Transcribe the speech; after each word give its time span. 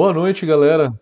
Boa 0.00 0.14
noite, 0.14 0.46
galera. 0.46 0.98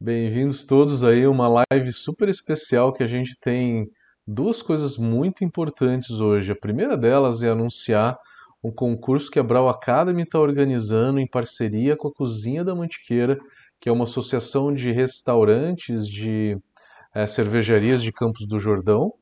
Bem-vindos 0.00 0.64
todos 0.64 1.04
aí 1.04 1.24
a 1.24 1.30
uma 1.30 1.46
live 1.70 1.92
super 1.92 2.26
especial 2.26 2.90
que 2.90 3.02
a 3.02 3.06
gente 3.06 3.36
tem 3.38 3.86
duas 4.26 4.62
coisas 4.62 4.96
muito 4.96 5.44
importantes 5.44 6.12
hoje. 6.12 6.50
A 6.50 6.56
primeira 6.56 6.96
delas 6.96 7.42
é 7.42 7.50
anunciar 7.50 8.16
um 8.64 8.72
concurso 8.72 9.30
que 9.30 9.38
a 9.38 9.42
Brau 9.42 9.68
Academy 9.68 10.22
está 10.22 10.40
organizando 10.40 11.20
em 11.20 11.26
parceria 11.26 11.94
com 11.94 12.08
a 12.08 12.14
Cozinha 12.14 12.64
da 12.64 12.74
Mantiqueira, 12.74 13.38
que 13.78 13.90
é 13.90 13.92
uma 13.92 14.04
associação 14.04 14.72
de 14.72 14.90
restaurantes 14.90 16.08
de 16.08 16.56
é, 17.14 17.26
cervejarias 17.26 18.02
de 18.02 18.10
Campos 18.10 18.46
do 18.46 18.58
Jordão. 18.58 19.12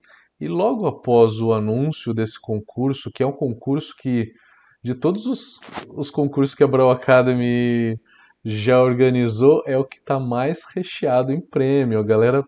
E 0.41 0.47
logo 0.47 0.87
após 0.87 1.41
o 1.41 1.52
anúncio 1.52 2.15
desse 2.15 2.41
concurso, 2.41 3.11
que 3.11 3.25
é 3.25 3.27
um 3.27 3.33
concurso 3.33 3.97
que, 3.98 4.33
de 4.80 4.95
todos 4.95 5.27
os, 5.27 5.61
os 5.89 6.09
concursos 6.09 6.55
que 6.55 6.62
a 6.62 6.69
Brau 6.69 6.89
Academy 6.89 7.98
já 8.45 8.83
organizou 8.83 9.62
é 9.67 9.77
o 9.77 9.85
que 9.85 9.99
está 9.99 10.19
mais 10.19 10.65
recheado 10.75 11.33
em 11.33 11.41
prêmio. 11.41 11.98
A 11.98 12.05
galera 12.05 12.45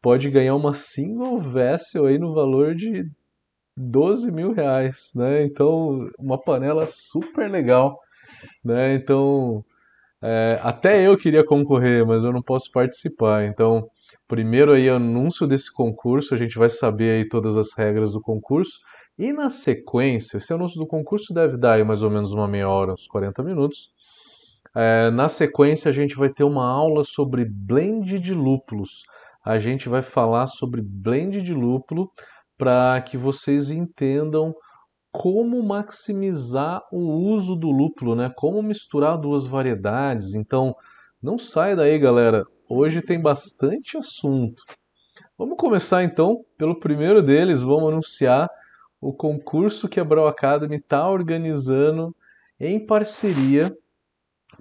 pode 0.00 0.30
ganhar 0.30 0.54
uma 0.54 0.72
single 0.72 1.40
vessel 1.40 2.06
aí 2.06 2.18
no 2.18 2.34
valor 2.34 2.74
de 2.74 3.04
12 3.76 4.30
mil 4.30 4.52
reais, 4.52 5.10
né? 5.14 5.44
Então, 5.44 6.08
uma 6.18 6.40
panela 6.40 6.86
super 6.88 7.50
legal, 7.50 7.98
né? 8.64 8.94
Então, 8.94 9.64
é, 10.22 10.58
até 10.62 11.06
eu 11.06 11.16
queria 11.16 11.44
concorrer, 11.44 12.06
mas 12.06 12.24
eu 12.24 12.32
não 12.32 12.42
posso 12.42 12.70
participar. 12.72 13.44
Então, 13.46 13.88
primeiro 14.28 14.72
aí 14.72 14.88
anúncio 14.88 15.46
desse 15.46 15.72
concurso, 15.72 16.34
a 16.34 16.36
gente 16.36 16.58
vai 16.58 16.70
saber 16.70 17.18
aí 17.18 17.28
todas 17.28 17.56
as 17.56 17.72
regras 17.76 18.12
do 18.12 18.20
concurso. 18.20 18.78
E 19.18 19.32
na 19.32 19.48
sequência, 19.48 20.38
esse 20.38 20.52
anúncio 20.52 20.78
do 20.78 20.86
concurso 20.86 21.34
deve 21.34 21.58
dar 21.58 21.74
aí 21.74 21.84
mais 21.84 22.02
ou 22.02 22.10
menos 22.10 22.32
uma 22.32 22.48
meia 22.48 22.68
hora, 22.68 22.92
uns 22.94 23.06
40 23.06 23.42
minutos. 23.42 23.90
É, 24.74 25.10
na 25.10 25.28
sequência, 25.28 25.88
a 25.88 25.92
gente 25.92 26.14
vai 26.14 26.28
ter 26.28 26.44
uma 26.44 26.64
aula 26.64 27.02
sobre 27.04 27.44
blend 27.44 28.18
de 28.18 28.32
lúpulos. 28.32 29.02
A 29.44 29.58
gente 29.58 29.88
vai 29.88 30.02
falar 30.02 30.46
sobre 30.46 30.80
blend 30.82 31.42
de 31.42 31.54
lúpulo 31.54 32.10
para 32.56 33.00
que 33.00 33.16
vocês 33.16 33.70
entendam 33.70 34.54
como 35.12 35.62
maximizar 35.62 36.82
o 36.92 36.98
uso 36.98 37.56
do 37.56 37.70
lúpulo, 37.70 38.14
né? 38.14 38.30
Como 38.36 38.62
misturar 38.62 39.18
duas 39.18 39.46
variedades. 39.46 40.34
Então, 40.34 40.74
não 41.22 41.38
sai 41.38 41.74
daí, 41.74 41.98
galera. 41.98 42.44
Hoje 42.68 43.02
tem 43.02 43.20
bastante 43.20 43.96
assunto. 43.96 44.62
Vamos 45.36 45.56
começar 45.58 46.04
então 46.04 46.44
pelo 46.56 46.78
primeiro 46.78 47.22
deles. 47.22 47.62
Vamos 47.62 47.90
anunciar 47.92 48.48
o 49.00 49.12
concurso 49.12 49.88
que 49.88 49.98
a 49.98 50.04
Brau 50.04 50.28
Academy 50.28 50.76
está 50.76 51.08
organizando 51.08 52.14
em 52.60 52.84
parceria 52.84 53.74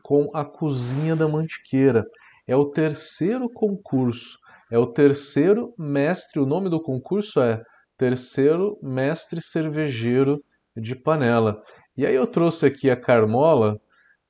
com 0.03 0.29
a 0.33 0.43
Cozinha 0.45 1.15
da 1.15 1.27
Mantiqueira. 1.27 2.05
É 2.47 2.55
o 2.55 2.65
terceiro 2.65 3.49
concurso, 3.49 4.37
é 4.71 4.77
o 4.77 4.87
terceiro 4.87 5.73
mestre. 5.77 6.39
O 6.39 6.45
nome 6.45 6.69
do 6.69 6.81
concurso 6.81 7.39
é 7.41 7.61
Terceiro 7.97 8.77
Mestre 8.81 9.41
Cervejeiro 9.41 10.41
de 10.75 10.95
Panela. 10.95 11.61
E 11.97 12.05
aí 12.05 12.15
eu 12.15 12.25
trouxe 12.25 12.65
aqui 12.65 12.89
a 12.89 12.95
Carmola, 12.95 13.77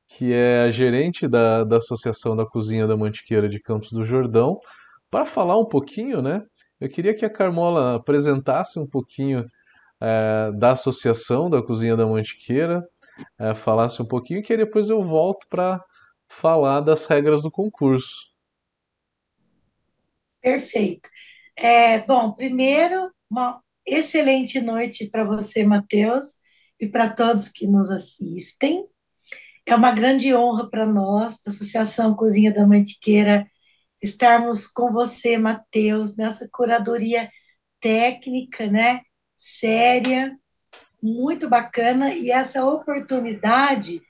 que 0.07 0.33
é 0.33 0.63
a 0.63 0.71
gerente 0.71 1.27
da, 1.27 1.63
da 1.63 1.77
Associação 1.77 2.35
da 2.35 2.45
Cozinha 2.45 2.87
da 2.87 2.97
Mantiqueira 2.97 3.47
de 3.47 3.59
Campos 3.59 3.91
do 3.91 4.03
Jordão, 4.03 4.57
para 5.11 5.25
falar 5.25 5.59
um 5.59 5.65
pouquinho, 5.65 6.21
né? 6.21 6.41
Eu 6.81 6.89
queria 6.89 7.15
que 7.15 7.25
a 7.25 7.29
Carmola 7.29 7.95
apresentasse 7.95 8.79
um 8.79 8.87
pouquinho 8.87 9.45
é, 10.01 10.51
da 10.57 10.71
Associação 10.71 11.49
da 11.49 11.61
Cozinha 11.61 11.95
da 11.95 12.07
Mantiqueira, 12.07 12.83
é, 13.39 13.55
falasse 13.55 14.01
um 14.01 14.05
pouquinho, 14.05 14.43
que 14.43 14.55
depois 14.55 14.89
eu 14.89 15.03
volto 15.03 15.47
para 15.49 15.83
falar 16.27 16.81
das 16.81 17.05
regras 17.05 17.41
do 17.41 17.51
concurso. 17.51 18.29
Perfeito. 20.41 21.09
É, 21.55 21.99
bom, 21.99 22.31
primeiro, 22.31 23.11
uma 23.29 23.61
excelente 23.85 24.61
noite 24.61 25.09
para 25.09 25.23
você, 25.23 25.63
Matheus, 25.65 26.37
e 26.79 26.87
para 26.87 27.09
todos 27.09 27.49
que 27.49 27.67
nos 27.67 27.89
assistem. 27.89 28.85
É 29.65 29.75
uma 29.75 29.91
grande 29.91 30.33
honra 30.33 30.69
para 30.69 30.85
nós, 30.85 31.39
da 31.45 31.51
Associação 31.51 32.15
Cozinha 32.15 32.53
da 32.53 32.65
Mantiqueira, 32.65 33.45
estarmos 34.01 34.65
com 34.65 34.91
você, 34.91 35.37
Matheus, 35.37 36.15
nessa 36.15 36.47
curadoria 36.51 37.29
técnica, 37.79 38.67
né? 38.67 39.01
Séria, 39.35 40.35
muito 41.01 41.49
bacana 41.49 42.13
e 42.13 42.31
essa 42.31 42.65
oportunidade 42.65 44.01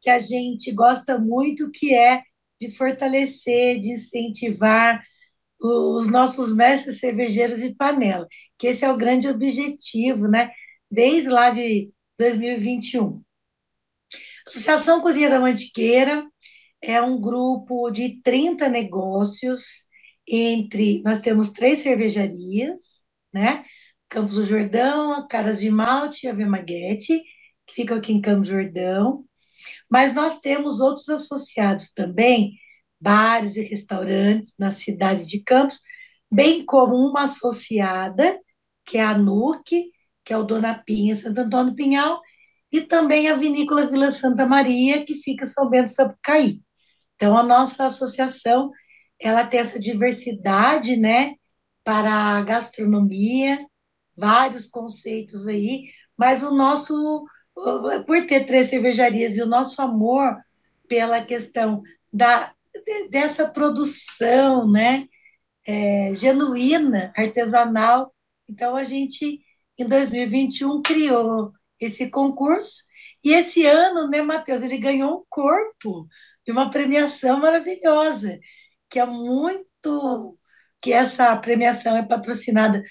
que 0.00 0.10
a 0.10 0.18
gente 0.18 0.72
gosta 0.72 1.18
muito, 1.18 1.70
que 1.70 1.94
é 1.94 2.22
de 2.60 2.70
fortalecer, 2.70 3.78
de 3.78 3.92
incentivar 3.92 5.02
os 5.60 6.06
nossos 6.06 6.54
mestres 6.54 6.98
cervejeiros 6.98 7.60
de 7.60 7.74
panela, 7.74 8.26
que 8.58 8.68
esse 8.68 8.84
é 8.84 8.90
o 8.90 8.96
grande 8.96 9.28
objetivo, 9.28 10.26
né? 10.26 10.50
Desde 10.90 11.28
lá 11.28 11.50
de 11.50 11.90
2021. 12.18 13.22
Associação 14.46 15.00
Cozinha 15.00 15.28
da 15.28 15.38
Mantiqueira 15.38 16.26
é 16.82 17.00
um 17.00 17.20
grupo 17.20 17.90
de 17.90 18.20
30 18.22 18.68
negócios 18.68 19.86
entre 20.26 21.02
nós 21.02 21.20
temos 21.20 21.50
três 21.50 21.80
cervejarias, 21.80 23.04
né? 23.32 23.64
Campos 24.10 24.34
do 24.34 24.44
Jordão, 24.44 25.26
Caras 25.28 25.60
de 25.60 25.70
Malte 25.70 26.26
e 26.26 26.28
a 26.28 26.32
Vemaguete, 26.32 27.22
que 27.64 27.74
ficam 27.74 27.96
aqui 27.96 28.12
em 28.12 28.20
Campos 28.20 28.48
do 28.48 28.54
Jordão. 28.54 29.24
Mas 29.88 30.12
nós 30.12 30.40
temos 30.40 30.80
outros 30.80 31.08
associados 31.08 31.92
também, 31.92 32.54
bares 33.00 33.56
e 33.56 33.62
restaurantes 33.62 34.54
na 34.58 34.72
cidade 34.72 35.26
de 35.26 35.40
Campos, 35.40 35.80
bem 36.30 36.64
como 36.66 36.96
uma 36.96 37.24
associada, 37.24 38.38
que 38.84 38.98
é 38.98 39.04
a 39.04 39.16
NUC, 39.16 39.90
que 40.24 40.32
é 40.32 40.36
o 40.36 40.42
Dona 40.42 40.74
Pinha 40.74 41.14
Santo 41.14 41.38
Antônio 41.42 41.74
Pinhal, 41.76 42.20
e 42.72 42.80
também 42.80 43.28
a 43.28 43.36
Vinícola 43.36 43.86
Vila 43.86 44.10
Santa 44.10 44.44
Maria, 44.44 45.04
que 45.04 45.14
fica 45.14 45.44
em 45.44 45.48
São 45.48 45.70
Bento 45.70 45.92
Sapucaí. 45.92 46.60
Então, 47.14 47.36
a 47.36 47.42
nossa 47.44 47.86
associação, 47.86 48.70
ela 49.20 49.46
tem 49.46 49.60
essa 49.60 49.78
diversidade, 49.78 50.96
né, 50.96 51.34
para 51.84 52.12
a 52.12 52.42
gastronomia, 52.42 53.58
vários 54.20 54.66
conceitos 54.66 55.46
aí, 55.48 55.86
mas 56.16 56.42
o 56.42 56.50
nosso, 56.54 57.24
por 58.06 58.26
ter 58.26 58.44
três 58.44 58.68
cervejarias 58.68 59.36
e 59.36 59.42
o 59.42 59.46
nosso 59.46 59.80
amor 59.80 60.36
pela 60.86 61.22
questão 61.22 61.82
da, 62.12 62.52
dessa 63.10 63.48
produção, 63.48 64.70
né, 64.70 65.08
é, 65.66 66.12
genuína, 66.12 67.12
artesanal, 67.16 68.14
então 68.48 68.76
a 68.76 68.84
gente, 68.84 69.40
em 69.78 69.86
2021, 69.86 70.82
criou 70.82 71.52
esse 71.80 72.10
concurso, 72.10 72.84
e 73.24 73.32
esse 73.32 73.66
ano, 73.66 74.08
né, 74.08 74.22
Matheus, 74.22 74.62
ele 74.62 74.78
ganhou 74.78 75.18
um 75.20 75.24
corpo 75.28 76.06
de 76.44 76.52
uma 76.52 76.70
premiação 76.70 77.38
maravilhosa, 77.38 78.38
que 78.88 78.98
é 78.98 79.06
muito 79.06 80.38
que 80.80 80.92
essa 80.92 81.36
premiação 81.36 81.96
é 81.96 82.02
patrocinada 82.02 82.82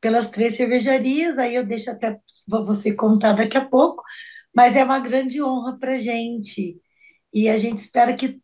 pelas 0.00 0.30
três 0.30 0.56
cervejarias, 0.56 1.38
aí 1.38 1.54
eu 1.54 1.66
deixo 1.66 1.90
até 1.90 2.18
você 2.46 2.94
contar 2.94 3.32
daqui 3.32 3.56
a 3.56 3.64
pouco, 3.64 4.02
mas 4.54 4.76
é 4.76 4.84
uma 4.84 4.98
grande 4.98 5.42
honra 5.42 5.78
para 5.78 5.94
a 5.94 5.98
gente. 5.98 6.80
E 7.32 7.48
a 7.48 7.56
gente 7.56 7.78
espera 7.78 8.14
que 8.14 8.40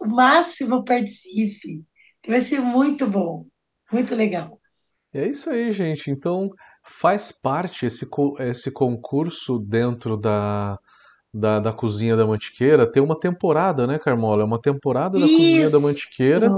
o 0.00 0.06
máximo 0.06 0.84
participe. 0.84 1.84
Vai 2.26 2.40
ser 2.40 2.60
muito 2.60 3.06
bom, 3.06 3.46
muito 3.92 4.14
legal. 4.14 4.58
É 5.12 5.28
isso 5.28 5.50
aí, 5.50 5.70
gente. 5.72 6.10
Então, 6.10 6.50
faz 7.00 7.30
parte 7.30 7.86
esse, 7.86 8.08
esse 8.40 8.70
concurso 8.70 9.58
dentro 9.58 10.16
da, 10.16 10.78
da, 11.32 11.60
da 11.60 11.72
Cozinha 11.72 12.16
da 12.16 12.26
Mantiqueira. 12.26 12.90
Tem 12.90 13.02
uma 13.02 13.18
temporada, 13.18 13.86
né, 13.86 13.98
Carmola? 13.98 14.42
É 14.42 14.44
uma 14.44 14.60
temporada 14.60 15.18
da 15.18 15.26
Isso. 15.26 15.36
Cozinha 15.36 15.70
da 15.70 15.80
Mantiqueira 15.80 16.50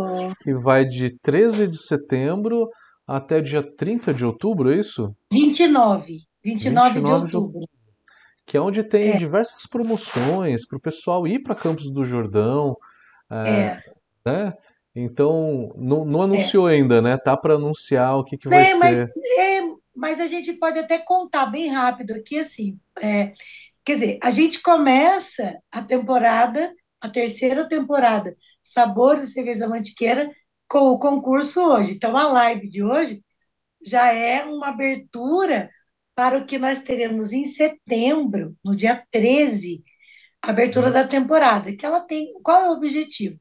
que 0.42 0.54
vai 0.54 0.84
de 0.84 1.18
13 1.20 1.66
de 1.66 1.78
setembro 1.78 2.68
até 3.06 3.40
dia 3.40 3.62
30 3.62 4.12
de 4.12 4.26
outubro, 4.26 4.72
é 4.72 4.76
isso? 4.76 5.14
29. 5.32 6.22
29, 6.42 6.94
29 6.94 7.28
de 7.28 7.36
outubro. 7.36 7.60
De 7.60 7.76
que 8.46 8.56
é 8.56 8.60
onde 8.60 8.82
tem 8.84 9.10
é. 9.10 9.16
diversas 9.16 9.66
promoções 9.66 10.64
para 10.66 10.78
o 10.78 10.80
pessoal 10.80 11.26
ir 11.26 11.40
para 11.40 11.54
Campos 11.54 11.90
do 11.90 12.04
Jordão. 12.04 12.76
É, 13.28 13.50
é. 13.50 13.82
Né? 14.24 14.54
Então, 14.94 15.74
não, 15.76 16.04
não 16.04 16.22
anunciou 16.22 16.70
é. 16.70 16.74
ainda, 16.74 17.02
né? 17.02 17.18
Tá 17.18 17.36
para 17.36 17.54
anunciar 17.54 18.16
o 18.16 18.24
que, 18.24 18.38
que 18.38 18.48
vai 18.48 18.72
mas, 18.74 18.94
ser. 18.94 19.12
É, 19.38 19.60
mas 19.94 20.20
a 20.20 20.26
gente 20.26 20.52
pode 20.54 20.78
até 20.78 20.96
contar 20.98 21.46
bem 21.46 21.68
rápido 21.68 22.12
aqui, 22.12 22.38
assim. 22.38 22.78
É, 23.00 23.32
quer 23.84 23.94
dizer, 23.94 24.18
a 24.22 24.30
gente 24.30 24.62
começa 24.62 25.58
a 25.70 25.82
temporada, 25.82 26.72
a 27.00 27.08
terceira 27.08 27.68
temporada, 27.68 28.36
Sabores 28.62 29.24
e 29.24 29.32
Cerveja 29.32 29.60
da 29.60 29.68
Mantiqueira, 29.68 30.30
com 30.68 30.78
o 30.90 30.98
concurso 30.98 31.60
hoje. 31.62 31.92
Então, 31.92 32.16
a 32.16 32.28
live 32.28 32.68
de 32.68 32.82
hoje 32.82 33.22
já 33.84 34.12
é 34.12 34.44
uma 34.44 34.68
abertura 34.68 35.70
para 36.14 36.38
o 36.38 36.46
que 36.46 36.58
nós 36.58 36.82
teremos 36.82 37.32
em 37.32 37.44
setembro, 37.46 38.56
no 38.64 38.76
dia 38.76 39.04
13, 39.10 39.84
abertura 40.42 40.88
Uhum. 40.88 40.92
da 40.92 41.06
temporada, 41.08 41.74
que 41.76 41.86
ela 41.86 42.00
tem. 42.00 42.32
Qual 42.42 42.60
é 42.62 42.70
o 42.70 42.74
objetivo? 42.74 43.38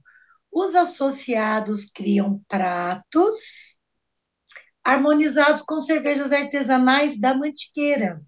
Os 0.51 0.75
associados 0.75 1.85
criam 1.85 2.41
pratos 2.47 3.77
harmonizados 4.85 5.61
com 5.61 5.81
cervejas 5.81 6.31
artesanais 6.31 7.19
da 7.19 7.33
Mantiqueira. 7.35 8.21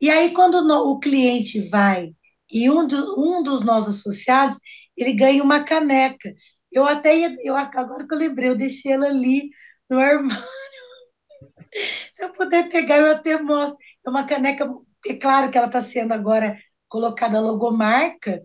E 0.00 0.10
aí, 0.10 0.32
quando 0.32 0.56
o 0.56 0.98
cliente 0.98 1.60
vai 1.68 2.10
e 2.50 2.70
um, 2.70 2.86
do- 2.86 3.18
um 3.20 3.42
dos 3.42 3.62
nossos 3.62 4.00
associados, 4.00 4.56
ele 4.96 5.12
ganha 5.14 5.42
uma 5.42 5.64
caneca. 5.64 6.32
Eu 6.70 6.84
até 6.84 7.16
ia, 7.16 7.36
eu, 7.42 7.56
agora 7.56 8.06
que 8.06 8.14
eu 8.14 8.18
lembrei, 8.18 8.50
eu 8.50 8.56
deixei 8.56 8.92
ela 8.92 9.06
ali 9.06 9.50
no 9.88 9.98
armário. 9.98 10.44
Se 12.12 12.24
eu 12.24 12.32
puder 12.32 12.68
pegar, 12.68 12.98
eu 12.98 13.10
até 13.10 13.40
mostro. 13.40 13.78
É 14.04 14.10
uma 14.10 14.26
caneca, 14.26 14.68
é 15.06 15.14
claro 15.14 15.50
que 15.50 15.58
ela 15.58 15.66
está 15.66 15.82
sendo 15.82 16.12
agora 16.12 16.58
colocada 16.88 17.40
logomarca, 17.40 18.42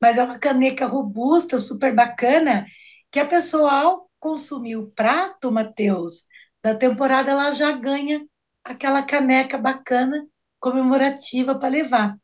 mas 0.00 0.16
é 0.16 0.22
uma 0.24 0.38
caneca 0.38 0.86
robusta, 0.86 1.58
super 1.58 1.94
bacana, 1.94 2.66
que 3.10 3.20
a 3.20 3.26
pessoa, 3.26 3.72
ao 3.72 4.10
consumir 4.18 4.76
o 4.76 4.90
prato, 4.90 5.50
Matheus, 5.50 6.26
da 6.62 6.74
temporada, 6.74 7.30
ela 7.30 7.50
já 7.52 7.72
ganha 7.72 8.24
aquela 8.64 9.02
caneca 9.02 9.58
bacana, 9.58 10.26
comemorativa 10.60 11.58
para 11.58 11.68
levar. 11.68 12.16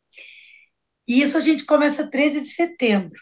E 1.06 1.20
isso 1.22 1.36
a 1.36 1.40
gente 1.40 1.64
começa 1.64 2.08
13 2.08 2.40
de 2.40 2.48
setembro. 2.48 3.20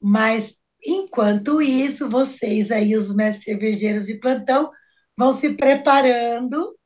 Mas, 0.00 0.56
enquanto 0.84 1.62
isso, 1.62 2.08
vocês 2.08 2.70
aí, 2.70 2.96
os 2.96 3.14
mestres 3.14 3.44
cervejeiros 3.44 4.06
de 4.06 4.18
plantão, 4.18 4.70
vão 5.16 5.32
se 5.32 5.54
preparando, 5.54 6.76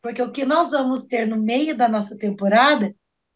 porque 0.00 0.22
o 0.22 0.32
que 0.32 0.44
nós 0.44 0.70
vamos 0.70 1.04
ter 1.04 1.26
no 1.26 1.36
meio 1.36 1.76
da 1.76 1.88
nossa 1.88 2.16
temporada 2.18 2.94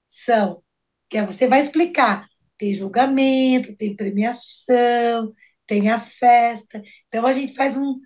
são, 0.08 0.62
que 1.08 1.18
é, 1.18 1.24
você 1.24 1.46
vai 1.46 1.60
explicar, 1.60 2.26
tem 2.58 2.74
julgamento, 2.74 3.76
tem 3.76 3.94
premiação, 3.94 5.32
tem 5.66 5.90
a 5.90 6.00
festa. 6.00 6.82
Então, 7.08 7.26
a 7.26 7.32
gente 7.32 7.54
faz 7.54 7.76
um, 7.76 8.00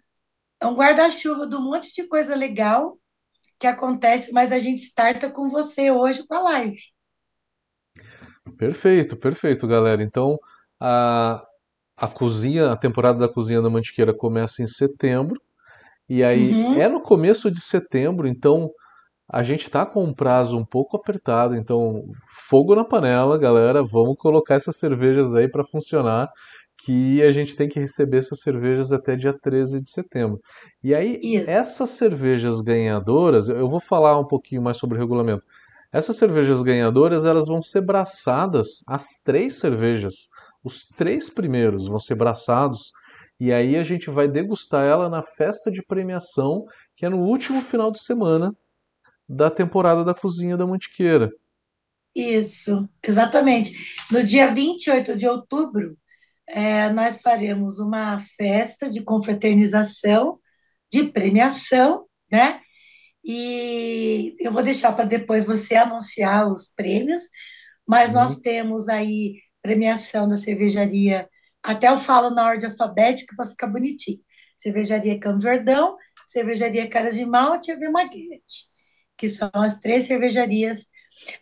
é 0.61 0.67
um 0.67 0.75
guarda-chuva 0.75 1.47
de 1.47 1.57
um 1.57 1.63
monte 1.63 1.93
de 1.93 2.07
coisa 2.07 2.35
legal 2.35 2.99
que 3.59 3.67
acontece, 3.67 4.33
mas 4.33 4.53
a 4.53 4.59
gente 4.59 4.83
starta 4.83 5.31
com 5.31 5.49
você 5.49 5.91
hoje 5.91 6.27
com 6.27 6.35
a 6.35 6.41
live. 6.41 6.81
Perfeito, 8.57 9.17
perfeito, 9.17 9.67
galera. 9.67 10.03
Então, 10.03 10.39
a, 10.81 11.47
a 12.01 12.09
cozinha, 12.09 12.73
a 12.73 12.77
temporada 12.77 13.19
da 13.19 13.29
Cozinha 13.29 13.61
da 13.61 13.71
Mantiqueira 13.71 14.15
começa 14.15 14.63
em 14.63 14.67
setembro, 14.67 15.41
e 16.09 16.25
aí 16.25 16.59
é 16.73 16.89
Uhum, 16.89 16.89
no 16.89 17.03
começo 17.03 17.51
de 17.51 17.61
setembro, 17.61 18.27
então 18.27 18.71
a 19.33 19.43
gente 19.43 19.71
tá 19.71 19.87
com 19.87 20.05
um 20.05 20.15
prazo 20.15 20.57
um 20.59 20.65
pouco 20.65 20.97
apertado, 20.97 21.55
então 21.55 22.03
fogo 22.49 22.75
na 22.75 22.85
panela, 22.85 23.39
galera, 23.39 23.83
vamos 23.83 24.17
colocar 24.19 24.57
essas 24.57 24.77
cervejas 24.77 25.35
aí 25.35 25.49
para 25.49 25.65
funcionar, 25.65 26.29
que 26.85 27.23
a 27.23 27.31
gente 27.31 27.55
tem 27.57 27.69
que 27.69 27.79
receber 27.79 28.19
essas 28.19 28.41
cervejas 28.41 28.93
até 28.93 29.15
dia 29.15 29.35
13 29.39 29.81
de 29.83 29.91
setembro. 29.91 30.41
E 30.83 30.95
aí, 30.95 31.19
isso, 31.23 31.51
essas 31.51 31.91
cervejas 31.91 32.61
ganhadoras, 32.63 33.49
eu 33.49 33.69
vou 33.69 33.81
falar 33.81 34.19
um 34.19 34.27
pouquinho 34.27 34.63
mais 34.63 34.79
sobre 34.79 34.97
o 34.97 35.01
regulamento. 35.01 35.43
Essas 35.93 36.17
cervejas 36.17 36.63
ganhadoras, 36.63 37.25
elas 37.27 37.47
vão 37.47 37.61
ser 37.63 37.83
braçadas, 37.83 38.69
as 38.89 39.05
três 39.25 39.59
cervejas, 39.59 40.15
os 40.63 40.87
três 40.97 41.31
primeiros 41.31 41.87
vão 41.87 42.01
ser 42.01 42.15
braçados, 42.15 42.93
e 43.39 43.53
aí 43.53 43.77
a 43.77 43.83
gente 43.85 44.11
vai 44.11 44.29
degustar 44.29 44.85
ela 44.87 45.09
na 45.09 45.23
festa 45.23 45.71
de 45.71 45.83
premiação, 45.83 46.65
que 46.97 47.07
é 47.07 47.09
no 47.09 47.21
último 47.21 47.63
final 47.63 47.91
de 47.91 48.03
semana 48.03 48.55
da 49.29 49.51
temporada 49.51 50.05
da 50.05 50.15
Cozinha 50.15 50.57
da 50.57 50.67
Mantiqueira. 50.67 51.31
isso, 52.15 52.89
exatamente. 53.03 53.73
No 54.11 54.23
dia 54.25 54.53
28 54.53 55.17
de 55.17 55.27
outubro, 55.27 55.97
é, 56.49 56.91
nós 56.93 57.21
faremos 57.23 57.79
uma 57.79 58.21
festa 58.37 58.91
de 58.91 59.03
confraternização, 59.03 60.39
de 60.93 61.05
premiação, 61.05 62.07
né? 62.31 62.61
E 63.25 64.37
eu 64.41 64.53
vou 64.53 64.63
deixar 64.63 64.93
para 64.93 65.05
depois 65.07 65.47
você 65.47 65.77
anunciar 65.77 66.51
os 66.53 66.69
prêmios, 66.75 67.23
mas 67.87 68.13
nós 68.13 68.37
Uhum. 68.37 68.43
temos 68.43 68.89
aí 68.89 69.37
premiação 69.63 70.29
da 70.29 70.37
cervejaria, 70.37 71.29
até 71.63 71.89
eu 71.89 71.99
falo 71.99 72.31
na 72.31 72.47
ordem 72.47 72.69
alfabética 72.71 73.35
para 73.37 73.47
ficar 73.47 73.67
bonitinho. 73.67 74.21
Cervejaria 74.59 75.19
Campo 75.19 75.41
Verdão, 75.41 75.97
Cervejaria 76.27 76.89
Caras 76.89 77.15
de 77.17 77.25
Malte 77.27 77.71
e 77.71 77.75
a 77.75 77.77
Vermaguete, 77.79 78.67
que 79.17 79.29
são 79.29 79.51
as 79.55 79.79
três 79.79 80.07
cervejarias. 80.07 80.87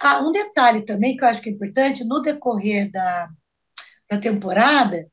Ah, 0.01 0.21
um 0.23 0.33
detalhe 0.33 0.85
também 0.85 1.17
que 1.17 1.25
eu 1.25 1.29
acho 1.29 1.41
que 1.43 1.49
é 1.51 1.53
importante, 1.53 2.05
no 2.05 2.21
decorrer 2.23 2.91
da, 2.91 3.29
da 4.11 4.19
temporada, 4.19 5.07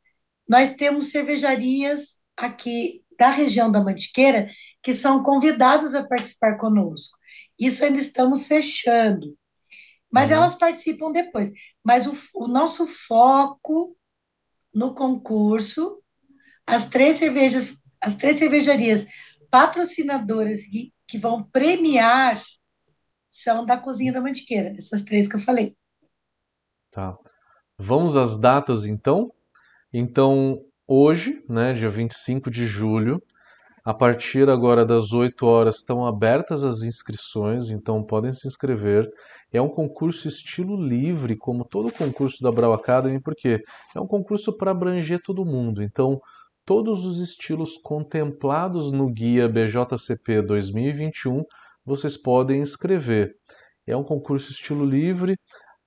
nós 0.48 0.74
temos 0.74 1.12
cervejarias 1.12 2.18
aqui 2.38 3.04
da 3.19 3.30
região 3.30 3.72
da 3.72 3.81
Mantiqueira 3.84 4.50
que 4.84 4.94
são 4.94 5.24
convidadas 5.24 5.96
a 5.96 6.06
participar 6.07 6.57
conosco. 6.57 7.18
Isso 7.60 7.84
ainda 7.84 8.00
estamos 8.00 8.48
fechando, 8.48 9.36
mas 10.12 10.30
Uhum. 10.30 10.38
elas 10.38 10.56
participam 10.56 11.12
depois. 11.12 11.52
Mas 11.85 12.07
o, 12.07 12.15
o 12.33 12.47
nosso 12.47 12.87
foco 12.87 13.95
no 14.73 14.95
concurso, 14.95 16.01
as 16.65 16.87
três 16.87 17.17
cervejas, 17.17 17.79
as 18.01 18.15
três 18.15 18.39
cervejarias 18.39 19.05
patrocinadoras 19.51 20.63
que, 20.65 20.91
que 21.07 21.17
vão 21.17 21.43
premiar 21.43 22.41
são 23.29 23.63
da 23.65 23.77
Cozinha 23.77 24.11
da 24.11 24.19
Mantiqueira, 24.19 24.69
essas 24.69 25.03
três 25.03 25.27
que 25.27 25.35
eu 25.35 25.39
falei. 25.39 25.77
Tá. 26.91 27.15
Vamos 27.77 28.17
às 28.17 28.39
datas 28.39 28.85
então? 28.85 29.31
Então, 29.93 30.65
hoje, 30.87 31.43
né, 31.47 31.73
dia 31.73 31.89
25 31.89 32.49
de 32.49 32.65
julho, 32.65 33.21
a 33.83 33.93
partir 33.93 34.49
agora 34.49 34.85
das 34.85 35.11
8 35.11 35.45
horas 35.45 35.75
estão 35.75 36.05
abertas 36.07 36.63
as 36.63 36.81
inscrições, 36.81 37.69
então 37.69 38.03
podem 38.03 38.33
se 38.33 38.47
inscrever. 38.47 39.07
É 39.51 39.62
um 39.62 39.69
concurso 39.69 40.27
estilo 40.27 40.75
livre, 40.75 41.36
como 41.38 41.63
todo 41.63 41.92
concurso 41.92 42.44
da 42.44 42.51
Brau 42.51 42.74
Academy, 42.74 43.21
porque 43.21 43.62
é 43.95 44.00
um 44.00 44.07
concurso 44.07 44.56
para 44.57 44.71
abranger 44.71 45.21
todo 45.24 45.45
mundo. 45.45 45.81
Então, 45.81 46.19
todos 46.65 47.06
os 47.06 47.19
estilos 47.19 47.77
contemplados 47.77 48.92
no 48.92 49.09
guia 49.09 49.47
BJCP 49.47 50.42
2021, 50.42 51.44
vocês 51.86 52.18
podem 52.18 52.62
inscrever. 52.62 53.36
É 53.88 53.95
um 53.95 54.03
concurso 54.03 54.51
estilo 54.51 54.83
livre, 54.83 55.37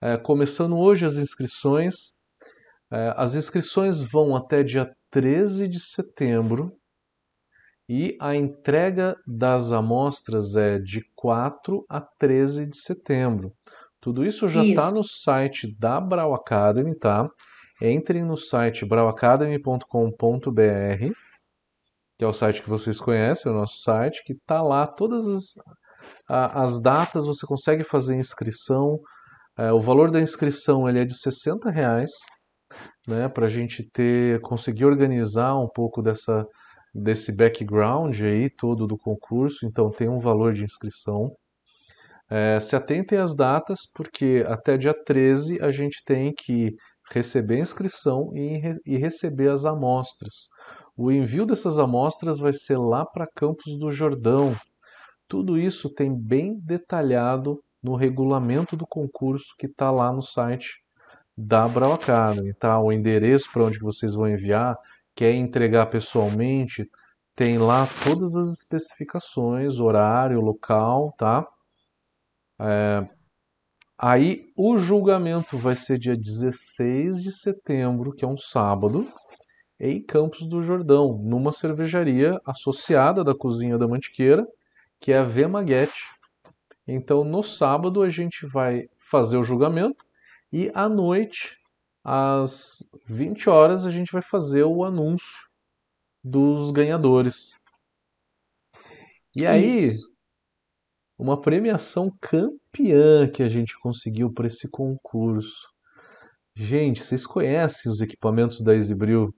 é, 0.00 0.16
começando 0.16 0.78
hoje 0.78 1.04
as 1.04 1.16
inscrições. 1.16 2.16
É, 2.90 3.12
as 3.16 3.34
inscrições 3.34 4.02
vão 4.02 4.36
até 4.36 4.62
dia 4.62 4.90
13 5.10 5.68
de 5.68 5.80
setembro 5.80 6.77
e 7.88 8.16
a 8.20 8.36
entrega 8.36 9.16
das 9.26 9.72
amostras 9.72 10.56
é 10.56 10.78
de 10.78 11.02
4 11.16 11.84
a 11.88 12.00
13 12.00 12.66
de 12.66 12.76
setembro. 12.76 13.52
Tudo 14.00 14.24
isso 14.24 14.48
já 14.48 14.62
está 14.62 14.90
no 14.90 15.02
site 15.02 15.74
da 15.78 16.00
Brau 16.00 16.34
Academy, 16.34 16.94
tá? 16.94 17.28
Entrem 17.80 18.24
no 18.24 18.36
site 18.36 18.84
brauacademy.com.br, 18.84 21.12
que 22.18 22.24
é 22.24 22.26
o 22.26 22.32
site 22.32 22.62
que 22.62 22.68
vocês 22.68 23.00
conhecem, 23.00 23.50
é 23.50 23.54
o 23.54 23.58
nosso 23.58 23.80
site, 23.82 24.22
que 24.24 24.32
está 24.32 24.60
lá 24.60 24.86
todas 24.86 25.26
as, 25.26 25.54
as 26.28 26.82
datas, 26.82 27.24
você 27.24 27.46
consegue 27.46 27.84
fazer 27.84 28.16
inscrição. 28.16 28.98
É, 29.56 29.72
o 29.72 29.80
valor 29.80 30.10
da 30.10 30.20
inscrição 30.20 30.88
ele 30.88 31.00
é 31.00 31.04
de 31.04 31.16
60 31.16 31.70
reais, 31.70 32.10
né, 33.06 33.28
para 33.28 33.46
a 33.46 33.48
gente 33.48 33.88
ter, 33.92 34.40
conseguir 34.40 34.84
organizar 34.84 35.56
um 35.56 35.68
pouco 35.68 36.02
dessa, 36.02 36.44
desse 37.02 37.34
background 37.34 38.20
aí 38.20 38.50
todo 38.50 38.86
do 38.86 38.98
concurso, 38.98 39.66
então 39.66 39.90
tem 39.90 40.08
um 40.08 40.18
valor 40.18 40.52
de 40.52 40.64
inscrição. 40.64 41.32
É, 42.30 42.60
se 42.60 42.76
atentem 42.76 43.18
às 43.18 43.34
datas, 43.34 43.80
porque 43.94 44.44
até 44.46 44.76
dia 44.76 44.94
13 44.94 45.62
a 45.62 45.70
gente 45.70 46.02
tem 46.04 46.32
que 46.32 46.74
receber 47.10 47.56
a 47.56 47.62
inscrição 47.62 48.30
e, 48.34 48.60
e 48.84 48.98
receber 48.98 49.48
as 49.48 49.64
amostras. 49.64 50.48
O 50.96 51.10
envio 51.10 51.46
dessas 51.46 51.78
amostras 51.78 52.38
vai 52.38 52.52
ser 52.52 52.76
lá 52.76 53.06
para 53.06 53.26
Campos 53.34 53.78
do 53.78 53.90
Jordão. 53.90 54.54
Tudo 55.26 55.56
isso 55.56 55.88
tem 55.88 56.14
bem 56.14 56.58
detalhado 56.58 57.62
no 57.82 57.94
regulamento 57.94 58.76
do 58.76 58.86
concurso 58.86 59.54
que 59.58 59.66
está 59.66 59.90
lá 59.90 60.12
no 60.12 60.22
site 60.22 60.82
da 61.36 61.68
Brau 61.68 61.92
Academy, 61.92 62.52
tá? 62.54 62.80
O 62.80 62.90
endereço 62.90 63.50
para 63.52 63.64
onde 63.64 63.78
vocês 63.78 64.12
vão 64.14 64.28
enviar, 64.28 64.76
quer 65.18 65.34
entregar 65.34 65.86
pessoalmente, 65.86 66.88
tem 67.34 67.58
lá 67.58 67.88
todas 68.04 68.36
as 68.36 68.52
especificações, 68.52 69.80
horário, 69.80 70.40
local, 70.40 71.12
tá? 71.18 71.44
Aí 73.98 74.46
o 74.56 74.78
julgamento 74.78 75.58
vai 75.58 75.74
ser 75.74 75.98
dia 75.98 76.16
16 76.16 77.20
de 77.20 77.32
setembro, 77.32 78.12
que 78.12 78.24
é 78.24 78.28
um 78.28 78.38
sábado, 78.38 79.12
em 79.80 80.00
Campos 80.00 80.48
do 80.48 80.62
Jordão, 80.62 81.18
numa 81.20 81.50
cervejaria 81.50 82.40
associada 82.46 83.24
da 83.24 83.34
Cozinha 83.34 83.76
da 83.76 83.88
Mantiqueira, 83.88 84.46
que 85.00 85.10
é 85.10 85.18
a 85.18 85.24
V 85.24 85.48
Maguete. 85.48 86.04
Então, 86.86 87.24
no 87.24 87.42
sábado, 87.42 88.02
a 88.02 88.08
gente 88.08 88.46
vai 88.46 88.88
fazer 89.10 89.36
o 89.36 89.42
julgamento 89.42 90.06
E 90.52 90.70
à 90.74 90.88
noite, 90.88 91.57
às 92.10 92.78
20 93.06 93.50
horas, 93.50 93.84
a 93.84 93.90
gente 93.90 94.10
vai 94.10 94.22
fazer 94.22 94.64
o 94.64 94.82
anúncio 94.82 95.46
dos 96.24 96.70
ganhadores. 96.70 97.52
E 99.36 99.46
aí, 99.46 99.84
Isso. 99.84 100.08
uma 101.18 101.38
premiação 101.38 102.10
campeã 102.18 103.30
que 103.30 103.42
a 103.42 103.48
gente 103.50 103.78
conseguiu 103.78 104.32
para 104.32 104.46
esse 104.46 104.70
concurso. 104.70 105.68
Gente, 106.56 107.02
vocês 107.02 107.26
conhecem 107.26 107.92
os 107.92 108.00
equipamentos 108.00 108.62
da 108.62 108.74
Exibril? 108.74 109.34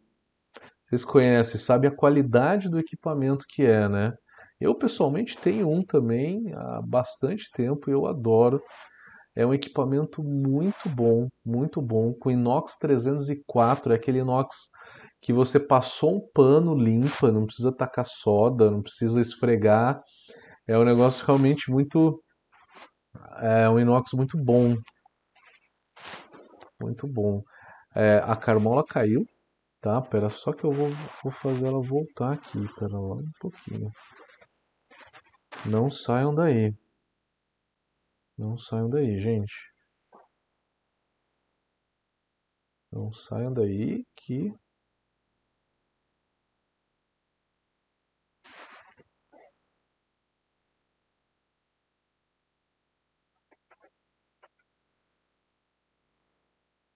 Vocês 0.81 1.05
conhecem, 1.05 1.59
sabem 1.59 1.91
a 1.91 1.95
qualidade 1.97 2.71
do 2.71 2.79
equipamento 2.79 3.47
que 3.49 3.65
é, 3.65 3.89
né? 3.89 4.13
Eu 4.61 4.77
pessoalmente 4.77 5.37
tenho 5.37 5.69
um 5.69 5.85
também 5.85 6.53
há 6.55 6.81
bastante 6.83 7.51
tempo 7.51 7.91
e 7.91 7.93
eu 7.93 8.07
adoro. 8.07 8.63
É 9.37 9.47
um 9.47 9.55
equipamento 9.55 10.23
muito 10.23 10.89
bom, 10.89 11.29
muito 11.45 11.81
bom, 11.81 12.13
com 12.13 12.31
inox 12.31 12.77
304, 12.79 13.93
é 13.93 13.97
aquele 13.97 14.19
inox 14.19 14.57
que 15.23 15.33
você 15.33 15.61
passou 15.61 16.17
um 16.17 16.29
pano 16.35 16.75
limpa, 16.75 17.31
não 17.31 17.47
precisa 17.47 17.75
tacar 17.75 18.07
soda, 18.07 18.71
não 18.71 18.83
precisa 18.83 19.21
esfregar. 19.21 20.01
É 20.67 20.77
um 20.79 20.85
negócio 20.85 21.25
realmente 21.25 21.71
muito, 21.71 22.23
é 23.39 23.69
um 23.69 23.79
inox 23.79 24.13
muito 24.15 24.37
bom, 24.37 24.75
muito 26.81 27.07
bom. 27.07 27.43
É, 27.95 28.19
a 28.25 28.35
carmola 28.37 28.85
caiu, 28.85 29.25
tá? 29.81 30.01
Pera 30.01 30.31
só 30.31 30.53
que 30.53 30.65
eu 30.65 30.73
vou, 30.73 30.89
vou 31.23 31.33
fazer 31.33 31.67
ela 31.67 31.81
voltar 31.83 32.33
aqui, 32.33 32.59
pera 32.79 32.99
lá 32.99 33.17
um 33.17 33.31
pouquinho. 33.41 33.91
Não 35.67 35.91
saiam 35.91 36.35
daí. 36.35 36.75
Não 38.41 38.57
saiam 38.57 38.89
daí, 38.89 39.21
gente. 39.21 39.53
Não 42.91 43.13
saiam 43.13 43.53
daí 43.53 44.03
que 44.17 44.51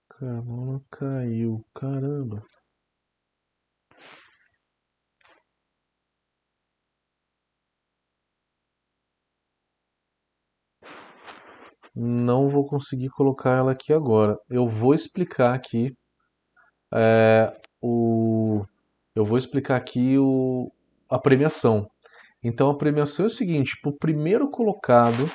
Caramba, 0.09 0.83
caiu. 0.89 1.63
Caramba. 1.75 2.43
Não 11.95 12.49
vou 12.49 12.65
conseguir 12.65 13.09
colocar 13.09 13.57
ela 13.57 13.71
aqui 13.71 13.93
agora. 13.93 14.37
Eu 14.49 14.67
vou 14.67 14.93
explicar 14.93 15.53
aqui 15.53 15.95
é, 16.93 17.53
o, 17.81 18.63
eu 19.15 19.23
vou 19.23 19.37
explicar 19.37 19.77
aqui 19.77 20.17
o, 20.17 20.71
a 21.09 21.17
premiação. 21.17 21.87
Então 22.43 22.69
a 22.69 22.77
premiação 22.77 23.25
é 23.25 23.27
o 23.27 23.31
seguinte: 23.31 23.73
o 23.85 23.91
primeiro 23.91 24.49
colocado 24.49 25.29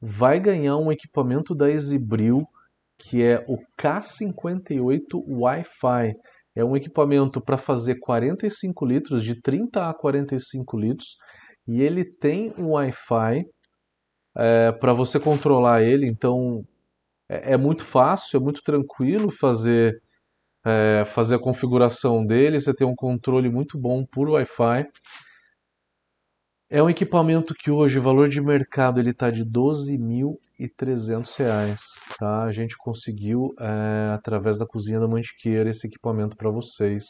vai 0.00 0.38
ganhar 0.38 0.76
um 0.76 0.92
equipamento 0.92 1.54
da 1.54 1.70
Exibril 1.70 2.46
que 2.98 3.22
é 3.22 3.44
o 3.48 3.58
K58 3.80 5.02
Wi-Fi. 5.26 6.14
É 6.56 6.64
um 6.64 6.76
equipamento 6.76 7.40
para 7.40 7.58
fazer 7.58 7.96
45 7.98 8.86
litros, 8.86 9.24
de 9.24 9.40
30 9.40 9.88
a 9.88 9.94
45 9.94 10.78
litros, 10.78 11.16
e 11.66 11.82
ele 11.82 12.04
tem 12.04 12.54
um 12.56 12.72
Wi-Fi 12.72 13.44
é, 14.36 14.72
para 14.72 14.92
você 14.92 15.20
controlar 15.20 15.82
ele. 15.82 16.06
Então 16.06 16.64
é, 17.28 17.54
é, 17.54 17.56
muito 17.56 17.84
fácil, 17.84 18.38
é 18.38 18.40
muito 18.40 18.62
tranquilo 18.62 19.30
fazer 19.30 20.00
é, 20.64 21.04
fazer 21.06 21.36
a 21.36 21.38
configuração 21.38 22.24
dele. 22.24 22.60
Você 22.60 22.74
tem 22.74 22.86
um 22.86 22.94
controle 22.94 23.50
muito 23.50 23.78
bom 23.78 24.04
por 24.06 24.28
Wi-Fi. 24.30 24.86
É 26.70 26.82
um 26.82 26.90
equipamento 26.90 27.54
que 27.54 27.70
hoje 27.70 27.98
o 27.98 28.02
valor 28.02 28.28
de 28.28 28.40
mercado 28.40 28.98
ele 28.98 29.10
está 29.10 29.30
de 29.30 29.42
R$ 29.42 29.50
12.300, 29.50 31.78
tá? 32.18 32.44
A 32.44 32.52
gente 32.52 32.76
conseguiu 32.76 33.54
é, 33.60 34.12
através 34.14 34.58
da 34.58 34.66
cozinha 34.66 34.98
da 34.98 35.06
Mantiqueira 35.06 35.70
esse 35.70 35.86
equipamento 35.86 36.36
para 36.36 36.50
vocês. 36.50 37.04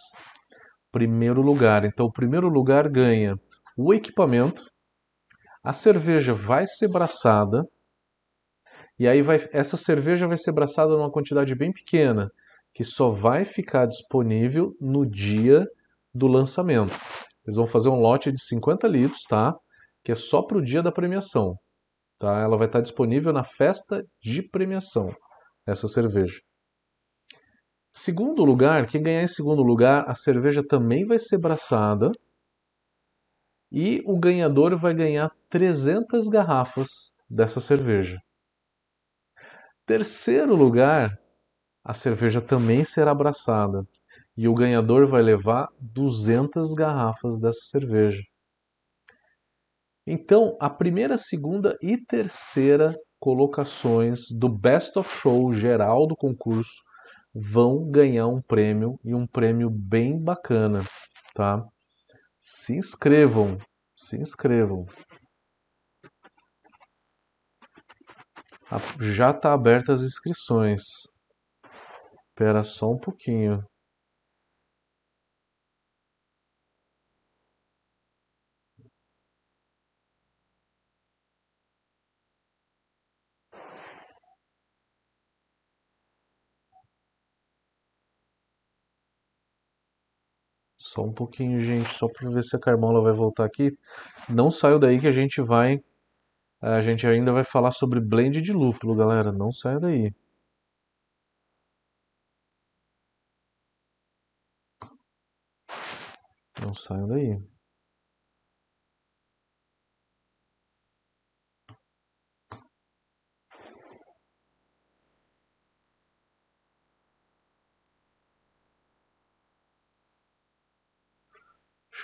Primeiro 0.92 1.40
lugar, 1.40 1.84
então 1.84 2.06
o 2.06 2.12
primeiro 2.12 2.48
lugar 2.48 2.88
ganha 2.88 3.38
o 3.76 3.94
equipamento, 3.94 4.62
a 5.64 5.72
cerveja 5.72 6.34
vai 6.34 6.66
ser 6.66 6.88
braçada 6.88 7.66
e 8.98 9.08
aí 9.08 9.22
vai, 9.22 9.48
essa 9.52 9.76
cerveja 9.76 10.28
vai 10.28 10.36
ser 10.36 10.52
braçada 10.52 10.96
numa 10.96 11.10
quantidade 11.10 11.54
bem 11.54 11.72
pequena, 11.72 12.30
que 12.72 12.84
só 12.84 13.10
vai 13.10 13.44
ficar 13.44 13.86
disponível 13.86 14.76
no 14.80 15.04
dia 15.04 15.66
do 16.14 16.28
lançamento. 16.28 16.96
Eles 17.44 17.56
vão 17.56 17.66
fazer 17.66 17.88
um 17.88 17.98
lote 17.98 18.30
de 18.30 18.40
50 18.40 18.86
litros, 18.86 19.22
tá? 19.28 19.54
Que 20.04 20.12
é 20.12 20.14
só 20.14 20.42
para 20.42 20.58
o 20.58 20.62
dia 20.62 20.82
da 20.82 20.92
premiação. 20.92 21.56
Tá? 22.20 22.40
Ela 22.40 22.56
vai 22.56 22.66
estar 22.66 22.80
disponível 22.80 23.32
na 23.32 23.42
festa 23.42 24.04
de 24.22 24.42
premiação, 24.42 25.12
essa 25.66 25.88
cerveja. 25.88 26.40
Segundo 27.92 28.44
lugar, 28.44 28.86
quem 28.86 29.02
ganhar 29.02 29.22
em 29.22 29.28
segundo 29.28 29.62
lugar, 29.62 30.08
a 30.08 30.14
cerveja 30.14 30.62
também 30.66 31.04
vai 31.04 31.18
ser 31.18 31.38
braçada. 31.38 32.12
E 33.76 34.00
o 34.06 34.16
ganhador 34.16 34.78
vai 34.78 34.94
ganhar 34.94 35.32
300 35.50 36.28
garrafas 36.28 37.12
dessa 37.28 37.60
cerveja. 37.60 38.20
Terceiro 39.84 40.54
lugar, 40.54 41.18
a 41.82 41.92
cerveja 41.92 42.40
também 42.40 42.84
será 42.84 43.10
abraçada 43.10 43.84
e 44.36 44.46
o 44.46 44.54
ganhador 44.54 45.08
vai 45.08 45.22
levar 45.22 45.68
200 45.80 46.72
garrafas 46.72 47.40
dessa 47.40 47.66
cerveja. 47.66 48.22
Então, 50.06 50.56
a 50.60 50.70
primeira, 50.70 51.18
segunda 51.18 51.76
e 51.82 51.98
terceira 51.98 52.94
colocações 53.18 54.30
do 54.30 54.48
Best 54.48 54.96
of 54.96 55.12
Show 55.16 55.52
geral 55.52 56.06
do 56.06 56.14
concurso 56.14 56.80
vão 57.34 57.90
ganhar 57.90 58.28
um 58.28 58.40
prêmio 58.40 59.00
e 59.04 59.12
um 59.16 59.26
prêmio 59.26 59.68
bem 59.68 60.16
bacana, 60.16 60.84
tá? 61.34 61.66
Se 62.46 62.76
inscrevam, 62.76 63.56
se 63.96 64.18
inscrevam. 64.18 64.84
Já 69.00 69.30
está 69.30 69.54
abertas 69.54 70.02
as 70.02 70.08
inscrições. 70.08 70.82
Espera 72.28 72.62
só 72.62 72.90
um 72.90 72.98
pouquinho. 72.98 73.64
Só 90.94 91.02
um 91.02 91.12
pouquinho, 91.12 91.60
gente, 91.60 91.88
só 91.98 92.06
para 92.08 92.30
ver 92.30 92.42
se 92.44 92.54
a 92.56 92.58
Carmola 92.60 93.02
vai 93.02 93.12
voltar 93.12 93.44
aqui. 93.44 93.76
Não 94.28 94.50
saiu 94.50 94.78
daí 94.78 95.00
que 95.00 95.08
a 95.08 95.10
gente 95.12 95.42
vai. 95.42 95.80
A 96.62 96.80
gente 96.82 97.06
ainda 97.06 97.32
vai 97.32 97.44
falar 97.44 97.72
sobre 97.72 98.00
blend 98.00 98.40
de 98.42 98.52
lúpulo, 98.52 98.94
galera. 98.96 99.32
Não 99.32 99.52
saia 99.52 99.80
daí. 99.80 100.12
Não 106.60 106.74
saiam 106.74 107.06
daí. 107.08 107.53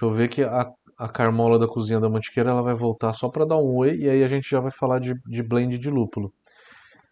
Deixa 0.00 0.14
eu 0.14 0.16
ver 0.16 0.28
que 0.28 0.42
a, 0.42 0.72
a 0.96 1.08
Carmola 1.10 1.58
da 1.58 1.68
Cozinha 1.68 2.00
da 2.00 2.08
Mantiqueira 2.08 2.48
ela 2.48 2.62
vai 2.62 2.74
voltar 2.74 3.12
só 3.12 3.28
para 3.28 3.44
dar 3.44 3.58
um 3.58 3.76
oi 3.76 3.98
e 3.98 4.08
aí 4.08 4.24
a 4.24 4.28
gente 4.28 4.48
já 4.48 4.58
vai 4.58 4.70
falar 4.70 4.98
de, 4.98 5.12
de 5.26 5.42
blend 5.42 5.78
de 5.78 5.90
lúpulo. 5.90 6.32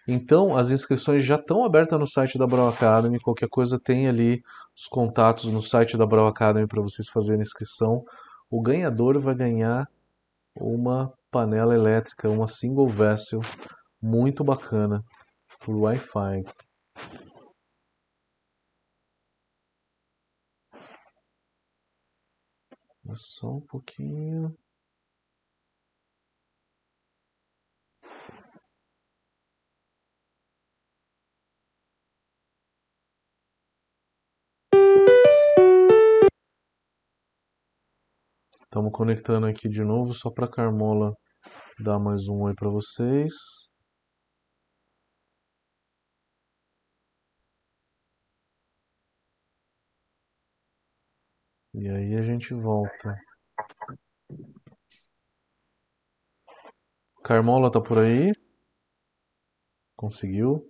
Então, 0.07 0.57
as 0.57 0.71
inscrições 0.71 1.23
já 1.23 1.35
estão 1.35 1.66
abertas 1.66 2.00
no 2.00 2.07
site 2.07 2.38
da 2.38 2.47
Brau 2.47 2.66
Academy. 2.66 3.21
Qualquer 3.21 3.50
coisa 3.50 3.78
tem 3.78 4.09
ali 4.09 4.40
os 4.75 4.87
contatos 4.87 5.52
no 5.52 5.61
site 5.61 5.99
da 5.99 6.07
Brau 6.07 6.26
Academy 6.26 6.66
para 6.66 6.80
vocês 6.80 7.11
fazerem 7.11 7.42
inscrição. 7.42 8.02
O 8.50 8.62
ganhador 8.62 9.21
vai 9.21 9.35
ganhar 9.35 9.87
uma 10.59 11.12
panela 11.30 11.75
elétrica, 11.75 12.30
uma 12.30 12.49
single 12.49 12.88
vessel, 12.88 13.40
muito 14.00 14.42
bacana, 14.42 15.04
por 15.61 15.76
Wi-Fi. 15.76 16.42
Só 23.15 23.57
um 23.57 23.61
pouquinho. 23.61 24.57
Estamos 38.62 38.93
conectando 38.93 39.47
aqui 39.47 39.69
de 39.69 39.83
novo 39.83 40.12
só 40.12 40.31
para 40.31 40.47
Carmola 40.47 41.15
dar 41.81 41.99
mais 41.99 42.29
um 42.29 42.43
oi 42.43 42.55
para 42.55 42.69
vocês. 42.71 43.68
E 51.81 51.89
aí 51.89 52.17
a 52.17 52.23
gente 52.23 52.53
volta. 52.55 53.17
Carmola 57.23 57.71
tá 57.71 57.81
por 57.81 57.99
aí? 57.99 58.33
Conseguiu? 59.97 60.69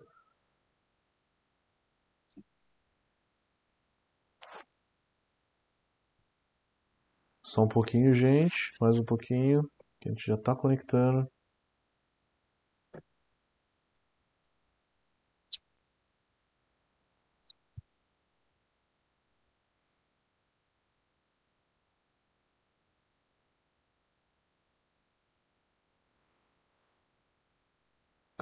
Só 7.42 7.62
um 7.62 7.68
pouquinho, 7.68 8.14
gente. 8.14 8.72
Mais 8.78 8.98
um 8.98 9.04
pouquinho. 9.04 9.62
Que 10.00 10.10
a 10.10 10.12
gente 10.12 10.26
já 10.26 10.34
está 10.34 10.54
conectando. 10.54 11.26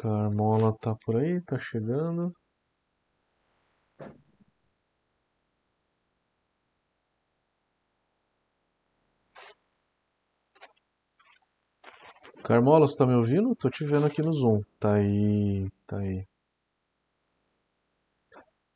Carmola 0.06 0.72
tá 0.80 0.94
por 1.04 1.16
aí, 1.16 1.40
tá 1.40 1.58
chegando. 1.58 2.32
Carmola, 12.44 12.86
você 12.86 12.96
tá 12.96 13.04
me 13.04 13.16
ouvindo? 13.16 13.56
Tô 13.56 13.68
te 13.68 13.84
vendo 13.84 14.06
aqui 14.06 14.22
no 14.22 14.32
Zoom. 14.32 14.62
Tá 14.78 14.94
aí, 14.94 15.68
tá 15.88 15.98
aí. 15.98 16.24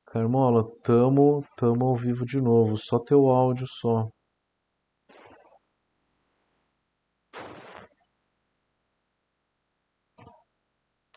Carmola, 0.06 0.66
tamo, 0.82 1.44
tamo 1.56 1.86
ao 1.86 1.94
vivo 1.94 2.26
de 2.26 2.40
novo. 2.40 2.76
Só 2.76 2.98
teu 2.98 3.28
áudio 3.28 3.68
só. 3.68 4.10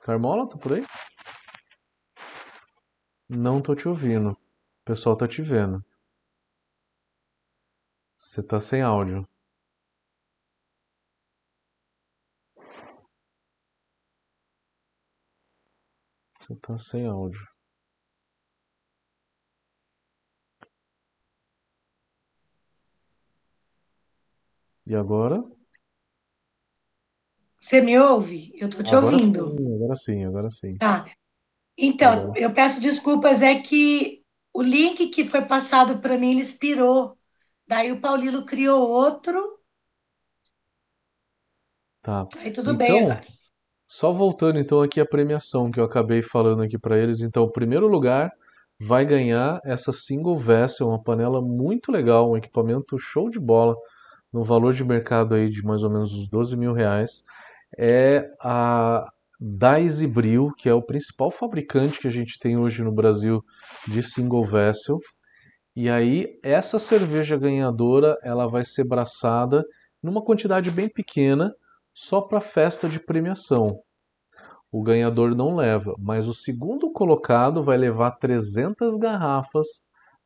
Carmola, 0.03 0.49
tá 0.49 0.57
por 0.57 0.73
aí? 0.73 0.85
Não 3.29 3.61
tô 3.61 3.73
te 3.73 3.87
ouvindo. 3.87 4.31
O 4.31 4.37
pessoal 4.83 5.15
tá 5.15 5.25
te 5.25 5.41
vendo. 5.41 5.81
Você 8.17 8.43
tá 8.43 8.59
sem 8.59 8.81
áudio. 8.81 9.25
Você 16.35 16.53
tá 16.57 16.77
sem 16.77 17.07
áudio. 17.07 17.47
E 24.85 24.95
agora? 24.95 25.41
Você 27.63 27.81
me 27.81 27.97
ouve? 27.97 28.51
Eu 28.55 28.69
tô 28.69 28.83
te 28.83 28.95
Agora 28.95 28.95
ouvindo. 28.95 29.59
sim, 29.59 29.73
agora 29.75 29.95
sim, 29.95 30.23
agora 30.25 30.49
sim. 30.51 30.77
Tá. 30.77 31.05
Então, 31.77 32.23
Agora 32.23 32.35
eu 32.35 32.53
peço 32.53 32.81
desculpas, 32.81 33.41
é 33.41 33.59
que 33.61 34.23
o 34.53 34.61
link 34.63 35.09
que 35.09 35.25
foi 35.25 35.43
passado 35.45 35.99
para 36.01 36.17
mim, 36.17 36.31
ele 36.33 36.41
expirou. 36.41 37.17
Daí 37.67 37.91
o 37.91 38.01
Paulino 38.01 38.45
criou 38.45 38.89
outro, 38.89 39.59
tá. 42.01 42.27
aí 42.37 42.51
tudo 42.51 42.75
bem 42.75 42.99
Então, 42.99 42.99
agora. 43.01 43.25
só 43.87 44.13
voltando 44.13 44.59
então 44.59 44.81
aqui 44.81 45.01
à 45.01 45.05
premiação 45.07 45.71
que 45.71 45.79
eu 45.79 45.85
acabei 45.85 46.21
falando 46.23 46.63
aqui 46.63 46.77
para 46.79 46.97
eles. 46.97 47.21
Então, 47.21 47.43
o 47.45 47.51
primeiro 47.51 47.87
lugar 47.87 48.31
vai 48.79 49.05
ganhar 49.05 49.61
essa 49.65 49.93
Single 49.93 50.39
Vessel, 50.39 50.89
uma 50.89 51.03
panela 51.03 51.41
muito 51.41 51.91
legal, 51.91 52.31
um 52.31 52.37
equipamento 52.37 52.99
show 52.99 53.29
de 53.29 53.39
bola, 53.39 53.75
no 54.33 54.43
valor 54.43 54.73
de 54.73 54.83
mercado 54.85 55.35
aí 55.35 55.49
de 55.49 55.63
mais 55.65 55.83
ou 55.83 55.89
menos 55.91 56.13
uns 56.13 56.27
12 56.29 56.57
mil 56.57 56.73
reais. 56.73 57.25
É 57.77 58.31
a 58.39 59.09
Daisy 59.39 60.07
Bril, 60.07 60.51
que 60.57 60.69
é 60.69 60.73
o 60.73 60.81
principal 60.81 61.31
fabricante 61.31 61.99
que 61.99 62.07
a 62.07 62.11
gente 62.11 62.39
tem 62.39 62.57
hoje 62.57 62.83
no 62.83 62.91
Brasil 62.91 63.43
de 63.87 64.01
Single 64.01 64.45
Vessel. 64.45 64.99
E 65.75 65.89
aí, 65.89 66.39
essa 66.43 66.77
cerveja 66.77 67.35
ganhadora, 67.35 68.17
ela 68.23 68.47
vai 68.47 68.63
ser 68.63 68.87
braçada 68.87 69.65
numa 70.01 70.23
quantidade 70.23 70.69
bem 70.69 70.87
pequena, 70.87 71.53
só 71.93 72.21
para 72.21 72.39
festa 72.39 72.87
de 72.87 72.99
premiação. 72.99 73.79
O 74.71 74.81
ganhador 74.81 75.35
não 75.35 75.55
leva, 75.55 75.93
mas 75.99 76.27
o 76.27 76.33
segundo 76.33 76.91
colocado 76.91 77.63
vai 77.63 77.77
levar 77.77 78.11
300 78.11 78.97
garrafas 78.97 79.67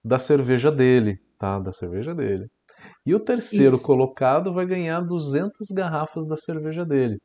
da 0.04 0.18
cerveja 0.18 0.72
dele, 0.72 1.20
tá? 1.38 1.60
Da 1.60 1.72
cerveja 1.72 2.16
dele. 2.16 2.50
E 3.06 3.14
o 3.14 3.20
terceiro 3.20 3.76
Isso. 3.76 3.86
colocado 3.86 4.54
vai 4.54 4.66
ganhar 4.66 5.02
200 5.02 5.70
garrafas 5.72 6.28
da 6.28 6.38
cerveja 6.38 6.86
dele. 6.86 7.20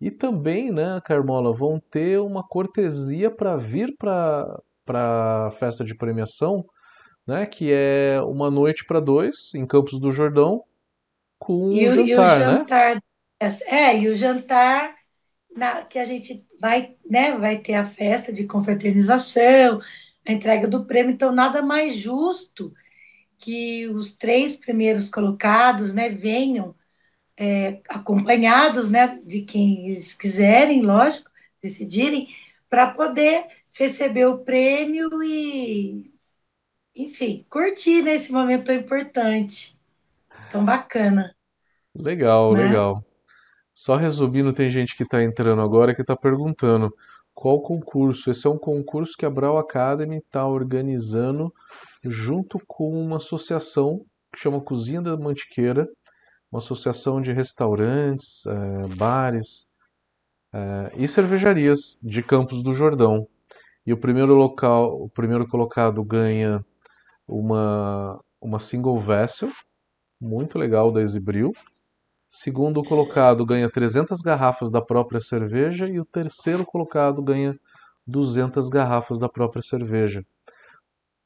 E 0.00 0.10
também, 0.10 0.72
né, 0.72 1.00
Carmola, 1.04 1.52
vão 1.52 1.78
ter 1.78 2.18
uma 2.20 2.42
cortesia 2.42 3.30
para 3.30 3.56
vir 3.56 3.94
para 3.98 4.62
a 4.88 5.50
festa 5.58 5.84
de 5.84 5.94
premiação 5.94 6.64
né? 7.30 7.46
Que 7.46 7.72
é 7.72 8.20
uma 8.22 8.50
noite 8.50 8.84
para 8.84 9.00
dois 9.00 9.54
em 9.54 9.66
Campos 9.66 9.98
do 10.00 10.10
Jordão 10.10 10.64
com 11.38 11.70
E 11.72 11.88
um 11.88 11.92
o, 11.92 12.06
e 12.06 12.14
o 12.14 12.16
jantar, 12.16 12.38
né? 12.38 12.58
jantar, 12.58 13.02
é, 13.66 13.98
e 13.98 14.08
o 14.08 14.14
jantar 14.14 14.94
na, 15.56 15.82
que 15.82 15.98
a 15.98 16.04
gente 16.04 16.44
vai, 16.60 16.96
né, 17.08 17.36
vai 17.38 17.58
ter 17.58 17.74
a 17.74 17.84
festa 17.84 18.32
de 18.32 18.44
confraternização, 18.44 19.80
a 20.26 20.32
entrega 20.32 20.68
do 20.68 20.84
prêmio, 20.84 21.12
então 21.12 21.32
nada 21.32 21.62
mais 21.62 21.96
justo 21.96 22.72
que 23.38 23.86
os 23.88 24.14
três 24.14 24.54
primeiros 24.54 25.08
colocados, 25.08 25.94
né, 25.94 26.08
venham 26.10 26.74
acompanhados, 27.88 28.90
né, 28.90 29.18
de 29.24 29.42
quem 29.42 29.88
eles 29.88 30.14
quiserem, 30.14 30.82
lógico, 30.82 31.30
decidirem, 31.62 32.28
para 32.68 32.92
poder 32.92 33.46
receber 33.72 34.26
o 34.26 34.38
prêmio 34.38 35.22
e, 35.22 36.12
enfim, 36.94 37.46
curtir 37.48 38.02
nesse 38.02 38.32
momento 38.32 38.66
tão 38.66 38.74
importante, 38.74 39.78
tão 40.50 40.64
bacana, 40.64 41.34
Legal, 41.94 42.54
né? 42.54 42.64
legal. 42.64 43.04
Só 43.74 43.96
resumindo, 43.96 44.52
tem 44.52 44.70
gente 44.70 44.96
que 44.96 45.02
está 45.02 45.22
entrando 45.22 45.62
agora 45.62 45.94
que 45.94 46.02
está 46.02 46.16
perguntando 46.16 46.94
qual 47.34 47.60
concurso. 47.62 48.30
Esse 48.30 48.46
é 48.46 48.50
um 48.50 48.58
concurso 48.58 49.14
que 49.16 49.26
a 49.26 49.30
Brau 49.30 49.58
Academy 49.58 50.18
está 50.18 50.46
organizando 50.46 51.52
junto 52.04 52.60
com 52.66 52.90
uma 52.90 53.16
associação 53.16 54.04
que 54.32 54.40
chama 54.40 54.60
Cozinha 54.60 55.02
da 55.02 55.16
Mantiqueira, 55.16 55.88
uma 56.50 56.58
associação 56.58 57.20
de 57.20 57.32
restaurantes, 57.32 58.44
eh, 58.46 58.94
bares, 58.96 59.68
eh, 60.52 60.92
e 60.96 61.08
cervejarias 61.08 61.98
de 62.02 62.22
Campos 62.22 62.62
do 62.62 62.74
Jordão. 62.74 63.26
E 63.86 63.92
o 63.92 63.96
primeiro 63.96 64.34
local, 64.34 65.02
o 65.02 65.08
primeiro 65.08 65.46
colocado 65.48 66.02
ganha 66.04 66.64
uma, 67.26 68.20
uma 68.40 68.58
single 68.58 69.00
vessel, 69.00 69.50
muito 70.20 70.58
legal 70.58 70.92
da 70.92 71.00
Exibril. 71.02 71.52
Segundo 72.28 72.82
colocado 72.82 73.44
ganha 73.46 73.70
300 73.70 74.20
garrafas 74.20 74.70
da 74.70 74.82
própria 74.82 75.20
cerveja 75.20 75.88
e 75.88 76.00
o 76.00 76.04
terceiro 76.04 76.64
colocado 76.64 77.22
ganha 77.22 77.58
200 78.06 78.68
garrafas 78.68 79.18
da 79.18 79.28
própria 79.28 79.62
cerveja. 79.62 80.24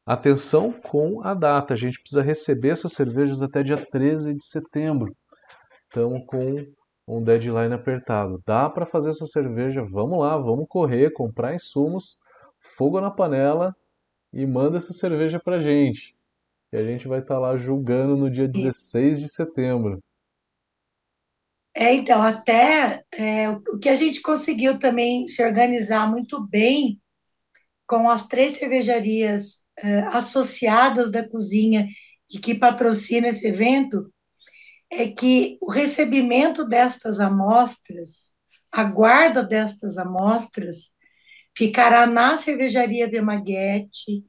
Atenção 0.07 0.71
com 0.71 1.23
a 1.23 1.33
data, 1.33 1.73
a 1.73 1.77
gente 1.77 1.99
precisa 1.99 2.21
receber 2.21 2.71
essas 2.71 2.93
cervejas 2.93 3.41
até 3.41 3.63
dia 3.63 3.79
13 3.79 4.35
de 4.35 4.45
setembro. 4.45 5.17
Estamos 5.89 6.27
com 6.27 6.67
um 7.09 7.23
deadline 7.23 7.73
apertado. 7.73 8.43
Dá 8.45 8.69
para 8.69 8.85
fazer 8.85 9.11
essa 9.11 9.25
cerveja? 9.25 9.83
Vamos 9.83 10.19
lá, 10.19 10.37
vamos 10.37 10.67
correr, 10.69 11.11
comprar 11.11 11.55
insumos, 11.55 12.19
fogo 12.77 13.01
na 13.01 13.11
panela 13.11 13.75
e 14.31 14.45
manda 14.45 14.77
essa 14.77 14.93
cerveja 14.93 15.41
pra 15.41 15.59
gente. 15.59 16.15
E 16.71 16.77
a 16.77 16.83
gente 16.83 17.09
vai 17.09 17.21
estar 17.21 17.39
lá 17.39 17.57
julgando 17.57 18.15
no 18.15 18.31
dia 18.31 18.47
16 18.47 19.21
de 19.21 19.29
setembro. 19.29 20.03
É, 21.73 21.95
então, 21.95 22.21
até 22.21 23.05
é, 23.11 23.49
o 23.49 23.79
que 23.79 23.89
a 23.89 23.97
gente 23.97 24.21
conseguiu 24.21 24.79
também 24.79 25.27
se 25.27 25.43
organizar 25.43 26.11
muito 26.11 26.47
bem 26.47 27.01
com 27.87 28.11
as 28.11 28.27
três 28.27 28.59
cervejarias 28.59 29.64
associadas 30.13 31.11
da 31.11 31.27
cozinha 31.29 31.89
e 32.31 32.39
que 32.39 32.55
patrocinam 32.55 33.29
esse 33.29 33.47
evento, 33.47 34.13
é 34.91 35.09
que 35.09 35.59
o 35.61 35.71
recebimento 35.71 36.65
destas 36.65 37.21
amostras, 37.21 38.35
a 38.71 38.85
guarda 38.85 39.43
destas 39.43 39.99
amostras, 39.99 40.93
ficará 41.57 42.07
na 42.07 42.37
cervejaria 42.37 43.09
Vemaguete, 43.09 44.25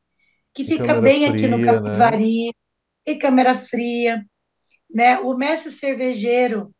que 0.53 0.63
Em 0.63 0.65
fica 0.65 0.99
bem 1.01 1.25
aqui 1.25 1.47
no 1.47 1.57
fria, 1.57 1.71
né? 1.71 1.81
Capivari, 1.83 2.51
em 3.05 3.17
câmera 3.19 3.55
fria, 3.55 4.25
né? 4.89 5.19
O 5.19 5.35
mestre 5.35 5.71
cervejeiro 5.71 6.73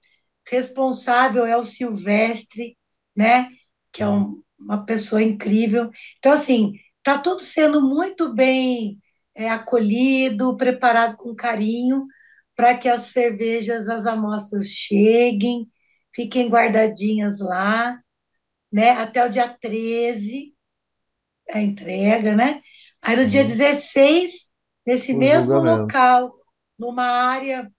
responsável 0.47 1.45
é 1.45 1.57
o 1.57 1.63
Silvestre, 1.63 2.77
né? 3.15 3.49
Que 3.91 4.03
é 4.03 4.07
um, 4.07 4.41
uma 4.59 4.85
pessoa 4.85 5.21
incrível. 5.21 5.89
Então, 6.17 6.31
assim, 6.31 6.73
tá 7.05 7.19
tudo 7.19 7.41
sendo 7.43 7.81
muito 7.83 8.33
bem 8.35 8.99
é, 9.35 9.49
acolhido, 9.49 10.57
preparado 10.57 11.17
com 11.17 11.35
carinho 11.35 12.07
para 12.55 12.77
que 12.77 12.89
as 12.89 13.03
cervejas, 13.07 13.89
as 13.89 14.07
amostras 14.07 14.67
cheguem, 14.69 15.69
fiquem 16.13 16.49
guardadinhas 16.49 17.39
lá, 17.39 17.99
né? 18.71 18.91
Até 18.91 19.25
o 19.25 19.29
dia 19.29 19.49
13, 19.49 20.53
a 21.51 21.61
entrega, 21.61 22.35
né? 22.35 22.61
Aí 23.03 23.15
no 23.17 23.25
dia 23.27 23.43
Uhum. 23.43 23.47
16, 23.47 24.47
nesse 24.85 25.13
O 25.13 25.17
mesmo 25.17 25.59
julgamento. 25.59 25.59
local, 25.59 26.33
numa 26.79 27.05
área 27.05 27.71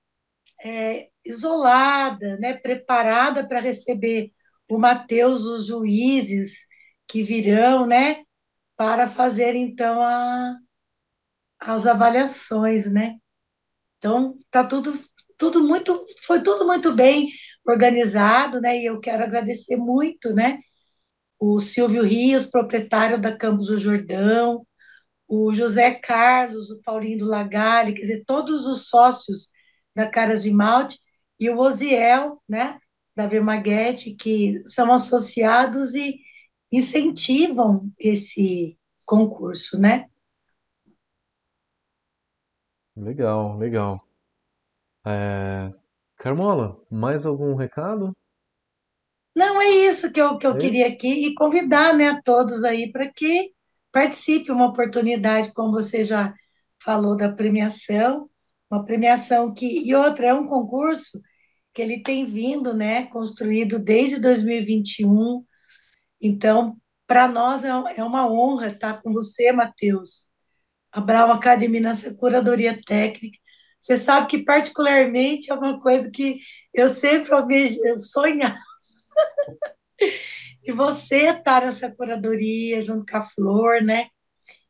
é, 0.65 1.09
isolada, 1.25 2.39
né? 2.39 2.55
Preparada 2.55 3.49
para 3.49 3.61
receber 3.61 4.33
o 4.69 4.79
Mateus, 4.79 5.45
os 5.47 5.67
juízes 5.69 6.67
que 7.09 7.23
virão, 7.23 7.87
né? 7.87 8.25
Para 8.77 9.09
fazer 9.09 9.55
então 9.55 10.03
a, 10.03 10.57
as 11.61 11.87
avaliações, 11.87 12.91
né? 12.91 13.17
Então, 13.99 14.37
tá 14.51 14.65
tudo, 14.65 14.93
tudo 15.39 15.62
muito, 15.65 16.05
foi 16.25 16.43
tudo 16.43 16.67
muito 16.67 16.93
bem 16.95 17.31
organizado, 17.67 18.61
né? 18.61 18.79
E 18.79 18.87
eu 18.87 19.01
quero 19.01 19.23
agradecer 19.25 19.77
muito, 19.77 20.33
né? 20.35 20.59
O 21.39 21.59
Silvio 21.61 22.03
Rios, 22.05 22.47
proprietário 22.47 23.21
da 23.21 23.37
Campos 23.37 23.69
do 23.69 23.79
Jordão, 23.79 24.67
o 25.29 25.55
José 25.55 25.95
Carlos, 25.95 26.71
o 26.71 26.81
Paulinho 26.83 27.19
do 27.21 27.27
Lagalli, 27.27 27.95
quer 27.95 28.03
dizer, 28.03 28.25
todos 28.27 28.67
os 28.67 28.89
sócios 28.89 29.51
da 29.95 30.09
Caras 30.09 30.43
de 30.43 30.51
Malte, 30.53 30.99
e 31.39 31.51
o 31.51 31.59
Osiel, 31.59 32.43
né? 32.49 32.79
Da 33.15 33.27
Vermaguete, 33.27 34.15
que 34.15 34.62
são 34.67 34.93
associados 34.93 35.95
e 35.95 36.19
incentivam 36.77 37.91
esse 37.99 38.79
concurso, 39.05 39.79
né? 39.79 40.07
Legal, 42.97 43.57
legal. 43.59 44.01
É, 45.07 45.73
Carmola, 46.17 46.81
mais 46.91 47.25
algum 47.27 47.55
recado? 47.55 48.12
Não, 49.35 49.61
é 49.61 49.69
isso 49.69 50.11
que 50.12 50.21
eu, 50.21 50.39
que 50.39 50.47
eu 50.47 50.55
É 50.55 50.59
queria 50.59 50.87
aqui 50.89 51.27
e 51.27 51.35
convidar, 51.35 51.95
né, 51.95 52.09
a 52.09 52.23
todos 52.23 52.65
aí 52.65 52.91
para 52.91 53.11
que 53.12 53.53
participe 53.93 54.51
uma 54.51 54.67
oportunidade, 54.67 55.53
como 55.53 55.73
você 55.73 56.05
já 56.05 56.35
falou 56.83 57.17
da 57.17 57.31
premiação, 57.31 58.31
uma 58.71 58.85
premiação 58.85 59.53
que, 59.53 59.87
e 59.87 59.95
outra, 59.95 60.27
é 60.29 60.35
um 60.35 60.47
concurso 60.47 61.21
que 61.75 61.83
ele 61.83 62.03
tem 62.03 62.25
vindo, 62.25 62.75
né, 62.75 63.07
construído 63.09 63.79
desde 63.79 64.19
2021. 64.19 65.45
Então, 66.21 66.77
para 67.07 67.29
nós 67.29 67.65
é, 67.65 67.71
é 67.97 68.05
uma 68.05 68.31
honra 68.31 68.69
estar 68.69 69.01
com 69.03 69.13
você, 69.13 69.53
Matheus. 69.53 70.29
A 70.93 71.01
Brown 71.01 71.31
Academy 71.31 71.81
nessa 71.81 72.15
curadoria 72.15 72.81
técnica. 72.85 73.39
Você 73.81 73.97
sabe 73.97 74.27
que, 74.27 74.39
particularmente, 74.39 75.51
é 75.51 75.55
uma 75.55 75.79
coisa 75.81 76.11
que 76.11 76.41
eu 76.75 76.89
sempre 76.89 77.31
sonhava 78.01 78.59
de 80.63 80.73
você 80.73 81.29
estar 81.29 81.63
nessa 81.63 81.91
curadoria 81.91 82.83
junto 82.83 83.07
com 83.07 83.17
a 83.17 83.23
Flor, 83.23 83.83
né? 83.83 84.09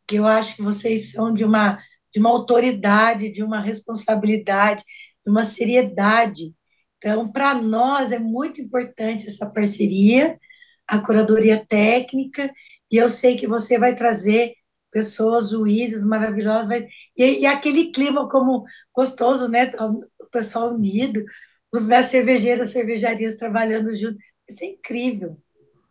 Que 0.07 0.17
eu 0.17 0.27
acho 0.27 0.57
que 0.57 0.63
vocês 0.63 1.13
são 1.13 1.33
de 1.33 1.45
uma, 1.45 1.83
de 2.13 2.21
uma 2.21 2.31
autoridade, 2.31 3.31
de 3.31 3.43
uma 3.43 3.61
responsabilidade, 3.61 4.83
de 5.25 5.31
uma 5.31 5.45
seriedade. 5.45 6.55
Então, 6.99 7.31
para 7.31 7.55
nós 7.55 8.13
é 8.13 8.19
muito 8.19 8.61
importante 8.61 9.27
essa 9.27 9.51
parceria, 9.51 10.39
a 10.89 10.99
curadoria 11.01 11.65
técnica, 11.67 12.53
e 12.91 12.97
eu 12.97 13.09
sei 13.09 13.37
que 13.37 13.47
você 13.47 13.79
vai 13.79 13.95
trazer 13.95 14.55
pessoas, 14.91 15.51
juízes 15.51 16.05
maravilhosos, 16.05 16.69
vai, 16.69 16.87
e, 17.17 17.41
e 17.41 17.47
aquele 17.47 17.91
clima 17.93 18.29
como 18.29 18.65
gostoso, 18.95 19.49
né? 19.49 19.73
O 19.79 20.27
pessoal 20.31 20.75
unido, 20.75 21.25
os 21.73 21.87
mestres 21.87 22.11
cervejeiros, 22.13 22.71
cervejarias 22.71 23.37
trabalhando 23.37 23.95
junto. 23.95 24.19
Isso 24.49 24.65
é 24.65 24.69
incrível, 24.69 25.37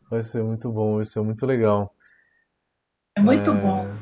Vai 0.09 0.23
ser 0.23 0.43
muito 0.43 0.71
bom, 0.71 0.95
vai 0.95 1.05
ser 1.05 1.21
muito 1.21 1.45
legal. 1.45 1.93
é 3.17 3.21
muito 3.21 3.53
bom. 3.53 3.85
É, 3.85 3.95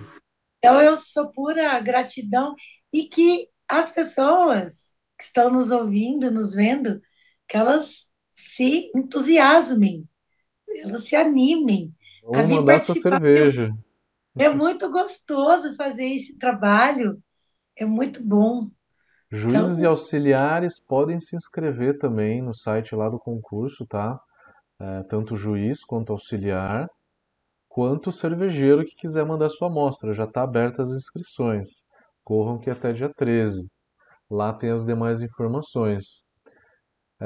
Então, 0.59 0.81
eu 0.81 0.97
sou 0.97 1.31
pura 1.31 1.79
gratidão 1.79 2.55
e 2.91 3.05
que 3.05 3.49
as 3.67 3.91
pessoas 3.91 4.95
que 5.17 5.23
estão 5.23 5.49
nos 5.49 5.71
ouvindo, 5.71 6.31
nos 6.31 6.55
vendo, 6.55 7.01
que 7.47 7.57
elas 7.57 8.09
se 8.33 8.91
entusiasmem, 8.95 10.07
elas 10.79 11.05
se 11.05 11.15
animem 11.15 11.93
a 12.31 12.41
Ou 12.41 12.43
vir 12.43 12.63
mandar 12.63 12.79
sua 12.79 12.95
participar. 12.95 12.95
cerveja. 12.95 13.69
É 14.37 14.49
muito 14.49 14.91
gostoso 14.91 15.75
fazer 15.75 16.05
esse 16.05 16.37
trabalho, 16.37 17.21
é 17.77 17.85
muito 17.85 18.23
bom. 18.25 18.69
Juízes 19.29 19.79
e 19.79 19.85
Então, 19.85 19.85
auxiliares 19.85 20.79
podem 20.79 21.19
se 21.19 21.35
inscrever 21.35 21.97
também 21.97 22.41
no 22.41 22.53
site 22.53 22.95
lá 22.95 23.09
do 23.09 23.19
concurso, 23.19 23.85
tá? 23.85 24.17
É, 24.79 25.03
tanto 25.03 25.35
juiz 25.35 25.83
quanto 25.85 26.13
auxiliar, 26.13 26.87
quanto 27.69 28.11
cervejeiro 28.11 28.85
que 28.85 28.95
quiser 28.95 29.25
mandar 29.25 29.49
sua 29.49 29.67
amostra. 29.69 30.13
Já 30.13 30.25
está 30.25 30.43
abertas 30.43 30.91
as 30.91 30.97
inscrições. 30.97 31.83
Corram 32.23 32.59
que 32.59 32.69
até 32.69 32.93
dia 32.93 33.11
13. 33.15 33.69
Lá 34.29 34.53
tem 34.53 34.71
as 34.71 34.85
demais 34.85 35.21
informações. 35.21 36.25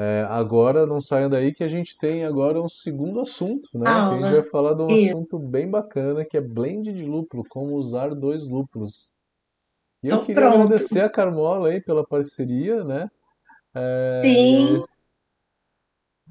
É, 0.00 0.24
agora 0.28 0.86
não 0.86 1.00
saiam 1.00 1.28
daí 1.28 1.52
que 1.52 1.64
a 1.64 1.68
gente 1.68 1.98
tem 1.98 2.24
agora 2.24 2.62
um 2.62 2.68
segundo 2.68 3.20
assunto, 3.20 3.68
né? 3.76 3.84
Que 4.08 4.14
a 4.14 4.16
gente 4.16 4.30
vai 4.30 4.44
falar 4.44 4.74
de 4.74 4.82
um 4.82 4.94
Isso. 4.94 5.08
assunto 5.08 5.40
bem 5.40 5.68
bacana, 5.68 6.24
que 6.24 6.36
é 6.36 6.40
blend 6.40 6.92
de 6.92 7.02
lúpulo, 7.04 7.44
como 7.48 7.74
usar 7.74 8.14
dois 8.14 8.48
lúpulos. 8.48 9.12
E 10.00 10.06
eu 10.06 10.14
Então, 10.14 10.26
queria 10.26 10.42
pronto. 10.48 10.62
agradecer 10.62 11.00
a 11.00 11.10
Carmola 11.10 11.70
aí 11.70 11.80
pela 11.80 12.06
parceria, 12.06 12.84
né? 12.84 13.10
É, 13.74 14.22
Sim, 14.24 14.84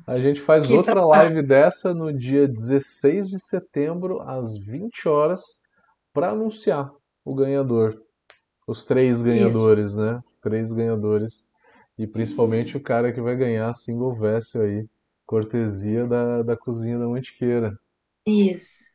a 0.08 0.18
gente 0.22 0.40
faz 0.40 0.66
que 0.66 0.74
outra 0.74 1.06
live 1.06 1.42
dessa 1.42 1.94
no 1.94 2.14
dia 2.14 2.48
16 2.48 3.30
de 3.30 3.40
setembro, 3.42 4.22
às 4.22 4.58
20 4.58 5.10
horas, 5.10 5.60
para 6.14 6.30
anunciar 6.30 6.90
o 7.26 7.36
ganhador. 7.36 8.02
Os 8.66 8.86
três 8.86 9.18
isso, 9.18 9.26
ganhadores, 9.26 9.98
né? 9.98 10.22
Os 10.26 10.38
três 10.38 10.72
ganhadores. 10.72 11.52
E 11.98 12.08
principalmente 12.08 12.76
isso, 12.76 12.78
o 12.78 12.82
cara 12.82 13.12
que 13.14 13.22
vai 13.22 13.36
ganhar 13.36 13.70
a 13.70 13.74
single 13.74 14.16
vessel 14.16 14.64
aí. 14.64 14.88
Cortesia 15.26 16.08
da, 16.08 16.42
da 16.44 16.58
cozinha 16.58 16.98
da 16.98 17.08
Mantiqueira. 17.08 17.78
isso. 18.26 18.86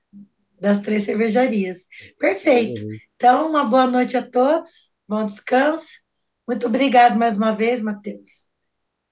Das 0.61 0.81
três 0.81 1.05
cervejarias. 1.05 1.87
Perfeito. 2.19 2.83
Então, 3.17 3.51
uma 3.51 3.65
boa 3.65 3.87
noite 3.87 4.17
a 4.17 4.23
todos, 4.29 4.95
bom 5.09 5.27
descanso. 5.27 6.01
Muito 6.47 6.67
obrigado 6.67 7.19
mais 7.19 7.37
uma 7.37 7.53
vez, 7.55 7.81
Matheus. 7.83 8.49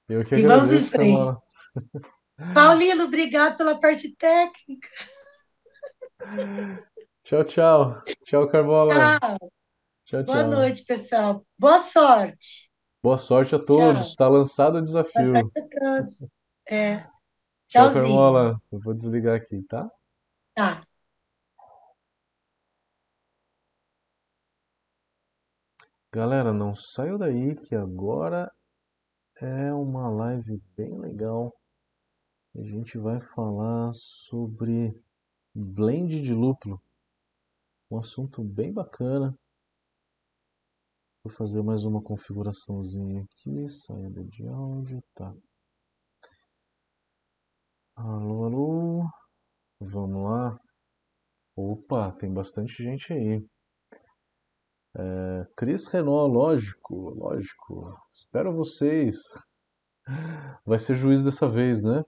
Eu 0.09 0.25
que 0.25 0.35
E 0.35 0.43
vamos 0.43 0.73
em 0.73 0.83
frente. 0.83 0.91
Carmola. 0.91 1.41
Paulino, 2.53 3.05
obrigado 3.05 3.57
pela 3.57 3.79
parte 3.81 4.15
técnica. 4.17 4.89
Tchau, 7.25 7.45
tchau. 7.45 8.03
Tchau, 8.25 8.47
Carmola. 8.49 9.15
Tchau. 9.19 9.39
Tchau, 10.07 10.25
Boa 10.25 10.43
tchau. 10.43 10.45
noite, 10.45 10.85
pessoal. 10.85 11.47
Boa 11.59 11.81
sorte. 11.81 12.70
Boa 13.03 13.17
sorte 13.17 13.55
a 13.55 13.59
todos. 13.59 14.09
Está 14.09 14.29
lançado 14.29 14.71
o 14.71 14.73
Boa 14.73 14.83
desafio. 14.83 15.33
sorte 15.33 15.59
a 15.59 15.97
todos. 15.97 16.27
É, 16.69 17.07
Tchau. 17.69 17.93
Carmola. 17.93 18.61
Eu 18.71 18.79
vou 18.81 18.93
desligar 18.93 19.37
aqui, 19.37 19.63
tá? 19.63 19.91
Tá. 20.55 20.87
Galera, 26.13 26.53
não 26.53 26.75
saiu 26.75 27.17
daí 27.17 27.57
que 27.57 27.75
agora 27.75 28.53
é 29.37 29.73
uma 29.73 30.11
live 30.11 30.61
bem 30.77 30.99
legal. 30.99 31.55
A 32.55 32.63
gente 32.63 32.99
vai 32.99 33.21
falar 33.21 33.93
sobre 33.95 34.95
blend 35.55 36.21
de 36.21 36.35
lúpulo. 36.35 36.83
Um 37.91 37.99
assunto 37.99 38.43
bem 38.43 38.73
bacana. 38.73 39.35
Vou 41.23 41.31
fazer 41.35 41.63
mais 41.63 41.85
uma 41.85 42.01
configuraçãozinha 42.03 43.23
aqui, 43.25 43.69
saída 43.69 44.25
de 44.25 44.47
áudio, 44.47 45.03
tá. 45.15 45.35
Alô, 47.95 48.45
alô. 48.47 49.11
Vamos 49.79 50.25
lá. 50.25 50.59
Opa, 51.55 52.11
tem 52.13 52.33
bastante 52.33 52.83
gente 52.83 53.13
aí. 53.13 53.47
É, 54.97 55.47
Cris 55.55 55.87
Renault, 55.89 56.33
lógico, 56.33 57.11
lógico. 57.11 57.95
Espero 58.11 58.57
vocês. 58.57 59.17
Vai 60.65 60.79
ser 60.79 60.97
juiz 60.97 61.23
dessa 61.23 61.47
vez, 61.47 61.85
né? 61.85 62.03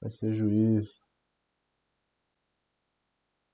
Vai 0.00 0.10
ser 0.10 0.32
juiz. 0.34 1.09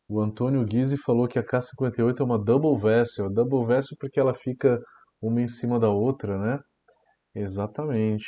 O 0.08 0.20
Antônio 0.20 0.64
Guise 0.64 0.96
falou 0.96 1.26
que 1.26 1.38
a 1.38 1.42
K58 1.44 2.20
é 2.20 2.24
uma 2.24 2.38
double 2.38 2.78
vessel. 2.78 3.28
Double 3.28 3.66
vessel 3.66 3.96
porque 3.98 4.20
ela 4.20 4.34
fica 4.34 4.80
uma 5.20 5.40
em 5.40 5.48
cima 5.48 5.80
da 5.80 5.90
outra, 5.90 6.38
né? 6.38 6.60
Exatamente, 7.34 8.26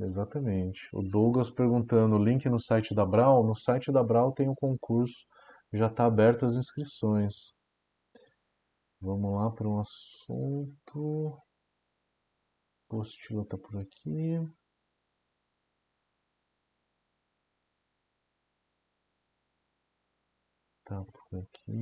exatamente. 0.00 0.88
O 0.92 1.02
Douglas 1.02 1.50
perguntando, 1.50 2.18
link 2.18 2.48
no 2.48 2.60
site 2.60 2.94
da 2.94 3.06
Brau? 3.06 3.46
No 3.46 3.54
site 3.54 3.92
da 3.92 4.02
Brau 4.02 4.32
tem 4.32 4.48
o 4.48 4.54
concurso, 4.56 5.24
já 5.72 5.86
está 5.86 6.06
aberto 6.06 6.44
as 6.44 6.56
inscrições. 6.56 7.54
Vamos 9.00 9.34
lá 9.34 9.50
para 9.50 9.68
um 9.68 9.78
assunto. 9.80 11.38
Postila 12.88 13.42
está 13.42 13.56
por 13.56 13.78
aqui. 13.78 14.40
Tá 20.88 21.04
por 21.04 21.40
aqui, 21.40 21.72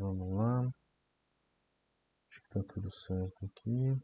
vamos 0.00 0.36
lá. 0.36 0.68
Acho 2.28 2.42
que 2.42 2.48
tá 2.48 2.60
tudo 2.74 2.90
certo 2.90 3.46
aqui. 3.46 3.96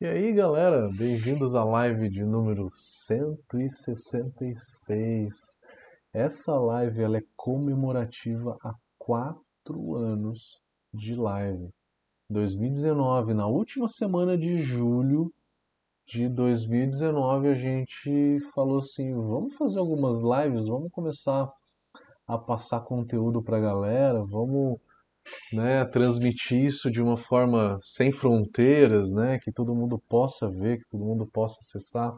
E 0.00 0.06
aí, 0.06 0.32
galera, 0.32 0.88
bem-vindos 0.96 1.54
à 1.54 1.62
live 1.62 2.08
de 2.08 2.24
número 2.24 2.70
166. 2.72 5.60
Essa 6.10 6.58
live 6.58 7.02
ela 7.02 7.18
é 7.18 7.22
comemorativa 7.36 8.56
a 8.64 8.72
quatro 9.10 9.96
anos 9.96 10.60
de 10.94 11.16
live. 11.16 11.68
2019, 12.30 13.34
na 13.34 13.48
última 13.48 13.88
semana 13.88 14.38
de 14.38 14.62
julho 14.62 15.32
de 16.06 16.28
2019, 16.28 17.48
a 17.48 17.54
gente 17.56 18.38
falou 18.54 18.78
assim: 18.78 19.12
vamos 19.12 19.56
fazer 19.56 19.80
algumas 19.80 20.20
lives, 20.20 20.68
vamos 20.68 20.92
começar 20.92 21.50
a 22.24 22.38
passar 22.38 22.82
conteúdo 22.82 23.42
para 23.42 23.56
a 23.56 23.60
galera, 23.60 24.24
vamos 24.24 24.78
né, 25.52 25.84
transmitir 25.86 26.66
isso 26.66 26.88
de 26.88 27.02
uma 27.02 27.16
forma 27.16 27.80
sem 27.82 28.12
fronteiras, 28.12 29.12
né, 29.12 29.40
que 29.40 29.50
todo 29.50 29.74
mundo 29.74 30.00
possa 30.08 30.48
ver, 30.48 30.78
que 30.78 30.88
todo 30.88 31.04
mundo 31.04 31.28
possa 31.32 31.58
acessar. 31.58 32.16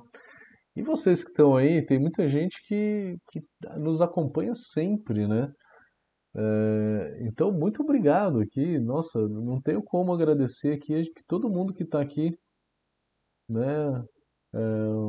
E 0.77 0.83
vocês 0.83 1.25
que 1.25 1.31
estão 1.31 1.57
aí, 1.57 1.81
tem 1.87 1.99
muita 1.99 2.29
gente 2.29 2.63
que, 2.67 3.17
que 3.31 3.43
nos 3.79 4.03
acompanha 4.03 4.55
sempre, 4.55 5.27
né? 5.27 5.51
É, 6.35 7.19
então, 7.27 7.53
muito 7.53 7.83
obrigado 7.83 8.41
aqui. 8.41 8.79
Nossa, 8.79 9.27
não 9.29 9.61
tenho 9.61 9.83
como 9.83 10.13
agradecer 10.13 10.73
aqui 10.73 11.05
que 11.13 11.25
todo 11.25 11.51
mundo 11.51 11.75
que 11.75 11.83
está 11.83 12.01
aqui, 12.01 12.39
né? 13.49 14.05
É, 14.55 14.59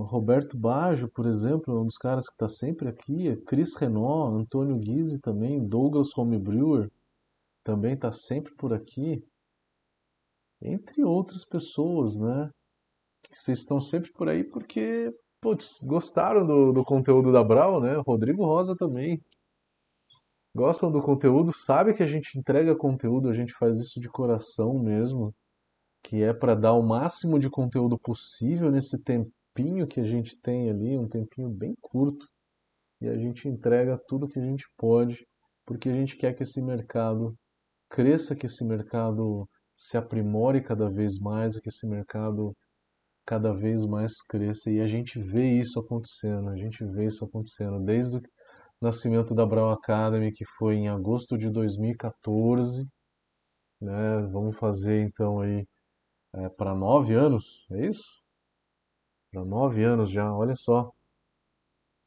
Roberto 0.05 0.57
Baggio, 0.57 1.09
por 1.11 1.25
exemplo, 1.25 1.75
é 1.75 1.81
um 1.81 1.85
dos 1.85 1.97
caras 1.97 2.27
que 2.27 2.33
está 2.33 2.47
sempre 2.47 2.87
aqui. 2.89 3.35
Chris 3.45 3.75
Renault, 3.75 4.41
Antônio 4.41 4.77
Guise 4.77 5.19
também, 5.19 5.65
Douglas 5.67 6.17
Homebrewer 6.17 6.89
também 7.63 7.93
está 7.93 8.11
sempre 8.11 8.53
por 8.55 8.73
aqui, 8.73 9.23
entre 10.61 11.03
outras 11.03 11.45
pessoas, 11.45 12.17
né? 12.19 12.49
Que 13.23 13.37
vocês 13.37 13.59
estão 13.59 13.79
sempre 13.81 14.11
por 14.13 14.29
aí 14.29 14.43
porque 14.43 15.13
putz, 15.41 15.79
gostaram 15.83 16.45
do, 16.47 16.71
do 16.71 16.83
conteúdo 16.85 17.31
da 17.31 17.43
Brau, 17.43 17.81
né? 17.81 17.95
Rodrigo 18.07 18.45
Rosa 18.45 18.75
também. 18.77 19.21
Gostam 20.55 20.91
do 20.91 21.01
conteúdo, 21.01 21.51
sabe 21.51 21.93
que 21.93 22.03
a 22.03 22.07
gente 22.07 22.37
entrega 22.37 22.75
conteúdo, 22.75 23.27
a 23.27 23.33
gente 23.33 23.53
faz 23.53 23.79
isso 23.79 23.99
de 23.99 24.07
coração 24.07 24.77
mesmo, 24.77 25.33
que 26.03 26.21
é 26.21 26.33
para 26.33 26.53
dar 26.53 26.73
o 26.73 26.83
máximo 26.83 27.39
de 27.39 27.49
conteúdo 27.49 27.97
possível 27.97 28.71
nesse 28.71 29.01
tempinho 29.03 29.87
que 29.87 29.99
a 29.99 30.03
gente 30.03 30.39
tem 30.39 30.69
ali, 30.69 30.97
um 30.97 31.07
tempinho 31.07 31.49
bem 31.49 31.73
curto, 31.81 32.27
e 33.01 33.07
a 33.07 33.17
gente 33.17 33.47
entrega 33.47 33.99
tudo 34.07 34.27
que 34.27 34.39
a 34.39 34.43
gente 34.43 34.65
pode, 34.77 35.25
porque 35.65 35.89
a 35.89 35.93
gente 35.93 36.15
quer 36.15 36.33
que 36.33 36.43
esse 36.43 36.61
mercado 36.61 37.35
cresça, 37.89 38.35
que 38.35 38.45
esse 38.45 38.63
mercado 38.63 39.47
se 39.73 39.97
aprimore 39.97 40.61
cada 40.61 40.89
vez 40.89 41.19
mais, 41.19 41.59
que 41.59 41.69
esse 41.69 41.87
mercado 41.87 42.55
cada 43.25 43.53
vez 43.53 43.85
mais 43.85 44.21
cresça. 44.21 44.69
E 44.71 44.79
a 44.81 44.87
gente 44.87 45.19
vê 45.19 45.59
isso 45.59 45.79
acontecendo, 45.79 46.49
a 46.49 46.55
gente 46.55 46.83
vê 46.85 47.07
isso 47.07 47.25
acontecendo. 47.25 47.79
Desde 47.83 48.21
nascimento 48.83 49.33
da 49.33 49.45
Brown 49.45 49.71
Academy, 49.71 50.31
que 50.31 50.45
foi 50.45 50.75
em 50.75 50.89
agosto 50.89 51.37
de 51.37 51.49
2014. 51.49 52.87
Né? 53.81 54.21
Vamos 54.31 54.57
fazer 54.57 55.01
então 55.01 55.39
aí 55.39 55.65
é, 56.33 56.49
para 56.49 56.75
nove 56.75 57.13
anos, 57.13 57.67
é 57.71 57.87
isso? 57.87 58.23
Para 59.31 59.43
nove 59.45 59.83
anos 59.83 60.09
já, 60.09 60.31
olha 60.33 60.55
só. 60.55 60.91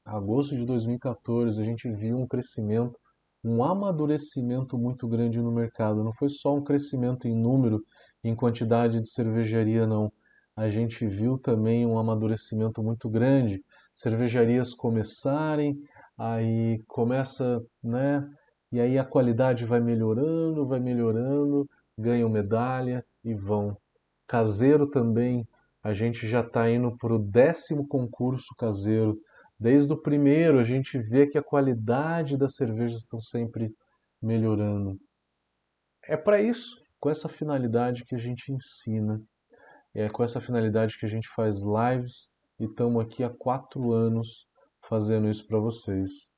Agosto 0.04 0.54
de 0.54 0.64
2014 0.64 1.60
a 1.60 1.64
gente 1.64 1.90
viu 1.90 2.18
um 2.18 2.26
crescimento 2.26 2.98
um 3.46 3.62
amadurecimento 3.62 4.76
muito 4.76 5.06
grande 5.06 5.40
no 5.40 5.52
mercado. 5.52 6.02
Não 6.02 6.12
foi 6.12 6.28
só 6.28 6.54
um 6.56 6.64
crescimento 6.64 7.28
em 7.28 7.34
número, 7.34 7.80
em 8.24 8.34
quantidade 8.34 9.00
de 9.00 9.08
cervejaria, 9.08 9.86
não. 9.86 10.12
A 10.56 10.68
gente 10.68 11.06
viu 11.06 11.38
também 11.38 11.86
um 11.86 11.96
amadurecimento 11.96 12.82
muito 12.82 13.08
grande. 13.08 13.62
Cervejarias 13.94 14.74
começarem, 14.74 15.78
aí 16.16 16.82
começa, 16.86 17.64
né? 17.82 18.28
E 18.72 18.80
aí 18.80 18.98
a 18.98 19.04
qualidade 19.04 19.64
vai 19.64 19.80
melhorando, 19.80 20.66
vai 20.66 20.80
melhorando, 20.80 21.68
ganham 21.96 22.28
medalha 22.28 23.04
e 23.24 23.34
vão. 23.34 23.76
Caseiro 24.26 24.86
também, 24.88 25.46
a 25.82 25.92
gente 25.92 26.26
já 26.26 26.40
está 26.40 26.68
indo 26.70 26.96
para 26.96 27.14
o 27.14 27.18
décimo 27.18 27.86
concurso 27.86 28.54
caseiro 28.56 29.20
Desde 29.58 29.90
o 29.90 29.96
primeiro, 29.96 30.58
a 30.58 30.64
gente 30.64 30.98
vê 30.98 31.26
que 31.26 31.38
a 31.38 31.42
qualidade 31.42 32.36
das 32.36 32.56
cervejas 32.56 33.00
estão 33.00 33.20
sempre 33.20 33.74
melhorando. 34.20 35.00
É 36.02 36.16
para 36.16 36.40
isso, 36.40 36.82
com 37.00 37.08
essa 37.08 37.28
finalidade 37.28 38.04
que 38.04 38.14
a 38.14 38.18
gente 38.18 38.52
ensina, 38.52 39.20
é 39.94 40.10
com 40.10 40.22
essa 40.22 40.42
finalidade 40.42 40.98
que 40.98 41.06
a 41.06 41.08
gente 41.08 41.28
faz 41.28 41.62
lives 41.62 42.30
e 42.60 42.64
estamos 42.64 43.02
aqui 43.02 43.24
há 43.24 43.30
quatro 43.30 43.92
anos 43.92 44.46
fazendo 44.88 45.28
isso 45.28 45.46
para 45.46 45.58
vocês. 45.58 46.30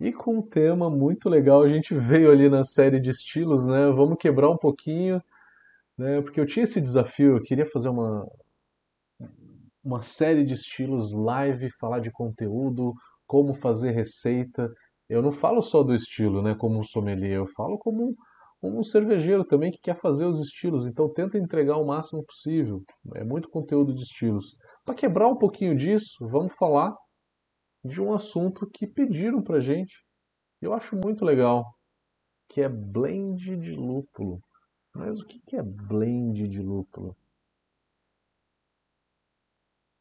E 0.00 0.12
com 0.12 0.38
um 0.38 0.42
tema 0.42 0.88
muito 0.88 1.28
legal, 1.28 1.62
a 1.62 1.68
gente 1.68 1.94
veio 1.94 2.30
ali 2.30 2.48
na 2.48 2.64
série 2.64 3.00
de 3.00 3.10
estilos, 3.10 3.66
né? 3.66 3.90
Vamos 3.90 4.16
quebrar 4.18 4.48
um 4.48 4.56
pouquinho, 4.56 5.20
né? 5.96 6.20
Porque 6.22 6.40
eu 6.40 6.46
tinha 6.46 6.62
esse 6.62 6.80
desafio, 6.80 7.36
eu 7.36 7.42
queria 7.42 7.66
fazer 7.66 7.88
uma, 7.88 8.24
uma 9.82 10.00
série 10.00 10.44
de 10.44 10.54
estilos 10.54 11.12
live, 11.12 11.70
falar 11.70 11.98
de 11.98 12.12
conteúdo, 12.12 12.94
como 13.26 13.54
fazer 13.54 13.90
receita. 13.90 14.72
Eu 15.08 15.20
não 15.20 15.32
falo 15.32 15.62
só 15.62 15.82
do 15.82 15.94
estilo, 15.94 16.42
né, 16.42 16.54
como 16.54 16.78
um 16.78 16.84
sommelier, 16.84 17.38
eu 17.38 17.46
falo 17.46 17.78
como 17.78 18.14
um, 18.62 18.78
um 18.78 18.82
cervejeiro 18.82 19.44
também 19.44 19.70
que 19.70 19.80
quer 19.80 19.96
fazer 19.96 20.26
os 20.26 20.38
estilos, 20.40 20.86
então 20.86 21.08
tenta 21.08 21.38
entregar 21.38 21.78
o 21.78 21.86
máximo 21.86 22.22
possível. 22.24 22.82
É 23.14 23.24
muito 23.24 23.48
conteúdo 23.48 23.94
de 23.94 24.02
estilos. 24.02 24.56
Para 24.84 24.94
quebrar 24.94 25.28
um 25.28 25.36
pouquinho 25.36 25.74
disso, 25.74 26.16
vamos 26.28 26.54
falar 26.54 26.94
de 27.84 28.00
um 28.00 28.12
assunto 28.12 28.68
que 28.68 28.86
pediram 28.86 29.42
pra 29.42 29.60
gente. 29.60 30.04
Eu 30.60 30.72
acho 30.74 30.96
muito 30.96 31.24
legal, 31.24 31.64
que 32.48 32.60
é 32.60 32.68
blend 32.68 33.56
de 33.56 33.74
lúpulo. 33.74 34.42
Mas 34.94 35.20
o 35.20 35.26
que 35.26 35.56
é 35.56 35.62
blend 35.62 36.48
de 36.48 36.60
lúpulo? 36.60 37.16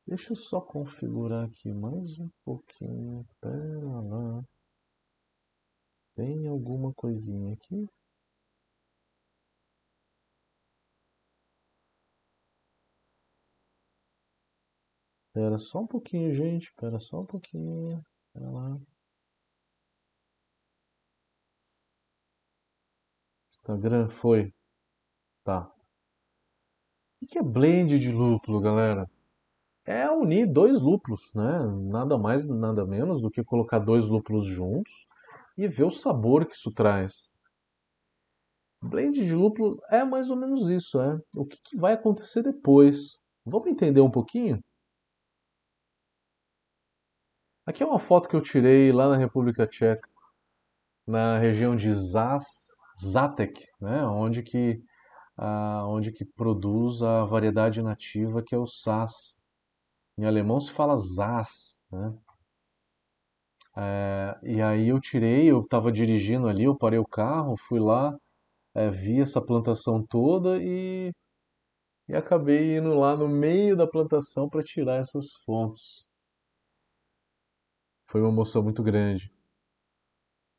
Deixa 0.08 0.32
eu 0.32 0.38
só 0.38 0.62
configurar 0.62 1.46
aqui 1.46 1.72
mais 1.74 2.18
um 2.18 2.30
pouquinho. 2.46 3.28
Pera 3.42 4.02
lá. 4.02 4.44
Tem 6.16 6.48
alguma 6.48 6.94
coisinha 6.94 7.54
aqui? 7.54 7.88
Espera 15.38 15.58
só 15.60 15.82
um 15.82 15.88
pouquinho, 15.88 16.34
gente. 16.34 16.64
Espera 16.64 16.98
só 16.98 17.22
um 17.22 17.26
pouquinho. 17.26 18.04
Espera 18.26 18.50
lá. 18.50 18.80
Instagram 23.54 24.10
foi. 24.10 24.52
Tá. 25.44 25.72
O 27.22 27.28
que 27.28 27.38
é 27.38 27.44
blend 27.44 28.00
de 28.00 28.12
lúpulo, 28.12 28.60
galera? 28.60 29.08
é 29.86 30.10
unir 30.10 30.52
dois 30.52 30.82
lúpulos, 30.82 31.32
né? 31.34 31.60
Nada 31.90 32.18
mais, 32.18 32.46
nada 32.48 32.84
menos 32.86 33.22
do 33.22 33.30
que 33.30 33.44
colocar 33.44 33.80
dois 33.80 34.10
lúpulos 34.10 34.46
juntos 34.46 35.08
e 35.56 35.68
ver 35.68 35.86
o 35.86 35.92
sabor 35.92 36.48
que 36.48 36.56
isso 36.56 36.74
traz. 36.74 37.32
Blend 38.82 39.24
de 39.24 39.34
lúpulos 39.34 39.80
é 39.90 40.04
mais 40.04 40.32
ou 40.32 40.36
menos 40.36 40.68
isso, 40.68 41.00
é. 41.00 41.18
O 41.38 41.46
que, 41.46 41.58
que 41.64 41.78
vai 41.78 41.94
acontecer 41.94 42.42
depois? 42.42 43.22
Vamos 43.46 43.68
entender 43.68 44.02
um 44.02 44.12
pouquinho? 44.12 44.62
Aqui 47.68 47.84
é 47.84 47.86
uma 47.86 48.00
foto 48.00 48.30
que 48.30 48.36
eu 48.36 48.42
tirei 48.42 48.94
lá 48.94 49.10
na 49.10 49.18
República 49.18 49.68
Tcheca, 49.68 50.08
na 51.06 51.38
região 51.38 51.76
de 51.76 51.92
Zas, 51.94 52.46
Zatek, 52.98 53.68
né? 53.82 54.06
onde, 54.06 54.42
que, 54.42 54.82
ah, 55.38 55.86
onde 55.86 56.14
que 56.14 56.24
produz 56.24 57.04
a 57.04 57.26
variedade 57.26 57.82
nativa 57.82 58.42
que 58.42 58.56
é 58.56 58.58
o 58.58 58.66
Sas 58.66 59.38
Em 60.18 60.26
alemão 60.26 60.62
se 60.62 60.72
fala 60.72 60.96
Saaz, 60.98 61.82
né? 61.92 62.14
É, 63.76 64.40
e 64.44 64.62
aí 64.62 64.88
eu 64.88 65.00
tirei, 65.02 65.52
eu 65.52 65.62
estava 65.62 65.92
dirigindo 65.92 66.48
ali, 66.48 66.64
eu 66.64 66.78
parei 66.78 67.00
o 67.00 67.06
carro, 67.06 67.56
fui 67.68 67.80
lá, 67.80 68.18
é, 68.76 68.90
vi 68.90 69.22
essa 69.22 69.42
plantação 69.42 70.04
toda 70.08 70.58
e, 70.64 71.12
e 72.10 72.16
acabei 72.16 72.78
indo 72.78 72.96
lá 72.96 73.16
no 73.18 73.28
meio 73.28 73.76
da 73.78 73.88
plantação 73.88 74.50
para 74.50 74.64
tirar 74.64 74.98
essas 75.02 75.34
fotos. 75.46 76.07
Foi 78.08 78.22
uma 78.22 78.30
emoção 78.30 78.64
muito 78.64 78.82
grande. 78.82 79.32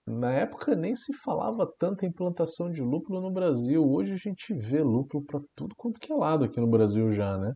Na 0.06 0.32
época 0.32 0.74
nem 0.74 0.94
se 0.94 1.14
falava 1.14 1.66
tanto 1.78 2.04
em 2.04 2.12
plantação 2.12 2.70
de 2.70 2.82
lúpulo 2.82 3.20
no 3.22 3.30
Brasil. 3.30 3.82
Hoje 3.82 4.12
a 4.12 4.16
gente 4.16 4.52
vê 4.54 4.82
lúpulo 4.82 5.24
para 5.24 5.40
tudo 5.54 5.74
quanto 5.74 5.98
que 5.98 6.12
é 6.12 6.14
lado 6.14 6.44
aqui 6.44 6.60
no 6.60 6.66
Brasil 6.66 7.10
já, 7.10 7.38
né? 7.38 7.54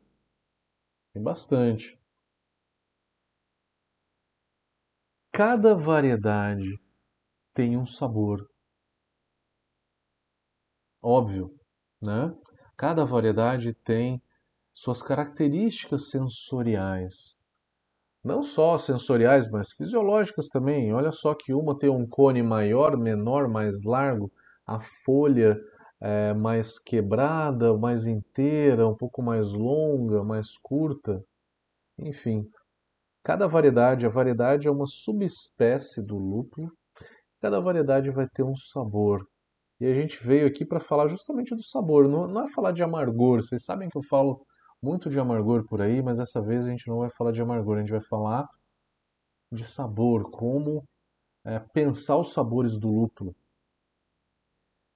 Tem 1.13 1.23
bastante. 1.23 1.99
Cada 5.31 5.75
variedade 5.75 6.79
tem 7.55 7.77
um 7.77 7.85
sabor. 7.87 8.47
Óbvio, 11.03 11.55
né? 12.01 12.35
Cada 12.77 13.05
variedade 13.05 13.75
tem 13.75 14.23
suas 14.73 15.03
características 15.03 16.09
sensoriais. 16.09 17.42
Não 18.25 18.43
só 18.43 18.79
sensoriais, 18.79 19.51
mas 19.51 19.73
fisiológicas 19.73 20.49
também. 20.49 20.93
Olha 20.93 21.11
só 21.11 21.35
que 21.35 21.53
uma 21.53 21.79
tem 21.79 21.91
um 21.91 22.07
cone 22.07 22.43
maior, 22.43 22.97
menor, 22.97 23.49
mais 23.49 23.85
largo, 23.85 24.31
a 24.67 24.79
folha 25.05 25.59
é 26.01 26.33
mais 26.35 26.79
quebrada, 26.79 27.77
mais 27.77 28.07
inteira, 28.07 28.87
um 28.89 28.97
pouco 28.97 29.23
mais 29.23 29.53
longa, 29.53 30.23
mais 30.25 30.57
curta. 30.57 31.23
Enfim, 31.99 32.49
Cada 33.25 33.47
variedade, 33.47 34.05
a 34.05 34.09
variedade 34.09 34.67
é 34.67 34.71
uma 34.71 34.87
subespécie 34.87 36.05
do 36.05 36.19
lúpulo, 36.19 36.73
cada 37.41 37.61
variedade 37.61 38.11
vai 38.11 38.27
ter 38.29 38.43
um 38.43 38.57
sabor. 38.57 39.25
E 39.81 39.87
a 39.87 39.95
gente 39.95 40.21
veio 40.25 40.47
aqui 40.47 40.65
para 40.65 40.81
falar 40.81 41.07
justamente 41.07 41.55
do 41.55 41.63
sabor, 41.63 42.09
não, 42.09 42.27
não, 42.27 42.47
é 42.47 42.51
falar 42.51 42.73
de 42.73 42.83
amargor. 42.83 43.41
Vocês 43.41 43.65
sabem 43.65 43.89
que 43.89 43.97
eu 43.97 44.03
falo 44.03 44.45
muito 44.83 45.09
de 45.09 45.21
amargor 45.21 45.65
por 45.67 45.81
aí, 45.81 46.03
mas 46.03 46.19
dessa 46.19 46.43
vez 46.43 46.67
a 46.67 46.71
gente 46.71 46.89
não 46.89 46.99
vai 46.99 47.11
falar 47.11 47.31
de 47.33 47.41
amargor, 47.41 47.77
a 47.77 47.81
gente 47.81 47.93
vai 47.93 48.03
falar 48.03 48.49
de 49.51 49.65
sabor, 49.65 50.31
como 50.31 50.85
é, 51.45 51.59
pensar 51.59 52.17
os 52.17 52.33
sabores 52.33 52.77
do 52.77 52.89
lúpulo. 52.89 53.35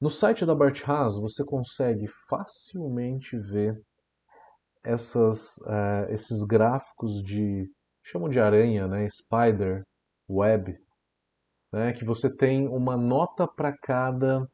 No 0.01 0.11
site 0.11 0.45
da 0.45 0.55
Bart 0.55 0.83
Haas 0.87 1.19
você 1.19 1.45
consegue 1.45 2.07
facilmente 2.29 3.39
ver 3.39 3.81
essas, 4.83 5.59
é, 5.67 6.13
esses 6.13 6.43
gráficos 6.45 7.23
de 7.23 7.71
chamam 8.03 8.29
de 8.29 8.39
aranha, 8.39 8.87
né? 8.87 9.09
Spider, 9.09 9.85
web, 10.29 10.79
né? 11.73 11.93
Que 11.93 12.05
você 12.05 12.35
tem 12.35 12.69
uma 12.69 12.97
nota 12.97 13.47
para 13.47 13.77
cada 13.77 14.49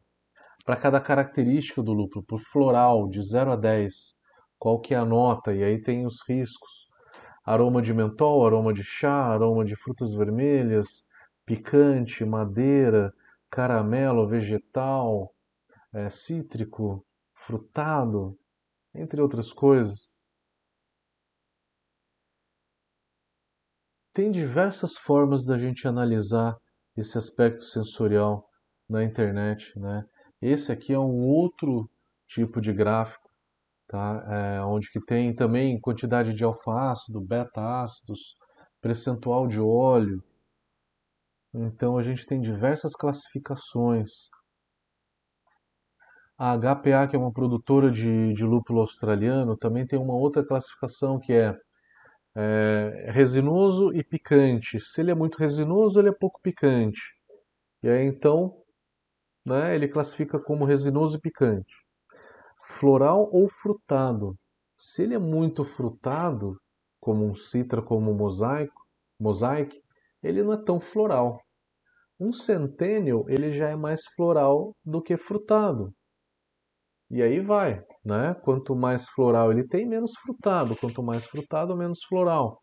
para 0.64 0.76
cada 0.76 1.00
característica 1.00 1.82
do 1.82 1.92
lúpulo, 1.92 2.24
por 2.24 2.40
floral, 2.40 3.08
de 3.08 3.20
0 3.20 3.50
a 3.52 3.56
10, 3.56 4.16
qual 4.62 4.78
que 4.78 4.94
é 4.94 4.96
a 4.96 5.04
nota, 5.04 5.52
e 5.52 5.64
aí 5.64 5.82
tem 5.82 6.06
os 6.06 6.22
riscos. 6.22 6.86
Aroma 7.44 7.82
de 7.82 7.92
mentol, 7.92 8.46
aroma 8.46 8.72
de 8.72 8.84
chá, 8.84 9.26
aroma 9.26 9.64
de 9.64 9.74
frutas 9.74 10.14
vermelhas, 10.14 11.08
picante, 11.44 12.24
madeira, 12.24 13.12
caramelo, 13.50 14.24
vegetal, 14.24 15.34
é, 15.92 16.08
cítrico, 16.08 17.04
frutado, 17.34 18.38
entre 18.94 19.20
outras 19.20 19.52
coisas. 19.52 20.16
Tem 24.14 24.30
diversas 24.30 24.96
formas 24.96 25.44
da 25.44 25.58
gente 25.58 25.88
analisar 25.88 26.56
esse 26.96 27.18
aspecto 27.18 27.62
sensorial 27.62 28.48
na 28.88 29.02
internet, 29.02 29.76
né? 29.76 30.04
Esse 30.40 30.70
aqui 30.70 30.92
é 30.92 30.98
um 31.00 31.26
outro 31.26 31.90
tipo 32.28 32.60
de 32.60 32.72
gráfico, 32.72 33.21
tá? 33.92 34.24
É, 34.26 34.62
onde 34.62 34.90
que 34.90 34.98
tem 35.04 35.34
também 35.34 35.78
quantidade 35.78 36.32
de 36.32 36.42
alfa-ácido, 36.42 37.20
beta-ácidos, 37.20 38.36
percentual 38.80 39.46
de 39.46 39.60
óleo. 39.60 40.24
Então 41.54 41.98
a 41.98 42.02
gente 42.02 42.24
tem 42.26 42.40
diversas 42.40 42.94
classificações. 42.96 44.30
A 46.38 46.56
HPA, 46.56 47.06
que 47.06 47.14
é 47.14 47.18
uma 47.18 47.30
produtora 47.30 47.90
de, 47.90 48.32
de 48.32 48.44
lúpulo 48.44 48.80
australiano, 48.80 49.58
também 49.58 49.86
tem 49.86 49.98
uma 49.98 50.14
outra 50.14 50.42
classificação 50.42 51.20
que 51.20 51.34
é 51.34 51.54
é, 52.34 53.10
resinoso 53.12 53.92
e 53.94 54.02
picante. 54.02 54.80
Se 54.80 55.02
ele 55.02 55.10
é 55.10 55.14
muito 55.14 55.36
resinoso, 55.36 56.00
ele 56.00 56.08
é 56.08 56.12
pouco 56.12 56.40
picante. 56.40 56.98
E 57.82 57.90
aí 57.90 58.06
então, 58.06 58.56
né, 59.46 59.74
ele 59.74 59.86
classifica 59.86 60.38
como 60.38 60.64
resinoso 60.64 61.18
e 61.18 61.20
picante. 61.20 61.81
Floral 62.64 63.28
ou 63.32 63.48
frutado. 63.48 64.36
Se 64.76 65.02
ele 65.02 65.14
é 65.14 65.18
muito 65.18 65.64
frutado, 65.64 66.56
como 67.00 67.24
um 67.24 67.34
citra, 67.34 67.82
como 67.82 68.10
um 68.10 68.14
mosaico, 68.14 68.80
mosaic, 69.18 69.80
ele 70.22 70.42
não 70.42 70.52
é 70.52 70.62
tão 70.62 70.80
floral. 70.80 71.40
Um 72.18 72.32
centennial, 72.32 73.24
ele 73.28 73.50
já 73.50 73.68
é 73.68 73.76
mais 73.76 74.06
floral 74.14 74.74
do 74.84 75.02
que 75.02 75.16
frutado. 75.16 75.92
E 77.10 77.20
aí 77.20 77.40
vai, 77.40 77.84
né? 78.04 78.34
Quanto 78.42 78.74
mais 78.76 79.08
floral 79.08 79.50
ele 79.50 79.66
tem, 79.66 79.86
menos 79.86 80.12
frutado. 80.22 80.76
Quanto 80.76 81.02
mais 81.02 81.26
frutado, 81.26 81.76
menos 81.76 82.02
floral. 82.04 82.61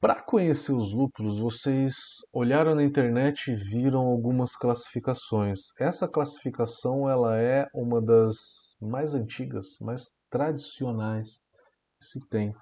Para 0.00 0.22
conhecer 0.22 0.70
os 0.70 0.92
lúpulos, 0.92 1.40
vocês 1.40 1.96
olharam 2.32 2.72
na 2.72 2.84
internet 2.84 3.50
e 3.50 3.56
viram 3.56 4.02
algumas 4.02 4.54
classificações. 4.54 5.72
Essa 5.76 6.06
classificação 6.06 7.10
ela 7.10 7.36
é 7.36 7.66
uma 7.74 8.00
das 8.00 8.76
mais 8.80 9.16
antigas, 9.16 9.76
mais 9.80 10.24
tradicionais 10.30 11.44
que 11.98 12.06
se 12.06 12.24
tem. 12.28 12.54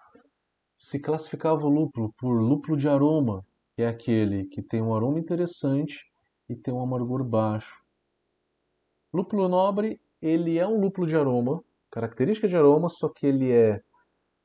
Se 0.78 0.98
classificava 0.98 1.66
o 1.66 1.68
lúpulo 1.68 2.10
por 2.18 2.40
lúpulo 2.40 2.74
de 2.74 2.88
aroma, 2.88 3.44
que 3.74 3.82
é 3.82 3.86
aquele 3.86 4.46
que 4.46 4.62
tem 4.62 4.80
um 4.80 4.94
aroma 4.94 5.18
interessante 5.18 6.10
e 6.48 6.56
tem 6.56 6.72
um 6.72 6.80
amargor 6.80 7.22
baixo. 7.22 7.84
Lúpulo 9.12 9.46
nobre, 9.46 10.00
ele 10.22 10.58
é 10.58 10.66
um 10.66 10.80
lúpulo 10.80 11.06
de 11.06 11.18
aroma, 11.18 11.62
característica 11.90 12.48
de 12.48 12.56
aroma, 12.56 12.88
só 12.88 13.10
que 13.10 13.26
ele 13.26 13.52
é 13.52 13.82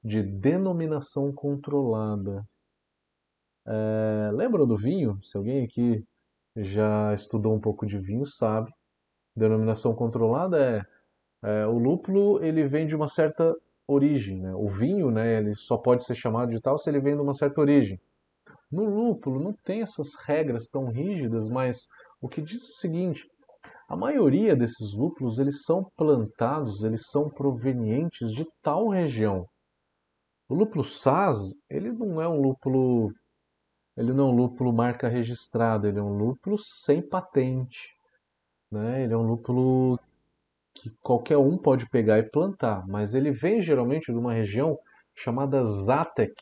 de 0.04 0.22
denominação 0.22 1.32
controlada. 1.32 2.46
É, 3.66 4.32
lembram 4.34 4.66
do 4.66 4.76
vinho? 4.76 5.20
Se 5.24 5.38
alguém 5.38 5.64
aqui 5.64 6.04
já 6.56 7.14
estudou 7.14 7.54
um 7.54 7.60
pouco 7.60 7.86
de 7.86 8.00
vinho 8.00 8.26
sabe. 8.26 8.72
Denominação 9.36 9.96
controlada 9.96 10.58
é, 11.44 11.62
é 11.62 11.68
o 11.68 11.78
lúpulo 11.78 12.44
ele 12.44 12.68
vem 12.68 12.86
de 12.86 12.96
uma 12.96 13.08
certa 13.08 13.56
origem. 13.88 14.42
Né? 14.42 14.54
O 14.56 14.68
vinho 14.68 15.12
né, 15.12 15.38
ele 15.38 15.56
só 15.56 15.78
pode 15.78 16.04
ser 16.04 16.16
chamado 16.16 16.50
de 16.50 16.60
tal 16.60 16.78
se 16.78 16.90
ele 16.90 17.00
vem 17.00 17.16
de 17.16 17.22
uma 17.22 17.34
certa 17.34 17.62
origem. 17.62 18.00
No 18.72 18.86
lúpulo 18.86 19.40
não 19.40 19.54
tem 19.54 19.82
essas 19.82 20.16
regras 20.26 20.70
tão 20.70 20.86
rígidas, 20.86 21.50
mas 21.50 21.88
o 22.22 22.30
que 22.30 22.42
diz 22.42 22.64
é 22.64 22.70
o 22.70 22.76
seguinte: 22.76 23.30
a 23.88 23.96
maioria 23.98 24.56
desses 24.56 24.94
lúpulos 24.94 25.40
eles 25.40 25.64
são 25.64 25.84
plantados, 25.98 26.84
eles 26.84 27.02
são 27.08 27.30
provenientes 27.30 28.32
de 28.32 28.46
tal 28.62 28.88
região. 28.88 29.46
O 30.48 30.56
lúpulo 30.56 30.84
Saz, 30.84 31.38
ele 31.70 31.92
não 31.92 32.22
é 32.22 32.28
um 32.28 32.42
lúpulo, 32.42 33.12
ele 33.98 34.14
não 34.14 34.30
é 34.30 34.32
um 34.32 34.36
lúpulo 34.36 34.74
marca 34.74 35.08
registrada, 35.08 35.88
ele 35.88 36.00
é 36.00 36.04
um 36.04 36.18
lúpulo 36.18 36.58
sem 36.58 37.02
patente, 37.02 37.96
né? 38.72 39.04
Ele 39.04 39.14
é 39.14 39.18
um 39.18 39.28
lúpulo 39.28 40.00
que 40.74 40.90
qualquer 41.02 41.38
um 41.38 41.58
pode 41.58 41.90
pegar 41.90 42.20
e 42.20 42.24
plantar, 42.24 42.88
mas 42.88 43.14
ele 43.14 43.32
vem 43.32 43.60
geralmente 43.60 44.12
de 44.12 44.18
uma 44.18 44.34
região 44.34 44.80
chamada 45.14 45.62
Zatek, 45.64 46.34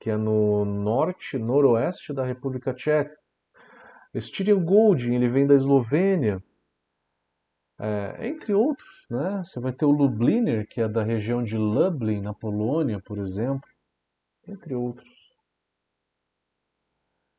que 0.00 0.10
é 0.10 0.16
no 0.16 0.64
norte, 0.64 1.38
noroeste 1.38 2.12
da 2.12 2.24
República 2.24 2.72
Tcheca. 2.72 3.16
Styrian 4.14 4.64
Golding, 4.64 5.14
ele 5.14 5.28
vem 5.28 5.46
da 5.46 5.54
Eslovênia, 5.54 6.42
é, 7.78 8.28
entre 8.28 8.54
outros, 8.54 9.06
né? 9.10 9.42
Você 9.42 9.58
vai 9.60 9.72
ter 9.72 9.84
o 9.84 9.90
Lubliner, 9.90 10.66
que 10.68 10.80
é 10.80 10.88
da 10.88 11.02
região 11.02 11.42
de 11.42 11.56
Lublin, 11.56 12.20
na 12.20 12.32
Polônia, 12.32 13.00
por 13.00 13.18
exemplo, 13.18 13.68
entre 14.46 14.74
outros. 14.74 15.13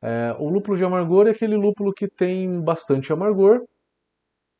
É, 0.08 0.36
o 0.38 0.48
lúpulo 0.48 0.76
de 0.76 0.84
amargor 0.84 1.26
é 1.26 1.30
aquele 1.30 1.56
lúpulo 1.56 1.92
que 1.92 2.06
tem 2.06 2.60
bastante 2.60 3.12
amargor 3.12 3.64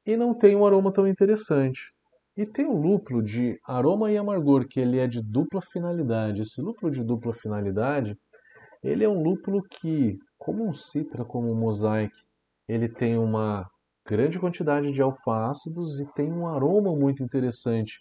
e 0.04 0.16
não 0.16 0.34
tem 0.34 0.56
um 0.56 0.66
aroma 0.66 0.92
tão 0.92 1.06
interessante. 1.06 1.92
E 2.36 2.44
tem 2.44 2.66
o 2.66 2.76
lúpulo 2.76 3.22
de 3.22 3.56
aroma 3.64 4.10
e 4.10 4.16
amargor, 4.16 4.66
que 4.66 4.80
ele 4.80 4.98
é 4.98 5.06
de 5.06 5.22
dupla 5.22 5.62
finalidade. 5.62 6.42
Esse 6.42 6.60
lúpulo 6.60 6.90
de 6.90 7.04
dupla 7.04 7.32
finalidade, 7.32 8.18
ele 8.82 9.04
é 9.04 9.08
um 9.08 9.22
lúpulo 9.22 9.62
que, 9.62 10.18
como 10.36 10.66
um 10.66 10.72
citra, 10.72 11.24
como 11.24 11.52
um 11.52 11.54
mosaic, 11.54 12.12
ele 12.68 12.88
tem 12.88 13.16
uma 13.16 13.70
grande 14.04 14.40
quantidade 14.40 14.90
de 14.90 15.00
alfa-ácidos 15.00 16.00
e 16.00 16.12
tem 16.12 16.32
um 16.32 16.48
aroma 16.48 16.92
muito 16.92 17.22
interessante, 17.22 18.00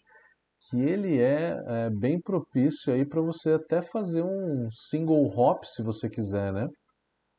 que 0.67 0.81
ele 0.81 1.21
é, 1.21 1.63
é 1.67 1.89
bem 1.91 2.19
propício 2.19 2.91
aí 2.91 3.05
para 3.05 3.21
você 3.21 3.51
até 3.51 3.83
fazer 3.83 4.23
um 4.23 4.67
single 4.71 5.27
hop, 5.37 5.63
se 5.63 5.83
você 5.83 6.09
quiser, 6.09 6.51
né? 6.51 6.67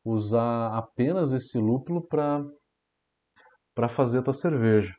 Usar 0.09 0.69
apenas 0.69 1.33
esse 1.33 1.59
lúpulo 1.59 2.01
para 2.07 3.89
fazer 3.89 4.21
a 4.21 4.23
tua 4.23 4.33
cerveja. 4.33 4.95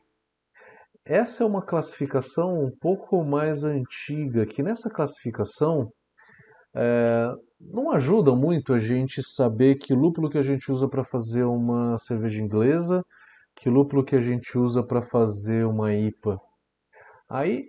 Essa 1.02 1.42
é 1.42 1.46
uma 1.46 1.62
classificação 1.62 2.62
um 2.62 2.70
pouco 2.78 3.24
mais 3.24 3.64
antiga, 3.64 4.44
que 4.44 4.62
nessa 4.62 4.90
classificação 4.90 5.90
é, 6.76 7.32
não 7.58 7.90
ajuda 7.90 8.34
muito 8.34 8.74
a 8.74 8.78
gente 8.78 9.22
saber 9.22 9.76
que 9.76 9.94
lúpulo 9.94 10.28
que 10.28 10.36
a 10.36 10.42
gente 10.42 10.70
usa 10.70 10.86
para 10.86 11.02
fazer 11.02 11.44
uma 11.44 11.96
cerveja 11.96 12.42
inglesa, 12.42 13.02
que 13.56 13.70
lúpulo 13.70 14.04
que 14.04 14.14
a 14.14 14.20
gente 14.20 14.58
usa 14.58 14.82
para 14.82 15.00
fazer 15.00 15.64
uma 15.64 15.94
IPA. 15.94 16.38
Aí 17.30 17.64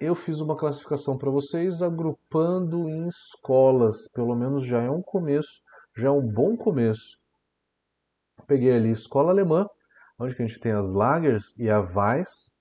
eu 0.00 0.14
fiz 0.14 0.40
uma 0.40 0.56
classificação 0.56 1.18
para 1.18 1.30
vocês 1.30 1.82
agrupando 1.82 2.88
em 2.88 3.06
escolas, 3.06 4.08
pelo 4.12 4.34
menos 4.34 4.64
já 4.64 4.82
é 4.82 4.90
um 4.90 5.02
começo, 5.02 5.60
já 5.96 6.08
é 6.08 6.10
um 6.10 6.26
bom 6.26 6.56
começo. 6.56 7.18
Peguei 8.46 8.72
ali 8.72 8.90
escola 8.90 9.30
alemã, 9.30 9.66
onde 10.18 10.34
que 10.34 10.42
a 10.42 10.46
gente 10.46 10.60
tem 10.60 10.72
as 10.72 10.92
lagers 10.92 11.58
e 11.58 11.70
a 11.70 11.80
Weiss. 11.80 12.54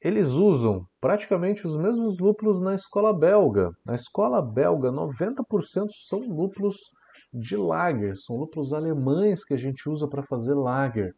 Eles 0.00 0.30
usam 0.30 0.86
praticamente 1.00 1.66
os 1.66 1.76
mesmos 1.76 2.18
lúpulos 2.18 2.60
na 2.60 2.74
escola 2.74 3.12
belga. 3.12 3.72
Na 3.84 3.94
escola 3.94 4.40
belga, 4.40 4.90
90% 4.90 5.88
são 5.90 6.20
lúpulos 6.20 6.76
de 7.34 7.56
lager, 7.56 8.16
são 8.16 8.36
lúpulos 8.36 8.72
alemães 8.72 9.44
que 9.44 9.52
a 9.52 9.58
gente 9.58 9.88
usa 9.88 10.08
para 10.08 10.22
fazer 10.22 10.54
lager. 10.54 11.14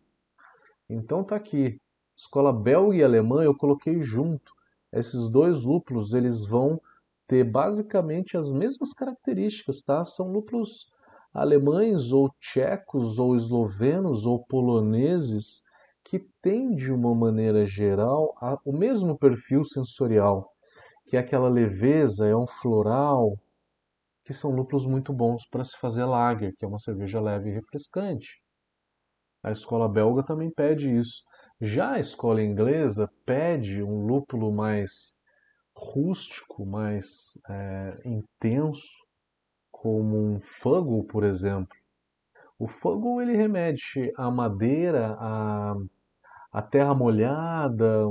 Então 0.88 1.22
tá 1.22 1.36
aqui, 1.36 1.80
escola 2.16 2.52
belga 2.52 2.96
e 2.96 3.04
alemã 3.04 3.44
eu 3.44 3.54
coloquei 3.54 4.00
junto. 4.00 4.52
Esses 4.92 5.28
dois 5.28 5.62
lúpulos, 5.62 6.12
eles 6.14 6.44
vão 6.44 6.80
ter 7.26 7.44
basicamente 7.44 8.36
as 8.36 8.52
mesmas 8.52 8.92
características, 8.92 9.82
tá? 9.82 10.04
São 10.04 10.30
lúpulos 10.32 10.91
alemães 11.32 12.12
ou 12.12 12.28
tchecos 12.40 13.18
ou 13.18 13.34
eslovenos 13.34 14.26
ou 14.26 14.44
poloneses 14.44 15.62
que 16.04 16.18
têm 16.42 16.74
de 16.74 16.92
uma 16.92 17.14
maneira 17.14 17.64
geral 17.64 18.34
o 18.64 18.72
mesmo 18.72 19.16
perfil 19.16 19.64
sensorial, 19.64 20.50
que 21.06 21.16
é 21.16 21.20
aquela 21.20 21.48
leveza, 21.48 22.26
é 22.26 22.36
um 22.36 22.46
floral, 22.46 23.36
que 24.24 24.34
são 24.34 24.50
lúpulos 24.50 24.86
muito 24.86 25.12
bons 25.12 25.46
para 25.48 25.64
se 25.64 25.76
fazer 25.78 26.04
lager, 26.04 26.54
que 26.56 26.64
é 26.64 26.68
uma 26.68 26.78
cerveja 26.78 27.20
leve 27.20 27.50
e 27.50 27.54
refrescante. 27.54 28.42
A 29.42 29.50
escola 29.50 29.88
belga 29.88 30.22
também 30.22 30.50
pede 30.50 30.94
isso. 30.96 31.22
Já 31.60 31.92
a 31.92 32.00
escola 32.00 32.42
inglesa 32.42 33.10
pede 33.24 33.82
um 33.82 34.06
lúpulo 34.06 34.52
mais 34.52 35.14
rústico, 35.76 36.64
mais 36.64 37.38
é, 37.48 38.00
intenso, 38.04 39.01
como 39.82 40.16
um 40.16 40.40
fago, 40.40 41.02
por 41.02 41.24
exemplo. 41.24 41.76
O 42.56 42.68
fago 42.68 43.20
ele 43.20 43.36
remete 43.36 44.12
à 44.16 44.30
madeira, 44.30 45.16
à, 45.18 45.74
à 46.52 46.62
terra 46.62 46.94
molhada, 46.94 48.04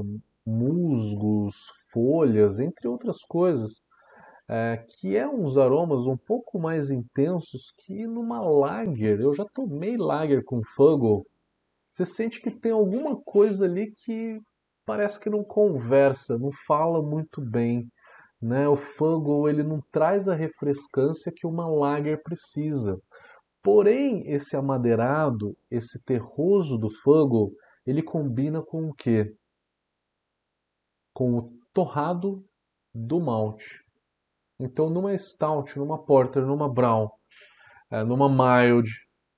musgos, 0.45 1.71
folhas, 1.93 2.59
entre 2.59 2.89
outras 2.89 3.23
coisas, 3.23 3.87
é, 4.49 4.85
que 4.85 5.15
é 5.15 5.25
uns 5.25 5.57
aromas 5.57 6.07
um 6.07 6.17
pouco 6.17 6.59
mais 6.59 6.91
intensos 6.91 7.73
que 7.77 8.05
numa 8.05 8.41
lager. 8.41 9.21
Eu 9.21 9.33
já 9.33 9.45
tomei 9.45 9.95
lager 9.95 10.43
com 10.43 10.61
fago. 10.75 11.25
Você 11.87 12.05
sente 12.05 12.41
que 12.41 12.51
tem 12.51 12.73
alguma 12.73 13.15
coisa 13.15 13.63
ali 13.63 13.93
que 13.93 14.41
parece 14.85 15.17
que 15.17 15.29
não 15.29 15.41
conversa, 15.41 16.37
não 16.37 16.51
fala 16.67 17.01
muito 17.01 17.39
bem. 17.39 17.89
Né? 18.41 18.67
O 18.67 18.75
Fuggle 18.75 19.49
ele 19.49 19.63
não 19.63 19.81
traz 19.91 20.27
a 20.27 20.35
refrescância 20.35 21.31
que 21.35 21.45
uma 21.45 21.67
lager 21.67 22.21
precisa. 22.23 22.99
Porém, 23.61 24.23
esse 24.27 24.55
amadeirado, 24.55 25.55
esse 25.69 26.03
terroso 26.03 26.77
do 26.77 26.89
Fuggle, 26.89 27.51
ele 27.85 28.01
combina 28.01 28.61
com 28.61 28.89
o 28.89 28.93
quê? 28.93 29.35
Com 31.13 31.37
o 31.37 31.53
torrado 31.71 32.43
do 32.93 33.19
malte. 33.19 33.83
Então, 34.59 34.89
numa 34.89 35.15
stout, 35.17 35.77
numa 35.77 36.03
porter, 36.03 36.45
numa 36.45 36.71
brown, 36.71 37.09
é, 37.89 38.03
numa 38.03 38.29
mild, 38.29 38.89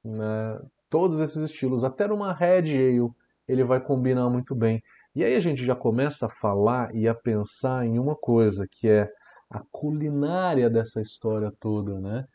né? 0.04 0.60
todos 0.90 1.20
esses 1.20 1.38
estilos, 1.38 1.84
até 1.84 2.08
numa 2.08 2.34
red 2.34 2.72
ale, 2.72 3.10
ele 3.48 3.64
vai 3.64 3.80
combinar 3.80 4.30
muito 4.30 4.54
bem. 4.54 4.82
E 5.16 5.24
aí 5.24 5.36
a 5.36 5.40
gente 5.40 5.64
já 5.64 5.76
começa 5.76 6.26
a 6.26 6.30
falar 6.30 6.94
e 6.96 7.08
a 7.08 7.14
pensar 7.14 7.86
em 7.86 8.00
uma 8.00 8.16
coisa, 8.16 8.68
que 8.70 8.90
é 8.90 9.08
a 9.50 9.62
culinária 9.72 10.70
dessa 10.70 11.00
história 11.00 11.52
toda, 11.60 12.00
né? 12.00 12.26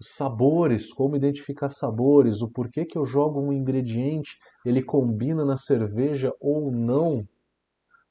Os 0.00 0.14
sabores, 0.14 0.92
como 0.92 1.14
identificar 1.14 1.68
sabores, 1.68 2.40
o 2.40 2.50
porquê 2.50 2.86
que 2.86 2.96
eu 2.96 3.04
jogo 3.04 3.40
um 3.40 3.52
ingrediente, 3.52 4.38
ele 4.64 4.82
combina 4.82 5.44
na 5.44 5.56
cerveja 5.56 6.32
ou 6.40 6.72
não. 6.72 7.28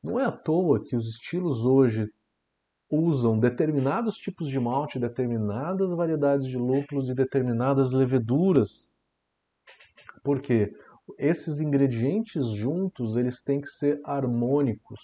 Não 0.04 0.20
é 0.20 0.26
à 0.26 0.32
toa 0.32 0.84
que 0.84 0.96
os 0.96 1.08
estilos 1.08 1.66
hoje 1.66 2.04
usam 2.90 3.40
determinados 3.40 4.18
tipos 4.18 4.48
de 4.48 4.60
malte, 4.60 5.00
determinadas 5.00 5.94
variedades 5.94 6.48
de 6.48 6.58
lúpulos 6.58 7.10
e 7.10 7.16
determinadas 7.16 7.92
leveduras. 7.92 8.90
Por 10.24 10.42
quê? 10.42 10.74
Esses 11.18 11.60
ingredientes 11.60 12.50
juntos, 12.50 13.16
eles 13.16 13.42
têm 13.42 13.62
que 13.62 13.70
ser 13.70 14.00
harmônicos. 14.04 15.02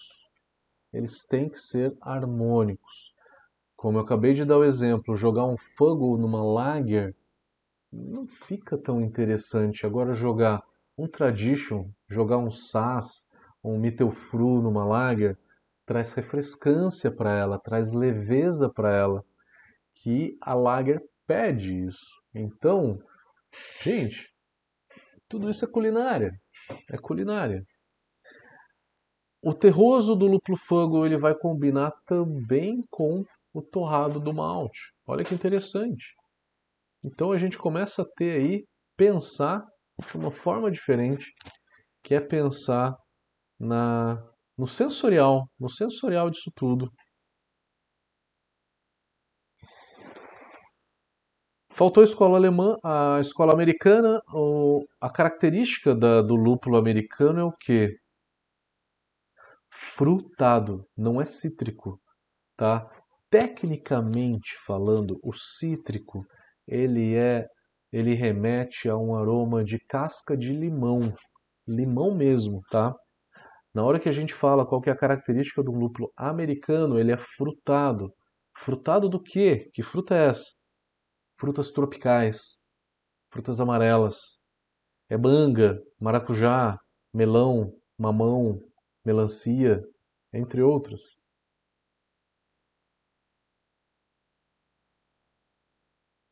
Eles 0.93 1.25
têm 1.25 1.49
que 1.49 1.59
ser 1.59 1.95
harmônicos. 2.01 3.13
Como 3.75 3.97
eu 3.97 4.01
acabei 4.01 4.33
de 4.33 4.45
dar 4.45 4.57
o 4.57 4.63
exemplo, 4.63 5.15
jogar 5.15 5.45
um 5.45 5.57
fogo 5.57 6.17
numa 6.17 6.43
lager 6.43 7.15
não 7.91 8.27
fica 8.27 8.77
tão 8.77 9.01
interessante. 9.01 9.85
Agora 9.85 10.13
jogar 10.13 10.63
um 10.97 11.07
tradition, 11.07 11.89
jogar 12.07 12.37
um 12.37 12.51
sass, 12.51 13.29
um 13.63 13.77
mittelfru 13.77 14.61
numa 14.61 14.85
lager, 14.85 15.37
traz 15.85 16.13
refrescância 16.13 17.11
para 17.11 17.31
ela, 17.37 17.59
traz 17.59 17.91
leveza 17.91 18.69
para 18.69 18.93
ela, 18.93 19.25
que 19.93 20.37
a 20.41 20.53
lager 20.53 21.01
pede 21.25 21.85
isso. 21.85 22.05
Então, 22.33 23.01
gente, 23.81 24.33
tudo 25.29 25.49
isso 25.49 25.65
é 25.65 25.67
culinária. 25.67 26.31
É 26.91 26.97
culinária. 26.97 27.63
O 29.41 29.53
terroso 29.53 30.15
do 30.15 30.27
lúpulo 30.27 30.57
fogo 30.57 31.05
ele 31.05 31.17
vai 31.17 31.35
combinar 31.35 31.91
também 32.05 32.83
com 32.89 33.23
o 33.53 33.61
torrado 33.61 34.19
do 34.19 34.33
malte. 34.33 34.79
Olha 35.05 35.23
que 35.23 35.33
interessante. 35.33 36.05
Então 37.05 37.31
a 37.31 37.37
gente 37.37 37.57
começa 37.57 38.01
a 38.01 38.07
ter 38.17 38.41
aí 38.41 38.65
pensar 38.97 39.65
de 40.05 40.17
uma 40.17 40.31
forma 40.31 40.69
diferente, 40.71 41.25
que 42.03 42.13
é 42.15 42.19
pensar 42.19 42.95
na 43.59 44.23
no 44.57 44.67
sensorial, 44.67 45.47
no 45.59 45.69
sensorial 45.69 46.31
disso 46.31 46.51
tudo, 46.55 46.91
Faltou 51.77 52.01
a 52.01 52.05
escola 52.05 52.37
alemã, 52.37 52.75
a 52.83 53.19
escola 53.21 53.53
americana, 53.53 54.19
a 54.99 55.09
característica 55.11 55.93
da, 55.93 56.23
do 56.23 56.35
lúpulo 56.35 56.75
americano 56.75 57.39
é 57.39 57.43
o 57.43 57.51
quê? 57.51 57.95
Frutado, 59.95 60.87
não 60.97 61.21
é 61.21 61.25
cítrico, 61.25 62.01
tá? 62.57 62.89
Tecnicamente 63.29 64.55
falando, 64.65 65.19
o 65.21 65.31
cítrico, 65.31 66.25
ele 66.67 67.15
é 67.15 67.47
ele 67.93 68.15
remete 68.15 68.89
a 68.89 68.97
um 68.97 69.15
aroma 69.15 69.63
de 69.63 69.77
casca 69.77 70.35
de 70.35 70.51
limão, 70.51 71.13
limão 71.67 72.11
mesmo, 72.15 72.63
tá? 72.71 72.95
Na 73.71 73.83
hora 73.83 73.99
que 73.99 74.09
a 74.09 74.11
gente 74.11 74.33
fala 74.33 74.65
qual 74.65 74.81
que 74.81 74.89
é 74.89 74.93
a 74.93 74.97
característica 74.97 75.61
do 75.61 75.71
lúpulo 75.71 76.11
americano, 76.17 76.99
ele 76.99 77.11
é 77.11 77.17
frutado. 77.17 78.11
Frutado 78.57 79.07
do 79.07 79.21
quê? 79.21 79.69
Que 79.75 79.83
fruta 79.83 80.15
é 80.15 80.29
essa? 80.29 80.56
Frutas 81.37 81.71
tropicais, 81.71 82.59
frutas 83.31 83.61
amarelas. 83.61 84.41
É 85.09 85.17
manga, 85.17 85.81
maracujá, 85.99 86.79
melão, 87.13 87.73
mamão, 87.97 88.61
melancia, 89.05 89.81
entre 90.33 90.61
outros. 90.61 91.17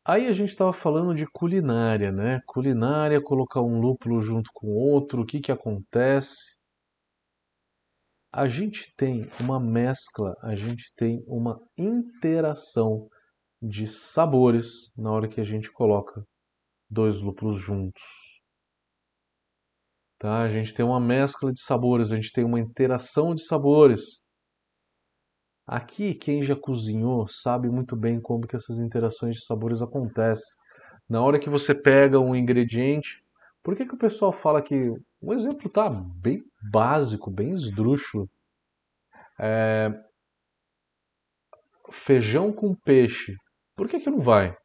Aí 0.07 0.27
a 0.27 0.33
gente 0.33 0.49
estava 0.49 0.71
falando 0.71 1.15
de 1.15 1.25
culinária, 1.25 2.11
né? 2.11 2.39
Culinária, 2.45 3.19
colocar 3.21 3.61
um 3.61 3.79
lúpulo 3.79 4.21
junto 4.21 4.51
com 4.53 4.67
outro, 4.67 5.21
o 5.21 5.25
que 5.25 5.39
que 5.39 5.51
acontece? 5.51 6.55
A 8.31 8.47
gente 8.47 8.93
tem 8.95 9.27
uma 9.39 9.59
mescla, 9.59 10.35
a 10.43 10.53
gente 10.53 10.93
tem 10.95 11.23
uma 11.25 11.59
interação 11.75 13.09
de 13.61 13.87
sabores 13.87 14.91
na 14.97 15.11
hora 15.11 15.27
que 15.27 15.41
a 15.41 15.43
gente 15.43 15.71
coloca 15.71 16.25
dois 16.89 17.21
lúpulos 17.21 17.59
juntos. 17.59 18.03
Tá? 20.17 20.41
A 20.41 20.49
gente 20.49 20.73
tem 20.73 20.85
uma 20.85 20.99
mescla 20.99 21.51
de 21.51 21.61
sabores, 21.61 22.11
a 22.11 22.15
gente 22.15 22.31
tem 22.31 22.43
uma 22.43 22.59
interação 22.59 23.35
de 23.35 23.43
sabores. 23.43 24.23
Aqui, 25.67 26.13
quem 26.13 26.43
já 26.43 26.55
cozinhou 26.55 27.27
sabe 27.27 27.69
muito 27.69 27.95
bem 27.95 28.21
como 28.21 28.47
que 28.47 28.55
essas 28.55 28.79
interações 28.79 29.35
de 29.35 29.45
sabores 29.45 29.81
acontecem. 29.81 30.55
Na 31.09 31.21
hora 31.21 31.39
que 31.39 31.49
você 31.49 31.73
pega 31.73 32.19
um 32.19 32.35
ingrediente, 32.35 33.23
por 33.63 33.75
que 33.75 33.85
que 33.85 33.95
o 33.95 33.97
pessoal 33.97 34.31
fala 34.31 34.61
que 34.61 34.91
um 35.21 35.33
exemplo 35.33 35.69
tá 35.69 35.89
bem 35.89 36.43
básico, 36.71 37.31
bem 37.31 37.51
esdrúxulo? 37.51 38.29
É, 39.39 39.91
feijão 41.91 42.53
com 42.53 42.75
peixe. 42.75 43.35
Por 43.75 43.87
que 43.87 43.99
que 43.99 44.09
não 44.09 44.19
vai? 44.19 44.55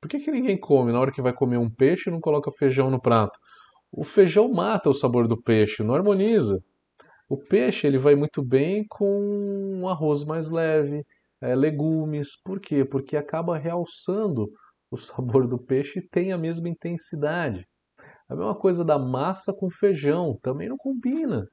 Por 0.00 0.10
que 0.10 0.20
que 0.20 0.30
ninguém 0.30 0.58
come 0.58 0.92
na 0.92 1.00
hora 1.00 1.12
que 1.12 1.22
vai 1.22 1.32
comer 1.32 1.56
um 1.56 1.70
peixe 1.70 2.10
não 2.10 2.20
coloca 2.20 2.52
feijão 2.52 2.90
no 2.90 3.00
prato? 3.00 3.38
O 3.90 4.04
feijão 4.04 4.52
mata 4.52 4.90
o 4.90 4.94
sabor 4.94 5.26
do 5.26 5.40
peixe, 5.40 5.82
não 5.82 5.94
harmoniza. 5.94 6.62
O 7.28 7.36
peixe 7.36 7.86
ele 7.86 7.98
vai 7.98 8.14
muito 8.14 8.44
bem 8.44 8.84
com 8.88 9.80
um 9.80 9.88
arroz 9.88 10.24
mais 10.24 10.50
leve, 10.50 11.02
é, 11.40 11.54
legumes. 11.54 12.40
Por 12.44 12.60
quê? 12.60 12.84
Porque 12.84 13.16
acaba 13.16 13.58
realçando 13.58 14.46
o 14.90 14.96
sabor 14.96 15.48
do 15.48 15.58
peixe 15.58 15.98
e 15.98 16.08
tem 16.08 16.32
a 16.32 16.38
mesma 16.38 16.68
intensidade. 16.68 17.66
A 18.28 18.36
mesma 18.36 18.54
coisa 18.54 18.84
da 18.84 18.98
massa 18.98 19.52
com 19.58 19.70
feijão, 19.70 20.38
também 20.42 20.68
não 20.68 20.76
combina. 20.76 21.46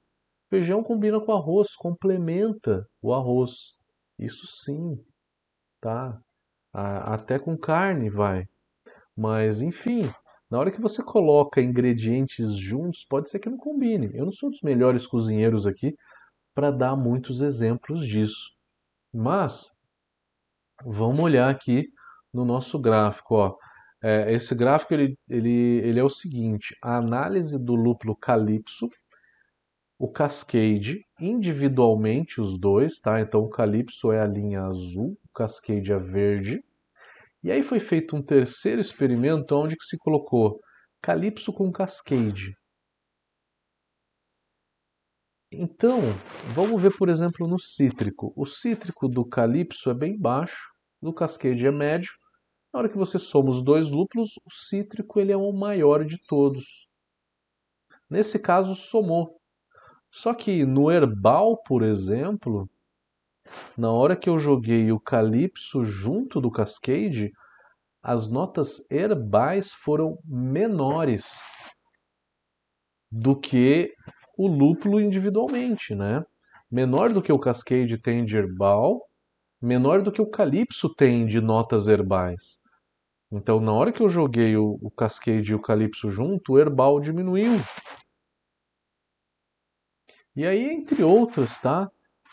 Feijão 0.49 0.83
combina 0.83 1.19
com 1.19 1.31
arroz, 1.31 1.75
complementa 1.75 2.85
o 3.01 3.13
arroz. 3.13 3.73
Isso 4.19 4.45
sim, 4.45 4.95
tá? 5.81 6.19
Até 6.73 7.37
com 7.37 7.57
carne 7.57 8.09
vai. 8.09 8.45
Mas 9.15 9.61
enfim, 9.61 10.11
na 10.49 10.59
hora 10.59 10.71
que 10.71 10.81
você 10.81 11.03
coloca 11.03 11.61
ingredientes 11.61 12.55
juntos, 12.55 13.05
pode 13.07 13.29
ser 13.29 13.39
que 13.39 13.49
não 13.49 13.57
combine. 13.57 14.09
Eu 14.13 14.25
não 14.25 14.31
sou 14.31 14.49
dos 14.49 14.61
melhores 14.61 15.05
cozinheiros 15.05 15.67
aqui 15.67 15.95
para 16.55 16.71
dar 16.71 16.95
muitos 16.95 17.41
exemplos 17.41 18.05
disso. 18.05 18.51
Mas 19.13 19.71
vamos 20.83 21.23
olhar 21.23 21.49
aqui 21.49 21.87
no 22.33 22.43
nosso 22.43 22.79
gráfico. 22.79 23.35
Ó. 23.35 23.55
É, 24.01 24.33
esse 24.33 24.53
gráfico 24.55 24.93
ele, 24.93 25.17
ele, 25.29 25.79
ele 25.83 25.99
é 25.99 26.03
o 26.03 26.09
seguinte: 26.09 26.75
a 26.81 26.97
análise 26.97 27.57
do 27.57 27.75
lúpulo 27.75 28.15
Calypso, 28.15 28.89
o 30.03 30.11
Cascade, 30.11 31.07
individualmente 31.17 32.41
os 32.41 32.59
dois, 32.59 32.99
tá? 32.99 33.21
Então 33.21 33.39
o 33.39 33.49
Calypso 33.49 34.11
é 34.11 34.19
a 34.19 34.27
linha 34.27 34.63
azul, 34.63 35.17
o 35.23 35.29
Cascade 35.33 35.93
é 35.93 35.97
verde. 35.97 36.61
E 37.41 37.49
aí 37.49 37.63
foi 37.63 37.79
feito 37.79 38.13
um 38.13 38.21
terceiro 38.21 38.81
experimento 38.81 39.55
onde 39.55 39.77
se 39.79 39.97
colocou 39.97 40.59
Calypso 41.01 41.53
com 41.53 41.71
Cascade. 41.71 42.53
Então, 45.49 46.01
vamos 46.53 46.81
ver, 46.81 46.97
por 46.97 47.07
exemplo, 47.07 47.47
no 47.47 47.57
cítrico. 47.57 48.33
O 48.35 48.45
cítrico 48.45 49.07
do 49.07 49.25
Calypso 49.25 49.89
é 49.89 49.93
bem 49.93 50.19
baixo, 50.19 50.69
do 51.01 51.13
Cascade 51.13 51.65
é 51.65 51.71
médio. 51.71 52.11
Na 52.73 52.81
hora 52.81 52.89
que 52.89 52.97
você 52.97 53.17
soma 53.17 53.51
os 53.51 53.63
dois 53.63 53.89
lúpulos, 53.89 54.31
o 54.43 54.51
cítrico 54.51 55.17
ele 55.17 55.31
é 55.31 55.37
o 55.37 55.53
maior 55.53 56.03
de 56.03 56.17
todos. 56.27 56.89
Nesse 58.09 58.37
caso, 58.37 58.75
somou. 58.75 59.41
Só 60.13 60.31
que 60.31 60.63
no 60.63 60.91
herbal, 60.91 61.57
por 61.57 61.81
exemplo, 61.81 62.69
na 63.75 63.91
hora 63.91 64.15
que 64.15 64.29
eu 64.29 64.37
joguei 64.37 64.91
o 64.91 64.99
Calypso 64.99 65.83
junto 65.83 66.39
do 66.39 66.51
Cascade, 66.51 67.31
as 68.01 68.29
notas 68.29 68.85
herbais 68.91 69.73
foram 69.73 70.19
menores 70.23 71.25
do 73.11 73.35
que 73.35 73.91
o 74.37 74.47
lúpulo 74.47 75.01
individualmente, 75.01 75.95
né? 75.95 76.23
Menor 76.69 77.11
do 77.11 77.21
que 77.21 77.33
o 77.33 77.39
Cascade 77.39 77.97
tem 77.97 78.23
de 78.23 78.37
herbal, 78.37 79.01
menor 79.59 80.03
do 80.03 80.11
que 80.11 80.21
o 80.21 80.29
Calypso 80.29 80.93
tem 80.93 81.25
de 81.25 81.41
notas 81.41 81.87
herbais. 81.87 82.59
Então, 83.31 83.59
na 83.59 83.73
hora 83.73 83.91
que 83.91 84.03
eu 84.03 84.09
joguei 84.09 84.55
o, 84.55 84.77
o 84.79 84.91
Cascade 84.91 85.53
e 85.53 85.55
o 85.55 85.61
Calypso 85.61 86.11
junto, 86.11 86.53
o 86.53 86.59
herbal 86.59 86.99
diminuiu. 86.99 87.53
E 90.35 90.45
aí, 90.45 90.71
entre 90.71 91.03
outras, 91.03 91.59
tá? 91.59 91.87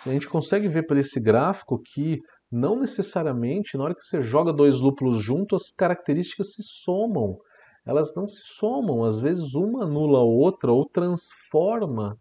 A 0.06 0.10
gente 0.10 0.28
consegue 0.28 0.68
ver 0.68 0.86
por 0.86 0.96
esse 0.96 1.20
gráfico 1.20 1.78
que 1.78 2.18
não 2.50 2.80
necessariamente, 2.80 3.76
na 3.76 3.84
hora 3.84 3.94
que 3.94 4.04
você 4.04 4.22
joga 4.22 4.52
dois 4.52 4.80
lúpulos 4.80 5.22
juntos, 5.22 5.62
as 5.62 5.70
características 5.74 6.54
se 6.54 6.62
somam. 6.62 7.36
Elas 7.86 8.14
não 8.16 8.26
se 8.26 8.40
somam. 8.42 9.04
Às 9.04 9.20
vezes 9.20 9.54
uma 9.54 9.84
anula 9.84 10.18
a 10.18 10.24
outra 10.24 10.72
ou 10.72 10.88
transforma 10.88 12.16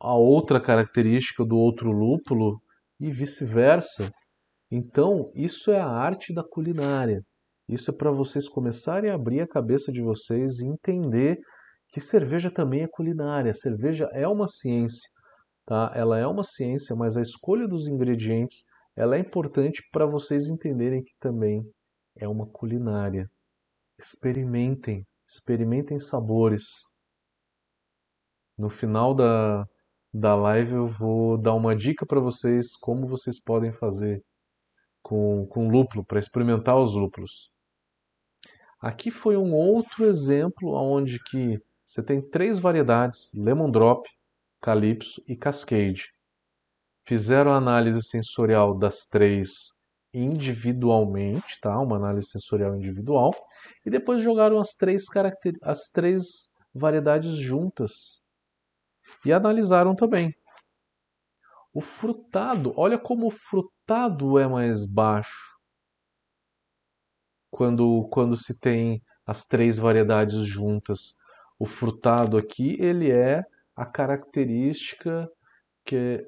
a 0.00 0.14
outra 0.14 0.60
característica 0.60 1.44
do 1.44 1.56
outro 1.56 1.92
lúpulo 1.92 2.60
e 2.98 3.10
vice-versa. 3.12 4.10
Então, 4.70 5.30
isso 5.34 5.70
é 5.70 5.78
a 5.78 5.88
arte 5.88 6.32
da 6.32 6.42
culinária. 6.42 7.22
Isso 7.68 7.90
é 7.90 7.94
para 7.94 8.10
vocês 8.10 8.48
começarem 8.48 9.10
a 9.10 9.14
abrir 9.14 9.40
a 9.40 9.48
cabeça 9.48 9.92
de 9.92 10.00
vocês 10.00 10.58
e 10.58 10.66
entender 10.66 11.38
que 11.90 12.00
cerveja 12.00 12.50
também 12.50 12.82
é 12.82 12.88
culinária. 12.88 13.52
Cerveja 13.52 14.08
é 14.12 14.26
uma 14.26 14.48
ciência 14.48 15.08
tá? 15.70 15.92
Ela 15.94 16.18
é 16.18 16.26
uma 16.26 16.42
ciência, 16.42 16.96
mas 16.96 17.16
a 17.16 17.22
escolha 17.22 17.68
dos 17.68 17.86
ingredientes 17.86 18.64
ela 18.96 19.14
é 19.14 19.20
importante 19.20 19.80
para 19.92 20.04
vocês 20.04 20.48
entenderem 20.48 21.00
que 21.00 21.14
também 21.20 21.64
é 22.16 22.26
uma 22.26 22.44
culinária. 22.44 23.30
Experimentem, 23.96 25.06
experimentem 25.28 26.00
sabores. 26.00 26.64
No 28.58 28.68
final 28.68 29.14
da, 29.14 29.64
da 30.12 30.34
live 30.34 30.72
eu 30.72 30.88
vou 30.88 31.38
dar 31.38 31.54
uma 31.54 31.76
dica 31.76 32.04
para 32.04 32.18
vocês 32.18 32.76
como 32.76 33.06
vocês 33.06 33.40
podem 33.40 33.72
fazer 33.72 34.20
com, 35.00 35.46
com 35.46 35.70
lúpulo, 35.70 36.04
para 36.04 36.18
experimentar 36.18 36.76
os 36.76 36.94
lúpulos. 36.94 37.48
Aqui 38.80 39.12
foi 39.12 39.36
um 39.36 39.54
outro 39.54 40.04
exemplo 40.04 40.74
onde 40.74 41.22
que 41.22 41.60
você 41.90 42.04
tem 42.04 42.22
três 42.22 42.60
variedades, 42.60 43.34
Lemon 43.34 43.68
Drop, 43.68 44.08
Calypso 44.62 45.20
e 45.26 45.34
Cascade. 45.34 46.04
Fizeram 47.04 47.50
a 47.50 47.56
análise 47.56 48.00
sensorial 48.04 48.78
das 48.78 49.06
três 49.06 49.72
individualmente, 50.14 51.58
tá? 51.60 51.76
Uma 51.80 51.96
análise 51.96 52.28
sensorial 52.28 52.76
individual, 52.76 53.32
e 53.84 53.90
depois 53.90 54.22
jogaram 54.22 54.60
as 54.60 54.74
três, 54.74 55.08
caracter... 55.08 55.54
as 55.62 55.88
três 55.88 56.54
variedades 56.72 57.32
juntas 57.32 58.22
e 59.26 59.32
analisaram 59.32 59.96
também. 59.96 60.32
O 61.74 61.80
frutado, 61.80 62.72
olha 62.76 63.00
como 63.00 63.26
o 63.26 63.32
frutado 63.32 64.38
é 64.38 64.46
mais 64.46 64.86
baixo 64.86 65.58
quando, 67.50 68.08
quando 68.12 68.36
se 68.36 68.56
tem 68.56 69.02
as 69.26 69.44
três 69.44 69.76
variedades 69.76 70.46
juntas. 70.46 71.18
O 71.60 71.66
frutado 71.66 72.38
aqui, 72.38 72.74
ele 72.80 73.10
é 73.10 73.44
a 73.76 73.84
característica 73.84 75.30
que 75.84 76.26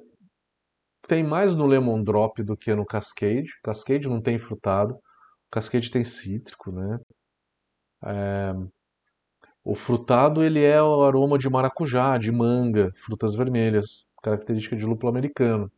tem 1.07 1.23
mais 1.23 1.55
no 1.55 1.65
Lemon 1.65 2.03
Drop 2.03 2.43
do 2.43 2.55
que 2.55 2.73
no 2.75 2.85
Cascade. 2.85 3.49
Cascade 3.63 4.07
não 4.07 4.21
tem 4.21 4.37
frutado, 4.37 4.95
Cascade 5.49 5.89
tem 5.89 6.03
cítrico, 6.03 6.71
né? 6.71 6.99
É... 8.05 8.53
O 9.63 9.73
frutado 9.75 10.43
ele 10.43 10.63
é 10.63 10.81
o 10.83 11.03
aroma 11.03 11.39
de 11.39 11.49
maracujá, 11.49 12.15
de 12.19 12.31
manga, 12.31 12.91
frutas 13.03 13.33
vermelhas, 13.33 14.05
característica 14.21 14.75
de 14.75 14.85
lúpulo 14.85 15.09
americano. 15.09 15.71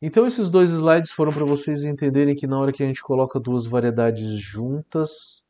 Então 0.00 0.26
esses 0.26 0.48
dois 0.48 0.70
slides 0.70 1.12
foram 1.12 1.32
para 1.32 1.44
vocês 1.44 1.84
entenderem 1.84 2.34
que 2.34 2.46
na 2.46 2.58
hora 2.58 2.72
que 2.72 2.82
a 2.82 2.86
gente 2.86 3.02
coloca 3.02 3.38
duas 3.38 3.66
variedades 3.66 4.38
juntas, 4.38 5.43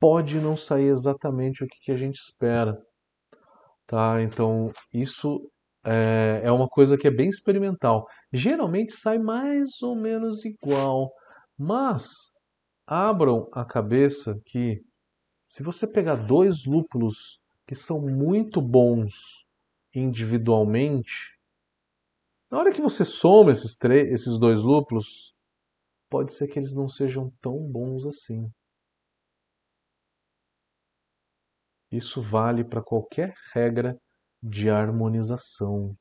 pode 0.00 0.40
não 0.40 0.56
sair 0.56 0.88
exatamente 0.88 1.64
o 1.64 1.66
que, 1.66 1.92
a 1.92 1.96
gente 1.96 2.16
espera. 2.16 2.80
Tá? 3.86 4.22
Então, 4.22 4.70
isso 4.92 5.50
é, 5.84 6.42
é 6.44 6.52
uma 6.52 6.68
coisa 6.68 6.96
que 6.96 7.06
é 7.06 7.10
bem 7.10 7.28
experimental. 7.28 8.06
Geralmente 8.32 8.92
sai 8.92 9.18
mais 9.18 9.82
ou 9.82 9.96
menos 9.96 10.44
igual, 10.44 11.10
mas 11.58 12.32
abram 12.86 13.48
a 13.52 13.64
cabeça 13.64 14.40
que 14.46 14.80
se 15.44 15.62
você 15.62 15.86
pegar 15.86 16.16
dois 16.16 16.64
lúpulos 16.64 17.40
que 17.66 17.74
são 17.74 18.00
muito 18.00 18.60
bons 18.60 19.46
individualmente, 19.94 21.38
na 22.50 22.58
hora 22.58 22.72
que 22.72 22.80
você 22.80 23.04
soma 23.04 23.50
esses, 23.50 23.76
esses 23.82 24.38
dois 24.38 24.60
lúpulos, 24.60 25.34
pode 26.08 26.32
ser 26.32 26.48
que 26.48 26.58
eles 26.58 26.74
não 26.74 26.88
sejam 26.88 27.30
tão 27.42 27.58
bons 27.58 28.06
assim. 28.06 28.50
Isso 31.90 32.20
vale 32.20 32.64
para 32.64 32.82
qualquer 32.82 33.32
regra 33.54 33.96
de 34.42 34.68
harmonização. 34.68 35.94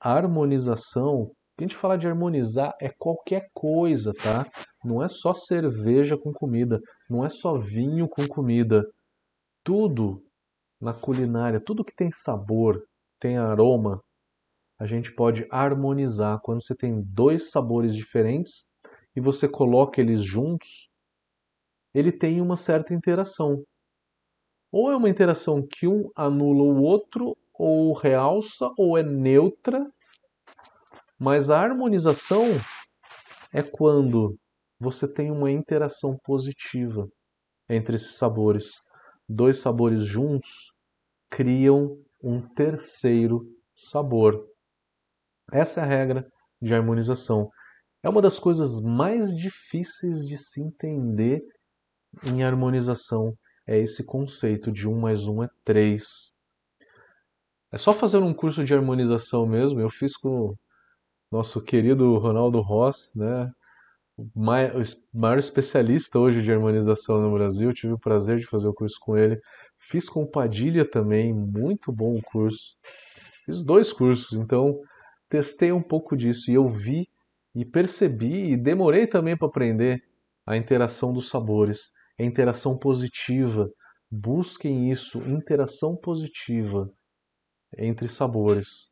A 0.00 0.12
harmonização, 0.12 1.32
a 1.58 1.62
gente 1.62 1.76
fala 1.76 1.96
de 1.96 2.06
harmonizar 2.06 2.74
é 2.80 2.88
qualquer 2.98 3.48
coisa, 3.52 4.12
tá? 4.14 4.46
Não 4.84 5.02
é 5.02 5.08
só 5.08 5.34
cerveja 5.34 6.16
com 6.16 6.32
comida, 6.32 6.80
não 7.08 7.24
é 7.24 7.28
só 7.28 7.58
vinho 7.58 8.08
com 8.08 8.26
comida. 8.26 8.84
Tudo 9.64 10.22
na 10.80 10.94
culinária, 10.94 11.60
tudo 11.64 11.84
que 11.84 11.94
tem 11.94 12.10
sabor, 12.10 12.80
tem 13.18 13.36
aroma, 13.36 14.00
a 14.78 14.86
gente 14.86 15.12
pode 15.12 15.46
harmonizar. 15.50 16.38
Quando 16.40 16.62
você 16.62 16.74
tem 16.74 17.02
dois 17.02 17.50
sabores 17.50 17.94
diferentes 17.94 18.66
e 19.16 19.20
você 19.20 19.48
coloca 19.48 20.00
eles 20.00 20.22
juntos, 20.22 20.88
ele 21.92 22.12
tem 22.12 22.40
uma 22.40 22.56
certa 22.56 22.94
interação. 22.94 23.64
Ou 24.70 24.90
é 24.90 24.96
uma 24.96 25.08
interação 25.08 25.66
que 25.66 25.86
um 25.86 26.10
anula 26.14 26.62
o 26.62 26.82
outro, 26.82 27.36
ou 27.54 27.92
realça, 27.92 28.70
ou 28.76 28.98
é 28.98 29.02
neutra. 29.02 29.90
Mas 31.18 31.50
a 31.50 31.60
harmonização 31.60 32.44
é 33.52 33.62
quando 33.62 34.36
você 34.78 35.12
tem 35.12 35.30
uma 35.30 35.50
interação 35.50 36.16
positiva 36.22 37.08
entre 37.68 37.96
esses 37.96 38.16
sabores. 38.16 38.80
Dois 39.28 39.58
sabores 39.58 40.04
juntos 40.04 40.72
criam 41.30 41.98
um 42.22 42.40
terceiro 42.40 43.44
sabor. 43.74 44.46
Essa 45.52 45.80
é 45.80 45.84
a 45.84 45.86
regra 45.86 46.30
de 46.60 46.74
harmonização. 46.74 47.50
É 48.02 48.08
uma 48.08 48.22
das 48.22 48.38
coisas 48.38 48.80
mais 48.80 49.34
difíceis 49.34 50.26
de 50.26 50.36
se 50.36 50.62
entender 50.62 51.42
em 52.24 52.42
harmonização. 52.42 53.34
É 53.68 53.78
esse 53.78 54.02
conceito 54.02 54.72
de 54.72 54.88
um 54.88 54.98
mais 54.98 55.28
um 55.28 55.42
é 55.42 55.50
três. 55.62 56.32
É 57.70 57.76
só 57.76 57.92
fazer 57.92 58.16
um 58.16 58.32
curso 58.32 58.64
de 58.64 58.74
harmonização 58.74 59.46
mesmo. 59.46 59.78
Eu 59.78 59.90
fiz 59.90 60.16
com 60.16 60.46
o 60.46 60.58
nosso 61.30 61.62
querido 61.62 62.16
Ronaldo 62.16 62.62
Ross, 62.62 63.12
né? 63.14 63.52
o 64.16 64.26
maior 65.12 65.38
especialista 65.38 66.18
hoje 66.18 66.42
de 66.42 66.50
harmonização 66.50 67.20
no 67.20 67.34
Brasil. 67.34 67.74
Tive 67.74 67.92
o 67.92 67.98
prazer 67.98 68.38
de 68.38 68.46
fazer 68.46 68.66
o 68.68 68.72
curso 68.72 68.96
com 68.98 69.18
ele. 69.18 69.38
Fiz 69.78 70.08
com 70.08 70.24
Padilha 70.26 70.86
também, 70.90 71.34
muito 71.34 71.92
bom 71.92 72.16
o 72.16 72.22
curso. 72.22 72.74
Fiz 73.44 73.62
dois 73.62 73.92
cursos, 73.92 74.32
então 74.32 74.80
testei 75.28 75.72
um 75.72 75.82
pouco 75.82 76.16
disso 76.16 76.50
e 76.50 76.54
eu 76.54 76.70
vi 76.70 77.06
e 77.54 77.66
percebi 77.66 78.50
e 78.50 78.56
demorei 78.56 79.06
também 79.06 79.36
para 79.36 79.46
aprender 79.46 80.02
a 80.46 80.56
interação 80.56 81.12
dos 81.12 81.28
sabores, 81.28 81.92
a 82.18 82.24
interação 82.24 82.76
positiva. 82.76 83.68
Busquem 84.10 84.90
isso, 84.90 85.18
interação 85.22 85.96
positiva 85.96 86.90
entre 87.76 88.08
sabores. 88.08 88.90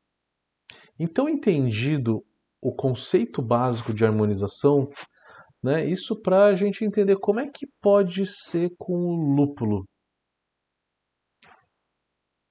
Então, 0.99 1.29
entendido 1.29 2.25
o 2.61 2.75
conceito 2.75 3.43
básico 3.43 3.93
de 3.93 4.05
harmonização, 4.05 4.89
né? 5.63 5.85
Isso 5.85 6.21
para 6.21 6.47
a 6.47 6.55
gente 6.55 6.85
entender 6.85 7.17
como 7.17 7.41
é 7.41 7.49
que 7.49 7.67
pode 7.81 8.27
ser 8.27 8.71
com 8.79 8.93
o 8.93 9.35
lúpulo. 9.35 9.85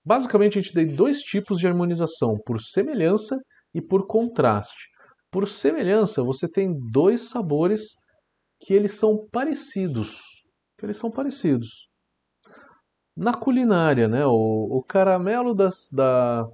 Basicamente, 0.04 0.60
a 0.60 0.62
gente 0.62 0.74
tem 0.74 0.88
dois 0.88 1.22
tipos 1.22 1.58
de 1.58 1.68
harmonização, 1.68 2.38
por 2.46 2.62
semelhança 2.62 3.38
e 3.74 3.82
por 3.82 4.06
contraste. 4.06 4.90
Por 5.32 5.48
semelhança, 5.48 6.24
você 6.24 6.48
tem 6.48 6.74
dois 6.92 7.30
sabores 7.30 7.96
que 8.60 8.74
eles 8.74 8.94
são 8.94 9.28
parecidos. 9.32 10.35
Que 10.78 10.86
eles 10.86 10.98
são 10.98 11.10
parecidos. 11.10 11.90
Na 13.16 13.34
culinária, 13.34 14.08
né, 14.08 14.26
o, 14.26 14.78
o 14.78 14.84
caramelo 14.84 15.54
das, 15.54 15.90
da, 15.92 16.50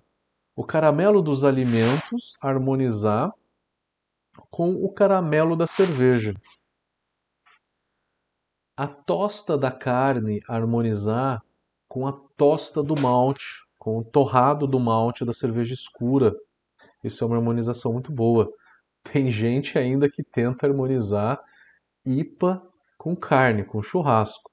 o 0.56 0.64
caramelo 0.64 1.22
dos 1.22 1.44
alimentos 1.44 2.38
harmonizar 2.40 3.34
com 4.50 4.74
o 4.74 4.94
caramelo 4.94 5.56
da 5.56 5.66
cerveja. 5.66 6.36
A 8.78 8.88
tosta 8.88 9.58
da 9.58 9.72
carne 9.72 10.42
harmonizar 10.48 11.42
com 11.88 12.08
a 12.08 12.14
tosta 12.38 12.82
do 12.84 13.00
malte, 13.00 13.66
com 13.78 13.98
o 13.98 14.04
torrado 14.04 14.68
do 14.68 14.80
malte 14.80 15.26
da 15.26 15.34
cerveja 15.34 15.74
escura. 15.74 16.36
Isso 17.04 17.24
é 17.24 17.28
uma 17.28 17.38
harmonização 17.38 17.94
muito 17.94 18.12
boa. 18.12 18.52
Tem 19.04 19.32
gente 19.32 19.78
ainda 19.78 20.10
que 20.10 20.24
tenta 20.24 20.68
harmonizar 20.68 21.44
IPA 22.06 22.62
com 23.02 23.16
carne, 23.16 23.66
com 23.66 23.82
churrasco. 23.82 24.52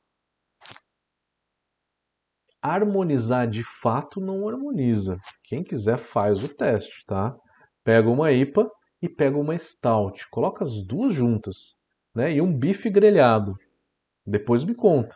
Harmonizar 2.63 3.47
de 3.47 3.63
fato 3.63 4.23
não 4.23 4.49
harmoniza. 4.49 5.19
Quem 5.45 5.63
quiser 5.63 5.99
faz 5.99 6.43
o 6.43 6.49
teste, 6.49 7.05
tá? 7.05 7.37
Pega 7.85 8.09
uma 8.09 8.33
IPA 8.33 8.71
e 9.03 9.09
pega 9.09 9.37
uma 9.37 9.57
stout, 9.59 10.27
coloca 10.31 10.65
as 10.65 10.83
duas 10.83 11.13
juntas, 11.13 11.77
né? 12.15 12.33
E 12.33 12.41
um 12.41 12.51
bife 12.51 12.89
grelhado. 12.89 13.55
Depois 14.27 14.65
me 14.65 14.75
conta. 14.75 15.15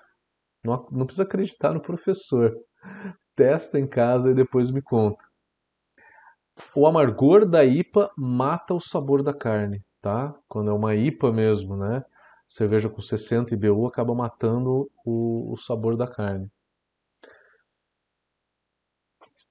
Não, 0.63 0.87
não 0.93 1.07
precisa 1.07 1.23
acreditar 1.23 1.73
no 1.73 1.81
professor. 1.81 2.55
Testa 3.35 3.81
em 3.81 3.87
casa 3.87 4.31
e 4.31 4.35
depois 4.35 4.71
me 4.71 4.83
conta. 4.83 5.25
O 6.77 6.87
amargor 6.87 7.49
da 7.49 7.65
IPA 7.65 8.11
mata 8.15 8.75
o 8.75 8.81
sabor 8.81 9.23
da 9.23 9.33
carne, 9.33 9.83
tá? 10.03 10.35
Quando 10.47 10.71
é 10.71 10.75
uma 10.75 10.95
IPA 10.95 11.33
mesmo, 11.33 11.79
né? 11.79 12.05
Cerveja 12.53 12.87
com 12.91 13.01
60 13.01 13.55
IBU 13.55 13.87
acaba 13.87 14.15
matando 14.15 14.87
o, 15.07 15.55
o 15.55 15.57
sabor 15.57 15.97
da 15.97 16.07
carne. 16.07 16.51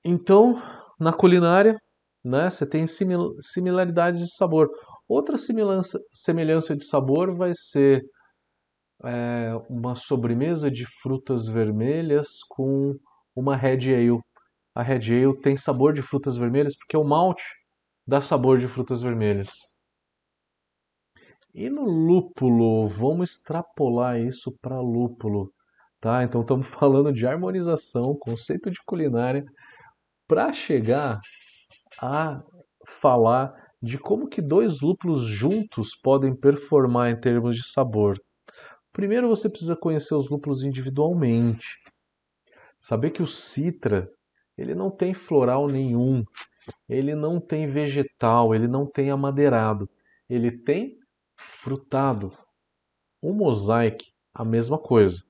Então, 0.06 0.62
na 1.00 1.12
culinária, 1.12 1.82
né? 2.24 2.48
Você 2.48 2.64
tem 2.64 2.86
simil 2.86 3.36
similaridades 3.42 4.20
de 4.20 4.32
sabor. 4.32 4.70
Outra 5.08 5.36
semelhança, 5.36 6.00
semelhança 6.14 6.78
de 6.78 6.86
sabor 6.86 7.36
vai 7.36 7.54
ser 7.56 8.04
é, 9.04 9.54
uma 9.68 9.96
sobremesa 9.96 10.70
de 10.70 10.86
frutas 11.02 11.48
vermelhas 11.48 12.44
com 12.50 12.96
uma 13.36 13.56
Red 13.56 13.96
Ale. 13.96 14.20
A 14.76 14.84
Red 14.84 15.12
Ale 15.12 15.42
tem 15.42 15.58
sabor 15.58 15.92
de 15.92 16.04
frutas 16.04 16.38
vermelhas 16.38 16.76
porque 16.78 16.96
o 16.96 17.04
malte 17.04 17.44
dá 18.06 18.22
sabor 18.22 18.60
de 18.60 18.68
frutas 18.68 19.02
vermelhas. 19.02 19.71
E 21.54 21.70
no 21.70 21.84
lúpulo, 21.84 22.88
vamos 22.88 23.32
extrapolar 23.32 24.20
isso 24.20 24.58
para 24.62 24.80
lúpulo, 24.80 25.52
tá? 26.00 26.24
Então 26.24 26.42
estamos 26.42 26.68
falando 26.72 27.12
de 27.12 27.28
harmonização, 27.28 28.16
conceito 28.18 28.72
de 28.72 28.80
culinária, 28.86 29.44
para 30.28 30.54
chegar 30.54 31.20
a 32.02 32.42
falar 32.88 33.54
de 33.82 33.98
como 33.98 34.30
que 34.30 34.42
dois 34.42 34.80
lúpulos 34.80 35.24
juntos 35.24 35.94
podem 35.96 36.34
performar 36.34 37.12
em 37.12 37.20
termos 37.20 37.58
de 37.58 37.68
sabor. 37.68 38.18
Primeiro 38.94 39.28
você 39.28 39.50
precisa 39.50 39.76
conhecer 39.76 40.16
os 40.16 40.30
lúpulos 40.30 40.64
individualmente. 40.64 41.68
Saber 42.80 43.12
que 43.12 43.22
o 43.22 43.28
citra, 43.28 44.10
ele 44.58 44.74
não 44.74 44.90
tem 44.90 45.14
floral 45.14 45.68
nenhum, 45.68 46.24
ele 46.88 47.14
não 47.14 47.42
tem 47.42 47.68
vegetal, 47.68 48.56
ele 48.56 48.68
não 48.68 48.86
tem 48.86 49.10
amadeirado, 49.10 49.90
ele 50.30 50.52
tem 50.52 51.01
frutado. 51.62 52.32
O 53.22 53.34
mosaic, 53.34 54.12
a 54.34 54.44
mesma 54.44 54.78
coisa. 54.78 55.24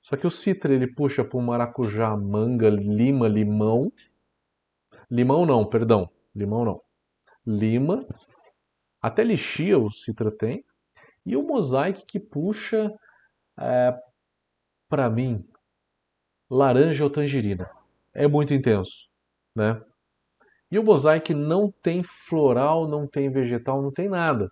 Só 0.00 0.16
que 0.16 0.26
o 0.26 0.30
citra 0.30 0.72
ele 0.72 0.86
puxa 0.86 1.24
para 1.24 1.38
o 1.38 1.42
maracujá, 1.42 2.16
manga, 2.16 2.68
lima, 2.68 3.26
limão 3.26 3.92
Limão 5.10 5.46
não, 5.46 5.64
perdão. 5.64 6.10
Limão 6.34 6.64
não. 6.64 6.82
Lima. 7.46 8.04
Até 9.00 9.22
lixia 9.22 9.78
o 9.78 9.90
Citra 9.90 10.30
tem. 10.30 10.64
E 11.24 11.36
o 11.36 11.42
Mosaic 11.42 12.04
que 12.04 12.18
puxa, 12.18 12.92
é, 13.58 13.96
para 14.88 15.08
mim, 15.08 15.44
laranja 16.50 17.04
ou 17.04 17.10
tangerina. 17.10 17.70
É 18.12 18.26
muito 18.26 18.52
intenso, 18.52 19.08
né? 19.54 19.80
E 20.70 20.78
o 20.78 20.82
Mosaic 20.82 21.32
não 21.32 21.72
tem 21.82 22.02
floral, 22.02 22.88
não 22.88 23.06
tem 23.06 23.30
vegetal, 23.30 23.80
não 23.80 23.92
tem 23.92 24.08
nada. 24.08 24.50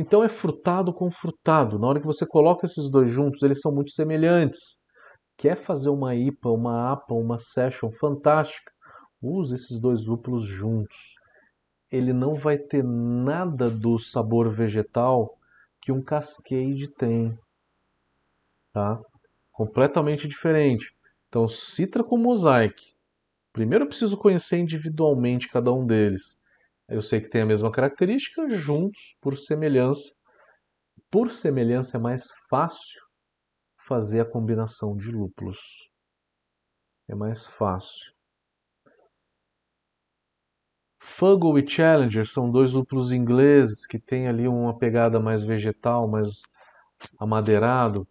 Então 0.00 0.24
é 0.24 0.28
frutado 0.28 0.92
com 0.92 1.10
frutado. 1.10 1.78
Na 1.78 1.86
hora 1.86 2.00
que 2.00 2.06
você 2.06 2.26
coloca 2.26 2.66
esses 2.66 2.90
dois 2.90 3.08
juntos, 3.08 3.42
eles 3.42 3.60
são 3.60 3.72
muito 3.72 3.90
semelhantes 3.92 4.80
quer 5.40 5.56
fazer 5.56 5.88
uma 5.88 6.14
IPA, 6.14 6.50
uma 6.50 6.92
APA, 6.92 7.14
uma 7.14 7.38
Session 7.38 7.90
fantástica, 7.90 8.70
use 9.22 9.54
esses 9.54 9.80
dois 9.80 10.04
lúpulos 10.04 10.44
juntos. 10.44 11.14
Ele 11.90 12.12
não 12.12 12.34
vai 12.34 12.58
ter 12.58 12.84
nada 12.84 13.70
do 13.70 13.98
sabor 13.98 14.54
vegetal 14.54 15.38
que 15.80 15.90
um 15.90 16.02
Cascade 16.02 16.86
tem, 16.88 17.38
tá? 18.70 19.00
Completamente 19.50 20.28
diferente. 20.28 20.94
Então, 21.30 21.48
Citra 21.48 22.04
com 22.04 22.18
Mosaic. 22.18 22.92
Primeiro 23.50 23.84
eu 23.84 23.88
preciso 23.88 24.18
conhecer 24.18 24.58
individualmente 24.58 25.48
cada 25.48 25.72
um 25.72 25.86
deles. 25.86 26.38
Eu 26.90 27.00
sei 27.00 27.20
que 27.20 27.28
tem 27.28 27.42
a 27.42 27.46
mesma 27.46 27.70
característica, 27.70 28.50
juntos, 28.50 29.16
por 29.20 29.38
semelhança. 29.38 30.12
Por 31.08 31.30
semelhança 31.30 31.96
é 31.96 32.00
mais 32.00 32.32
fácil 32.48 33.00
fazer 33.86 34.20
a 34.20 34.24
combinação 34.24 34.96
de 34.96 35.10
lúpulos. 35.10 35.58
É 37.08 37.14
mais 37.14 37.46
fácil. 37.46 38.12
Fuggle 40.98 41.60
e 41.60 41.68
Challenger 41.68 42.26
são 42.26 42.50
dois 42.50 42.72
lúpulos 42.72 43.12
ingleses 43.12 43.86
que 43.86 43.98
têm 43.98 44.26
ali 44.26 44.48
uma 44.48 44.76
pegada 44.76 45.20
mais 45.20 45.42
vegetal, 45.42 46.08
mais 46.08 46.42
amadeirado. 47.18 48.06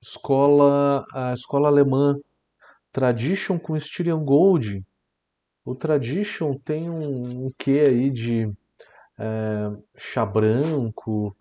Escola, 0.00 1.04
a 1.12 1.32
escola 1.34 1.68
alemã 1.68 2.18
Tradition 2.92 3.58
com 3.58 3.76
Styrian 3.76 4.24
Gold. 4.24 4.82
O 5.66 5.74
Tradition 5.74 6.54
tem 6.54 6.88
um, 6.88 7.46
um 7.46 7.52
quê 7.58 7.86
aí 7.88 8.08
de 8.08 8.48
é, 9.18 9.70
chá 9.96 10.24
branco, 10.24 11.36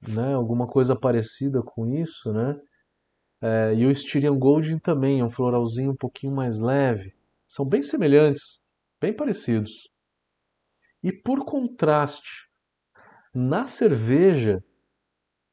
né? 0.00 0.34
Alguma 0.34 0.68
coisa 0.68 0.94
parecida 0.94 1.60
com 1.60 1.84
isso, 1.88 2.32
né? 2.32 2.60
É, 3.42 3.74
e 3.74 3.84
o 3.84 3.90
Styrian 3.90 4.38
Gold 4.38 4.78
também 4.78 5.18
é 5.18 5.24
um 5.24 5.30
floralzinho 5.30 5.90
um 5.90 5.96
pouquinho 5.96 6.32
mais 6.32 6.60
leve. 6.60 7.14
São 7.48 7.68
bem 7.68 7.82
semelhantes, 7.82 8.64
bem 9.00 9.12
parecidos. 9.12 9.90
E 11.02 11.12
por 11.12 11.44
contraste, 11.44 12.48
na 13.34 13.66
cerveja, 13.66 14.62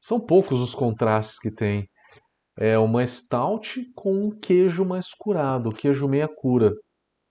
são 0.00 0.20
poucos 0.20 0.60
os 0.60 0.76
contrastes 0.76 1.40
que 1.40 1.50
tem. 1.50 1.90
É 2.56 2.78
uma 2.78 3.04
stout 3.04 3.84
com 3.96 4.26
um 4.26 4.30
queijo 4.30 4.84
mais 4.84 5.12
curado, 5.12 5.72
queijo 5.72 6.08
meia 6.08 6.28
cura. 6.28 6.72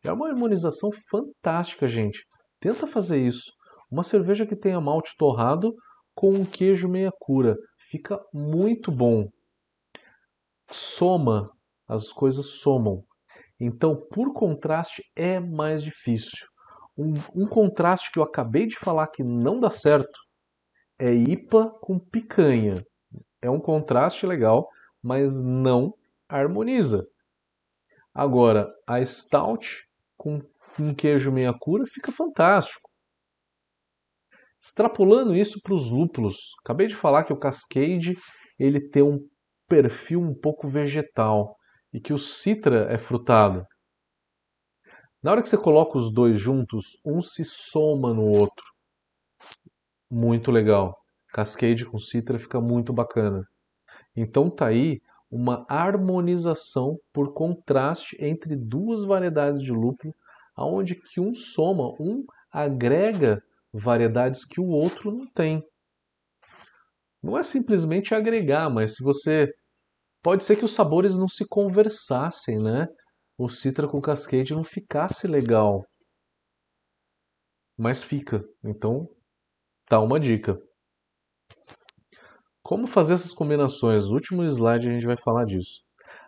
É 0.03 0.11
uma 0.11 0.29
harmonização 0.29 0.89
fantástica, 1.09 1.87
gente. 1.87 2.25
Tenta 2.59 2.87
fazer 2.87 3.19
isso. 3.19 3.51
Uma 3.89 4.03
cerveja 4.03 4.45
que 4.45 4.55
tenha 4.55 4.81
malte 4.81 5.15
torrado 5.17 5.75
com 6.15 6.31
um 6.31 6.45
queijo 6.45 6.87
meia 6.87 7.11
cura. 7.19 7.55
Fica 7.89 8.19
muito 8.33 8.91
bom. 8.91 9.29
Soma, 10.71 11.51
as 11.87 12.11
coisas 12.11 12.61
somam. 12.61 13.03
Então, 13.59 13.95
por 13.95 14.33
contraste, 14.33 15.03
é 15.15 15.39
mais 15.39 15.83
difícil. 15.83 16.47
Um, 16.97 17.13
um 17.35 17.47
contraste 17.47 18.11
que 18.11 18.17
eu 18.17 18.23
acabei 18.23 18.65
de 18.65 18.75
falar 18.77 19.07
que 19.07 19.23
não 19.23 19.59
dá 19.59 19.69
certo 19.69 20.19
é 20.97 21.13
IPA 21.13 21.69
com 21.81 21.99
picanha. 21.99 22.75
É 23.41 23.49
um 23.49 23.59
contraste 23.59 24.25
legal, 24.25 24.67
mas 25.01 25.41
não 25.41 25.93
harmoniza. 26.27 27.07
Agora, 28.13 28.69
a 28.85 29.03
stout 29.05 29.87
com 30.21 30.39
um 30.79 30.93
queijo 30.93 31.31
meia 31.31 31.51
cura 31.51 31.83
fica 31.87 32.11
fantástico. 32.11 32.87
Extrapolando 34.61 35.35
isso 35.35 35.59
para 35.59 35.73
os 35.73 35.89
lúpulos, 35.89 36.37
acabei 36.63 36.85
de 36.85 36.95
falar 36.95 37.23
que 37.23 37.33
o 37.33 37.39
Cascade 37.39 38.15
ele 38.59 38.79
tem 38.79 39.01
um 39.01 39.27
perfil 39.67 40.21
um 40.21 40.35
pouco 40.39 40.69
vegetal 40.69 41.55
e 41.91 41.99
que 41.99 42.13
o 42.13 42.19
Citra 42.19 42.85
é 42.93 42.99
frutado. 42.99 43.65
Na 45.23 45.31
hora 45.31 45.41
que 45.41 45.49
você 45.49 45.57
coloca 45.57 45.97
os 45.97 46.13
dois 46.13 46.39
juntos, 46.39 46.99
um 47.03 47.19
se 47.19 47.43
soma 47.43 48.13
no 48.13 48.25
outro. 48.25 48.65
Muito 50.07 50.51
legal. 50.51 50.95
Cascade 51.29 51.83
com 51.83 51.97
Citra 51.97 52.37
fica 52.37 52.61
muito 52.61 52.93
bacana. 52.93 53.43
Então 54.15 54.51
tá 54.51 54.67
aí 54.67 55.01
uma 55.31 55.65
harmonização 55.69 56.99
por 57.13 57.33
contraste 57.33 58.17
entre 58.19 58.55
duas 58.55 59.05
variedades 59.05 59.63
de 59.63 59.71
lúpulo, 59.71 60.13
aonde 60.55 60.95
que 60.95 61.21
um 61.21 61.33
soma, 61.33 61.95
um 61.99 62.25
agrega 62.51 63.41
variedades 63.73 64.43
que 64.43 64.59
o 64.59 64.67
outro 64.67 65.09
não 65.09 65.25
tem. 65.31 65.63
Não 67.23 67.37
é 67.37 67.43
simplesmente 67.43 68.13
agregar, 68.13 68.69
mas 68.69 68.95
se 68.95 69.03
você 69.03 69.47
pode 70.21 70.43
ser 70.43 70.57
que 70.57 70.65
os 70.65 70.73
sabores 70.73 71.17
não 71.17 71.29
se 71.29 71.47
conversassem, 71.47 72.59
né? 72.61 72.87
O 73.37 73.47
citra 73.47 73.87
com 73.87 74.01
cascade 74.01 74.53
não 74.53 74.63
ficasse 74.63 75.27
legal. 75.27 75.85
Mas 77.77 78.03
fica. 78.03 78.43
Então, 78.63 79.07
tá 79.87 79.99
uma 79.99 80.19
dica. 80.19 80.61
Como 82.63 82.87
fazer 82.87 83.15
essas 83.15 83.33
combinações? 83.33 84.07
No 84.07 84.13
último 84.13 84.43
slide 84.43 84.87
a 84.87 84.91
gente 84.93 85.05
vai 85.05 85.17
falar 85.17 85.45
disso. 85.45 85.81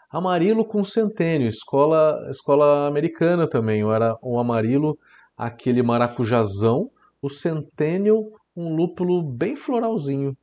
Amarilo 0.10 0.66
com 0.66 0.84
centênio, 0.84 1.48
escola, 1.48 2.28
escola 2.30 2.88
americana 2.88 3.48
também. 3.48 3.82
Era 3.90 4.18
o 4.22 4.40
amarilo, 4.40 4.98
aquele 5.38 5.82
maracujazão, 5.82 6.90
o 7.22 7.30
centênio, 7.30 8.32
um 8.56 8.76
lúpulo 8.76 9.24
bem 9.24 9.56
floralzinho, 9.56 10.36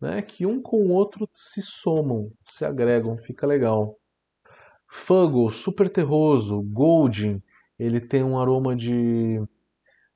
né? 0.00 0.22
Que 0.22 0.46
um 0.46 0.60
com 0.60 0.78
o 0.78 0.92
outro 0.92 1.28
se 1.32 1.62
somam, 1.62 2.30
se 2.48 2.64
agregam, 2.64 3.16
fica 3.18 3.46
legal. 3.46 3.96
Fuggle, 4.88 5.52
super 5.52 5.90
terroso, 5.90 6.62
golden, 6.62 7.42
ele 7.78 8.00
tem 8.00 8.22
um 8.22 8.38
aroma 8.38 8.76
de 8.76 9.42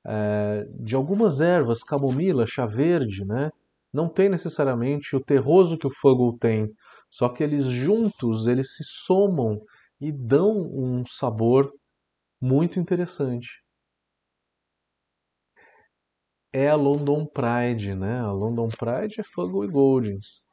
é, 0.05 0.65
de 0.79 0.95
algumas 0.95 1.41
ervas, 1.41 1.83
camomila, 1.83 2.45
chá 2.47 2.65
verde, 2.65 3.25
né? 3.25 3.51
Não 3.93 4.09
tem 4.09 4.29
necessariamente 4.29 5.15
o 5.15 5.23
terroso 5.23 5.77
que 5.77 5.87
o 5.87 5.93
Fuggle 6.01 6.37
tem, 6.37 6.69
só 7.09 7.29
que 7.29 7.43
eles 7.43 7.65
juntos, 7.65 8.47
eles 8.47 8.75
se 8.75 8.83
somam 8.83 9.59
e 9.99 10.11
dão 10.11 10.51
um 10.73 11.05
sabor 11.05 11.71
muito 12.41 12.79
interessante. 12.79 13.49
É 16.53 16.69
a 16.69 16.75
London 16.75 17.25
Pride, 17.25 17.93
né? 17.95 18.19
A 18.19 18.31
London 18.31 18.69
Pride 18.69 19.19
é 19.19 19.23
Fuggle 19.23 19.65
e 19.65 19.67
Goldings. 19.67 20.43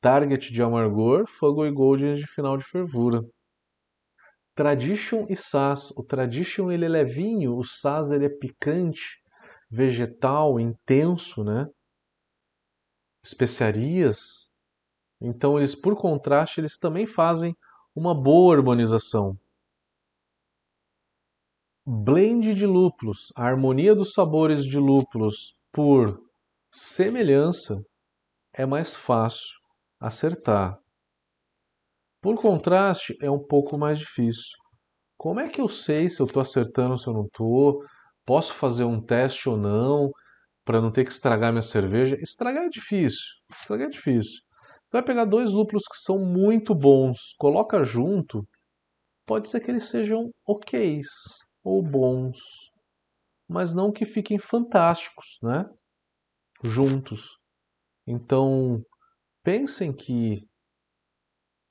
Target 0.00 0.52
de 0.52 0.62
amargor, 0.62 1.26
Fuggle 1.28 1.66
e 1.68 1.72
Goldings 1.72 2.18
de 2.18 2.26
final 2.26 2.56
de 2.56 2.64
fervura. 2.64 3.22
Tradition 4.56 5.26
e 5.28 5.36
Sass. 5.36 5.90
O 5.96 6.02
Tradition 6.02 6.70
ele 6.72 6.86
é 6.86 6.88
levinho, 6.88 7.56
o 7.56 7.64
Sass 7.64 8.10
ele 8.10 8.26
é 8.26 8.28
picante, 8.28 9.20
vegetal, 9.70 10.58
intenso, 10.58 11.44
né? 11.44 11.66
Especiarias. 13.26 14.48
Então 15.20 15.58
eles, 15.58 15.74
por 15.74 15.96
contraste, 15.96 16.60
eles 16.60 16.78
também 16.78 17.06
fazem 17.06 17.56
uma 17.94 18.14
boa 18.14 18.56
harmonização. 18.56 19.36
Blend 21.84 22.54
de 22.54 22.66
lúpulos, 22.66 23.32
a 23.36 23.44
harmonia 23.44 23.94
dos 23.94 24.12
sabores 24.12 24.64
de 24.64 24.78
lúpulos 24.78 25.54
por 25.72 26.20
semelhança 26.72 27.80
é 28.52 28.66
mais 28.66 28.94
fácil 28.94 29.46
acertar. 30.00 30.78
Por 32.20 32.40
contraste, 32.40 33.16
é 33.20 33.30
um 33.30 33.38
pouco 33.38 33.78
mais 33.78 33.98
difícil. 33.98 34.56
Como 35.16 35.40
é 35.40 35.48
que 35.48 35.60
eu 35.60 35.68
sei 35.68 36.10
se 36.10 36.20
eu 36.20 36.26
estou 36.26 36.42
acertando 36.42 36.92
ou 36.92 36.98
se 36.98 37.06
eu 37.06 37.14
não 37.14 37.24
estou? 37.24 37.82
Posso 38.24 38.52
fazer 38.54 38.84
um 38.84 39.00
teste 39.00 39.48
ou 39.48 39.56
não? 39.56 40.10
Para 40.66 40.82
não 40.82 40.90
ter 40.90 41.04
que 41.04 41.12
estragar 41.12 41.52
minha 41.52 41.62
cerveja. 41.62 42.18
Estragar 42.20 42.64
é 42.64 42.68
difícil. 42.68 43.24
Estragar 43.56 43.86
é 43.86 43.90
difícil. 43.90 44.42
Vai 44.92 45.02
pegar 45.02 45.24
dois 45.24 45.52
lúpulos 45.52 45.84
que 45.84 45.96
são 45.96 46.18
muito 46.18 46.74
bons, 46.74 47.34
coloca 47.38 47.82
junto, 47.82 48.46
pode 49.24 49.48
ser 49.48 49.60
que 49.60 49.70
eles 49.70 49.84
sejam 49.84 50.30
oks 50.46 51.38
ou 51.62 51.82
bons, 51.82 52.38
mas 53.48 53.74
não 53.74 53.92
que 53.92 54.04
fiquem 54.04 54.38
fantásticos, 54.38 55.38
né? 55.42 55.68
Juntos. 56.62 57.38
Então, 58.06 58.82
pensem 59.42 59.92
que 59.92 60.48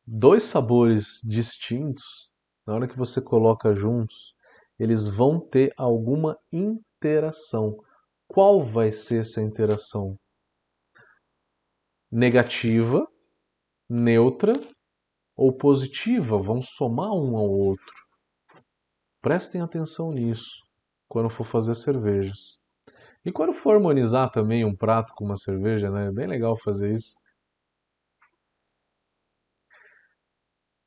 dois 0.05 0.43
sabores 0.43 1.19
distintos, 1.23 2.29
na 2.67 2.75
hora 2.75 2.87
que 2.87 2.97
você 2.97 3.21
coloca 3.21 3.73
juntos, 3.73 4.35
eles 4.77 5.07
vão 5.07 5.39
ter 5.39 5.73
alguma 5.77 6.37
interação 6.51 7.77
qual 8.27 8.63
vai 8.63 8.91
ser 8.91 9.21
essa 9.21 9.41
interação? 9.41 10.15
Negativa, 12.11 13.05
neutra 13.89 14.53
ou 15.35 15.55
positiva? 15.55 16.37
Vão 16.37 16.61
somar 16.61 17.11
um 17.11 17.37
ao 17.37 17.49
outro. 17.49 17.93
Prestem 19.21 19.61
atenção 19.61 20.11
nisso 20.11 20.63
quando 21.07 21.29
for 21.29 21.45
fazer 21.45 21.75
cervejas. 21.75 22.59
E 23.25 23.31
quando 23.31 23.53
for 23.53 23.75
harmonizar 23.75 24.31
também 24.31 24.63
um 24.63 24.75
prato 24.75 25.13
com 25.15 25.25
uma 25.25 25.37
cerveja, 25.37 25.89
né? 25.89 26.07
É 26.07 26.11
bem 26.11 26.27
legal 26.27 26.55
fazer 26.57 26.93
isso. 26.95 27.15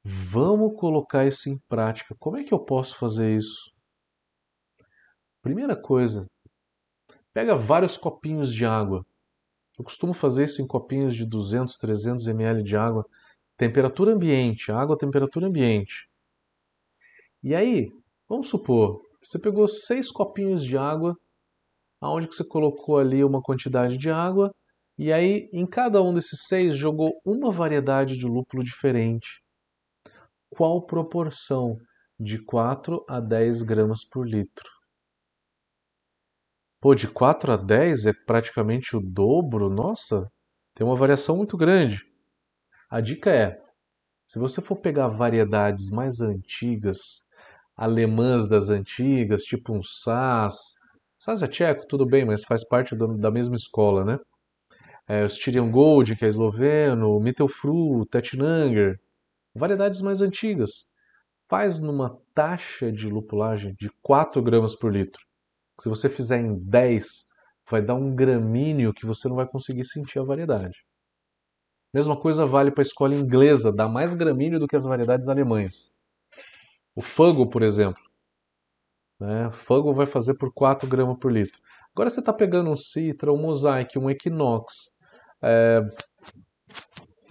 Vamos 0.05 0.79
colocar 0.79 1.27
isso 1.27 1.51
em 1.51 1.59
prática. 1.69 2.15
Como 2.19 2.37
é 2.37 2.45
que 2.45 2.55
eu 2.55 2.65
posso 2.65 2.97
fazer 2.97 3.37
isso? 3.37 3.73
Primeira 5.43 5.75
coisa, 5.75 6.27
Pega 7.39 7.55
vários 7.55 7.97
copinhos 7.97 8.53
de 8.53 8.67
água. 8.67 9.07
Eu 9.79 9.85
costumo 9.85 10.13
fazer 10.13 10.43
isso 10.43 10.61
em 10.61 10.67
copinhos 10.67 11.15
de 11.15 11.25
200, 11.25 11.79
300 11.79 12.27
ml 12.27 12.65
de 12.65 12.77
água, 12.77 13.07
temperatura 13.57 14.13
ambiente, 14.13 14.73
água 14.73 14.99
temperatura 14.99 15.47
ambiente. 15.47 16.09
E 17.41 17.55
aí, 17.55 17.93
vamos 18.29 18.49
supor, 18.49 19.01
você 19.23 19.39
pegou 19.39 19.69
seis 19.69 20.11
copinhos 20.11 20.65
de 20.65 20.77
água, 20.77 21.17
aonde 22.01 22.27
que 22.27 22.35
você 22.35 22.43
colocou 22.43 22.99
ali 22.99 23.23
uma 23.23 23.41
quantidade 23.41 23.97
de 23.97 24.11
água, 24.11 24.53
e 24.99 25.13
aí 25.13 25.49
em 25.53 25.65
cada 25.65 26.03
um 26.03 26.13
desses 26.13 26.41
seis 26.49 26.77
jogou 26.77 27.21
uma 27.25 27.53
variedade 27.53 28.19
de 28.19 28.27
lúpulo 28.27 28.65
diferente. 28.65 29.41
Qual 30.51 30.85
proporção? 30.85 31.77
De 32.19 32.45
4 32.45 33.05
a 33.09 33.21
10 33.21 33.63
gramas 33.63 34.05
por 34.05 34.27
litro. 34.29 34.78
Pô, 36.81 36.95
de 36.95 37.09
4 37.09 37.53
a 37.53 37.57
10 37.57 38.07
é 38.07 38.13
praticamente 38.13 38.97
o 38.97 39.01
dobro? 39.01 39.69
Nossa, 39.69 40.31
tem 40.75 40.87
uma 40.87 40.97
variação 40.97 41.37
muito 41.37 41.57
grande. 41.57 42.07
A 42.89 43.01
dica 43.01 43.31
é: 43.31 43.61
Se 44.29 44.39
você 44.39 44.63
for 44.63 44.77
pegar 44.77 45.09
variedades 45.09 45.91
mais 45.91 46.21
antigas, 46.21 47.27
alemãs 47.77 48.49
das 48.49 48.71
antigas, 48.71 49.43
tipo 49.43 49.73
um 49.73 49.83
Sass, 49.83 50.57
Sass 51.19 51.43
é 51.43 51.49
tcheco, 51.49 51.87
tudo 51.89 52.07
bem, 52.07 52.25
mas 52.25 52.45
faz 52.45 52.67
parte 52.67 52.95
do, 52.95 53.19
da 53.19 53.31
mesma 53.31 53.57
escola, 53.57 54.05
né? 54.05 54.21
É, 55.09 55.25
o 55.25 55.27
Styrian 55.27 55.71
Gold, 55.71 56.15
que 56.15 56.25
é 56.25 56.29
esloveno, 56.29 57.19
Mittelfru, 57.19 58.07
Tettnanger, 58.07 59.01
variedades 59.53 60.01
mais 60.01 60.21
antigas. 60.23 60.93
Faz 61.49 61.79
numa 61.81 62.17
taxa 62.33 62.93
de 62.93 63.09
lupulagem 63.09 63.75
de 63.75 63.91
4 64.01 64.41
gramas 64.43 64.77
por 64.77 64.93
litro. 64.93 65.28
Se 65.81 65.89
você 65.89 66.09
fizer 66.09 66.41
em 66.41 66.59
10, 66.59 67.27
vai 67.71 67.83
dar 67.83 67.95
um 67.95 68.15
gramíneo 68.15 68.93
que 68.93 69.07
você 69.07 69.29
não 69.29 69.37
vai 69.37 69.47
conseguir 69.47 69.85
sentir 69.85 70.19
a 70.19 70.25
variedade. 70.25 70.85
Mesma 71.93 72.19
coisa 72.19 72.45
vale 72.45 72.71
para 72.71 72.83
a 72.83 72.87
escola 72.87 73.15
inglesa, 73.15 73.73
dá 73.73 73.89
mais 73.89 74.15
gramíneo 74.15 74.59
do 74.59 74.67
que 74.67 74.77
as 74.77 74.85
variedades 74.85 75.29
alemãs. 75.29 75.91
O 76.95 77.01
Fago, 77.01 77.49
por 77.49 77.63
exemplo. 77.63 78.03
Né? 79.21 79.51
Fago 79.67 79.95
vai 79.95 80.07
fazer 80.07 80.35
por 80.35 80.53
4 80.53 80.89
gramas 80.89 81.19
por 81.19 81.33
litro. 81.33 81.59
Agora 81.93 82.11
você 82.11 82.21
está 82.21 82.33
pegando 82.33 82.71
um 82.71 82.77
Citra, 82.77 83.33
um 83.33 83.41
Mosaic, 83.41 83.99
um 83.99 84.11
Equinox, 84.11 84.91
é, 85.43 85.81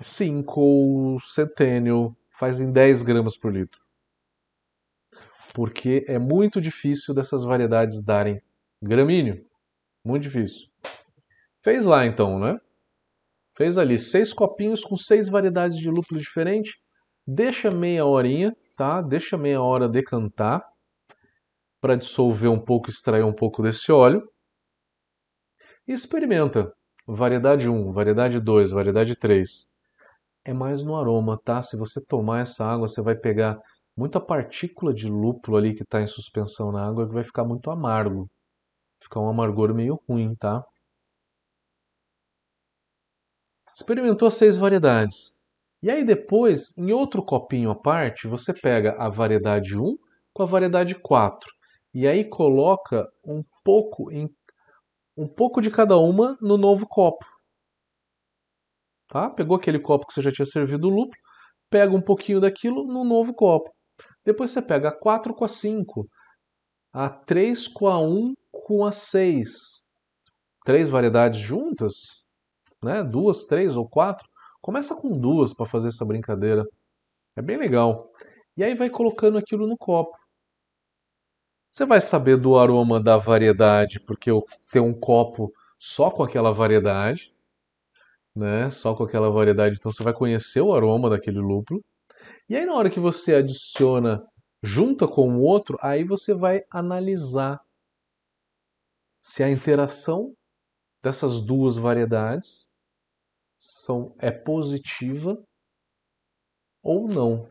5 0.01 0.59
ou 0.59 1.19
Centennial, 1.19 2.15
faz 2.39 2.59
em 2.59 2.71
10 2.71 3.03
gramas 3.03 3.37
por 3.37 3.53
litro. 3.53 3.86
Porque 5.57 6.05
é 6.07 6.19
muito 6.19 6.61
difícil 6.61 7.15
dessas 7.15 7.43
variedades 7.43 8.05
darem 8.05 8.39
gramíneo. 8.79 9.43
Muito 10.05 10.21
difícil. 10.21 10.67
Fez 11.63 11.83
lá 11.83 12.05
então, 12.05 12.37
né? 12.37 12.59
Fez 13.57 13.75
ali 13.75 13.97
seis 13.97 14.31
copinhos 14.31 14.83
com 14.83 14.95
seis 14.95 15.27
variedades 15.27 15.75
de 15.75 15.89
lúpulo 15.89 16.19
diferente. 16.19 16.79
Deixa 17.25 17.71
meia 17.71 18.05
horinha, 18.05 18.55
tá? 18.75 19.01
Deixa 19.01 19.35
meia 19.35 19.59
hora 19.59 19.89
decantar 19.89 20.63
para 21.81 21.95
dissolver 21.95 22.51
um 22.51 22.63
pouco, 22.63 22.91
extrair 22.91 23.23
um 23.23 23.33
pouco 23.33 23.63
desse 23.63 23.91
óleo. 23.91 24.31
E 25.87 25.91
experimenta. 25.91 26.71
Variedade 27.07 27.67
1, 27.67 27.91
variedade 27.93 28.39
2, 28.39 28.69
variedade 28.69 29.15
3. 29.15 29.65
É 30.45 30.53
mais 30.53 30.83
no 30.83 30.95
aroma, 30.95 31.41
tá? 31.43 31.63
Se 31.63 31.75
você 31.75 31.99
tomar 32.05 32.41
essa 32.41 32.63
água, 32.63 32.87
você 32.87 33.01
vai 33.01 33.15
pegar 33.15 33.59
muita 33.97 34.21
partícula 34.21 34.93
de 34.93 35.09
lúpulo 35.09 35.57
ali 35.57 35.73
que 35.73 35.81
está 35.81 36.01
em 36.01 36.07
suspensão 36.07 36.71
na 36.71 36.87
água 36.87 37.07
que 37.07 37.13
vai 37.13 37.23
ficar 37.23 37.43
muito 37.43 37.71
amargo. 37.71 38.29
Fica 39.01 39.19
um 39.19 39.27
amargor 39.27 39.73
meio 39.73 39.99
ruim, 40.07 40.35
tá? 40.35 40.63
Experimentou 43.73 44.29
seis 44.29 44.55
variedades. 44.55 45.35
E 45.81 45.89
aí 45.89 46.03
depois, 46.03 46.77
em 46.77 46.91
outro 46.91 47.23
copinho 47.23 47.71
à 47.71 47.75
parte, 47.75 48.27
você 48.27 48.53
pega 48.53 48.95
a 48.99 49.09
variedade 49.09 49.77
1 49.77 49.97
com 50.33 50.43
a 50.43 50.45
variedade 50.45 50.95
4. 50.95 51.49
E 51.93 52.07
aí 52.07 52.23
coloca 52.23 53.07
um 53.23 53.43
pouco 53.63 54.11
em 54.11 54.29
um 55.15 55.27
pouco 55.27 55.59
de 55.61 55.71
cada 55.71 55.97
uma 55.97 56.37
no 56.39 56.57
novo 56.57 56.85
copo. 56.87 57.25
Tá? 59.07 59.29
Pegou 59.31 59.57
aquele 59.57 59.79
copo 59.79 60.05
que 60.05 60.13
você 60.13 60.21
já 60.21 60.31
tinha 60.31 60.45
servido 60.45 60.87
o 60.87 60.91
lúpulo, 60.91 61.19
pega 61.69 61.95
um 61.95 62.01
pouquinho 62.01 62.39
daquilo 62.39 62.85
no 62.85 63.03
novo 63.03 63.33
copo. 63.33 63.76
Depois 64.27 64.51
você 64.51 64.61
pega 64.61 64.89
a 64.89 64.91
4 64.91 65.33
com 65.33 65.45
a 65.45 65.47
5, 65.47 66.05
a 66.91 67.07
3 67.07 67.65
com 67.69 67.87
a 67.87 67.97
1 67.97 68.33
com 68.51 68.83
a 68.83 68.91
6. 68.91 69.87
Três 70.65 70.89
variedades 70.89 71.39
juntas, 71.39 72.25
né? 72.83 73.01
Duas, 73.05 73.45
três 73.45 73.77
ou 73.77 73.87
quatro. 73.87 74.27
Começa 74.61 74.93
com 74.97 75.17
duas 75.17 75.53
para 75.53 75.65
fazer 75.65 75.87
essa 75.87 76.03
brincadeira. 76.03 76.65
É 77.37 77.41
bem 77.41 77.55
legal. 77.55 78.11
E 78.57 78.65
aí 78.65 78.75
vai 78.75 78.89
colocando 78.89 79.37
aquilo 79.37 79.65
no 79.65 79.77
copo. 79.77 80.17
Você 81.71 81.85
vai 81.85 82.01
saber 82.01 82.35
do 82.35 82.57
aroma 82.57 82.99
da 83.01 83.15
variedade, 83.15 83.97
porque 84.01 84.29
eu 84.29 84.45
tenho 84.69 84.83
um 84.83 84.99
copo 84.99 85.53
só 85.79 86.11
com 86.11 86.21
aquela 86.21 86.51
variedade, 86.51 87.33
né? 88.35 88.69
Só 88.71 88.93
com 88.93 89.05
aquela 89.05 89.31
variedade, 89.31 89.77
então 89.79 89.89
você 89.89 90.03
vai 90.03 90.11
conhecer 90.11 90.59
o 90.59 90.73
aroma 90.75 91.09
daquele 91.09 91.39
lúpulo. 91.39 91.81
E 92.49 92.55
aí 92.55 92.65
na 92.65 92.73
hora 92.73 92.89
que 92.89 92.99
você 92.99 93.35
adiciona 93.35 94.25
junta 94.63 95.07
com 95.07 95.35
o 95.35 95.41
outro, 95.41 95.77
aí 95.81 96.03
você 96.03 96.33
vai 96.33 96.63
analisar 96.71 97.59
se 99.21 99.43
a 99.43 99.49
interação 99.51 100.33
dessas 101.03 101.41
duas 101.41 101.77
variedades 101.77 102.69
são, 103.59 104.15
é 104.19 104.31
positiva 104.31 105.37
ou 106.81 107.07
não. 107.07 107.49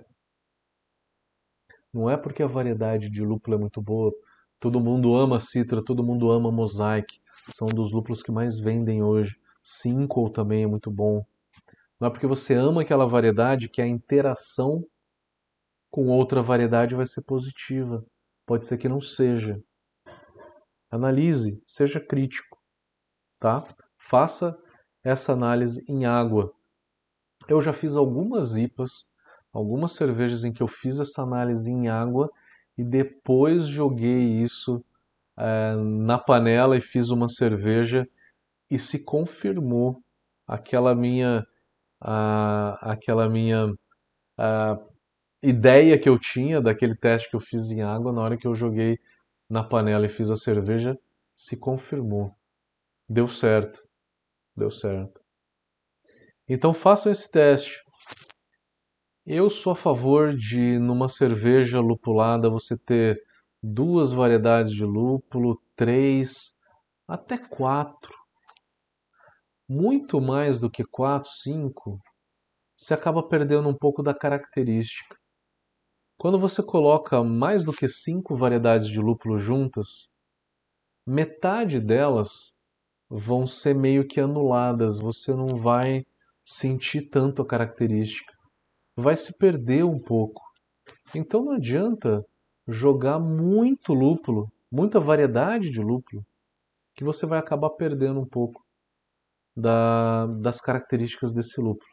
Não 1.92 2.09
é 2.09 2.16
porque 2.16 2.42
a 2.42 2.47
variedade 2.47 3.11
de 3.11 3.22
lúpulo 3.22 3.57
é 3.57 3.59
muito 3.59 3.82
boa, 3.82 4.12
todo 4.59 4.80
mundo 4.80 5.14
ama 5.14 5.38
citra, 5.38 5.84
todo 5.84 6.03
mundo 6.03 6.30
ama 6.30 6.51
mosaic, 6.51 7.20
são 7.55 7.68
dos 7.68 7.92
lúpulos 7.92 8.22
que 8.22 8.32
mais 8.32 8.59
vendem 8.59 9.03
hoje. 9.03 9.38
Cinco 9.62 10.30
também 10.30 10.62
é 10.62 10.66
muito 10.66 10.90
bom. 10.90 11.24
Não 12.01 12.09
é 12.09 12.11
porque 12.11 12.26
você 12.26 12.55
ama 12.55 12.82
aquela 12.82 13.07
variedade 13.07 13.68
que 13.68 13.80
a 13.80 13.86
interação 13.86 14.84
com 15.90 16.09
outra 16.09 16.42
variedade 16.42 16.94
vai 16.94 17.07
ser 17.07 17.22
positiva. 17.22 18.05
Pode 18.44 18.66
ser 18.66 18.78
que 18.78 18.88
não 18.88 19.01
seja. 19.01 19.62
Analise, 20.90 21.62
seja 21.66 21.99
crítico, 22.01 22.59
tá? 23.40 23.64
Faça 23.99 24.57
essa 25.03 25.32
análise 25.32 25.84
em 25.88 26.05
água. 26.05 26.53
Eu 27.49 27.61
já 27.61 27.72
fiz 27.72 27.97
algumas 27.97 28.57
IPAs, 28.57 29.09
algumas 29.53 29.92
cervejas 29.92 30.44
em 30.44 30.53
que 30.53 30.62
eu 30.62 30.68
fiz 30.68 31.01
essa 31.01 31.22
análise 31.22 31.70
em 31.70 31.88
água 31.88 32.30
e 32.76 32.84
depois 32.84 33.66
joguei 33.66 34.42
isso 34.42 34.84
é, 35.36 35.74
na 35.76 36.18
panela 36.18 36.76
e 36.76 36.80
fiz 36.80 37.11
uma 37.11 37.28
cerveja 37.28 38.07
e 38.70 38.78
se 38.78 39.05
confirmou 39.05 40.03
aquela 40.47 40.94
minha, 40.94 41.47
aquela 42.01 43.28
minha 43.28 43.72
ideia 45.42 45.99
que 45.99 46.09
eu 46.09 46.18
tinha 46.18 46.61
daquele 46.61 46.97
teste 46.97 47.30
que 47.30 47.36
eu 47.36 47.40
fiz 47.40 47.70
em 47.70 47.82
água 47.82 48.12
na 48.12 48.20
hora 48.20 48.36
que 48.36 48.47
eu 48.47 48.55
joguei 48.55 48.99
na 49.49 49.62
panela 49.62 50.07
e 50.07 50.09
fiz 50.09 50.30
a 50.30 50.36
cerveja 50.36 50.99
se 51.34 51.57
confirmou. 51.57 52.34
Deu 53.09 53.28
certo. 53.28 53.86
Deu 54.57 54.70
certo. 54.70 55.20
Então 56.49 56.72
façam 56.72 57.12
esse 57.12 57.30
teste. 57.30 57.84
Eu 59.24 59.51
sou 59.51 59.72
a 59.72 59.76
favor 59.76 60.34
de, 60.34 60.78
numa 60.78 61.09
cerveja 61.09 61.80
lupulada, 61.80 62.49
você 62.49 62.76
ter 62.76 63.20
duas 63.62 64.12
variedades 64.12 64.72
de 64.72 64.84
lúpulo, 64.84 65.61
três, 65.74 66.57
até 67.09 67.36
quatro. 67.36 68.14
Muito 69.68 70.20
mais 70.20 70.60
do 70.60 70.70
que 70.70 70.84
quatro, 70.84 71.28
cinco, 71.28 71.98
você 72.76 72.94
acaba 72.94 73.26
perdendo 73.26 73.68
um 73.68 73.74
pouco 73.74 74.00
da 74.00 74.14
característica. 74.14 75.16
Quando 76.16 76.38
você 76.38 76.62
coloca 76.62 77.24
mais 77.24 77.64
do 77.64 77.72
que 77.72 77.88
cinco 77.88 78.36
variedades 78.36 78.86
de 78.86 79.00
lúpulo 79.00 79.38
juntas, 79.38 80.06
metade 81.04 81.80
delas 81.80 82.54
vão 83.10 83.44
ser 83.44 83.74
meio 83.74 84.06
que 84.06 84.20
anuladas, 84.20 85.00
você 85.00 85.34
não 85.34 85.60
vai 85.60 86.06
sentir 86.44 87.08
tanto 87.10 87.42
a 87.42 87.46
característica. 87.46 88.32
Vai 88.96 89.16
se 89.16 89.36
perder 89.36 89.84
um 89.84 89.98
pouco. 89.98 90.42
Então 91.12 91.44
não 91.44 91.52
adianta 91.52 92.24
jogar 92.68 93.18
muito 93.18 93.92
lúpulo, 93.92 94.48
muita 94.70 95.00
variedade 95.00 95.70
de 95.70 95.80
lúpulo, 95.80 96.24
que 96.94 97.02
você 97.02 97.26
vai 97.26 97.40
acabar 97.40 97.70
perdendo 97.70 98.20
um 98.20 98.26
pouco 98.26 98.65
da, 99.57 100.26
das 100.26 100.61
características 100.61 101.32
desse 101.32 101.61
lúpulo. 101.61 101.90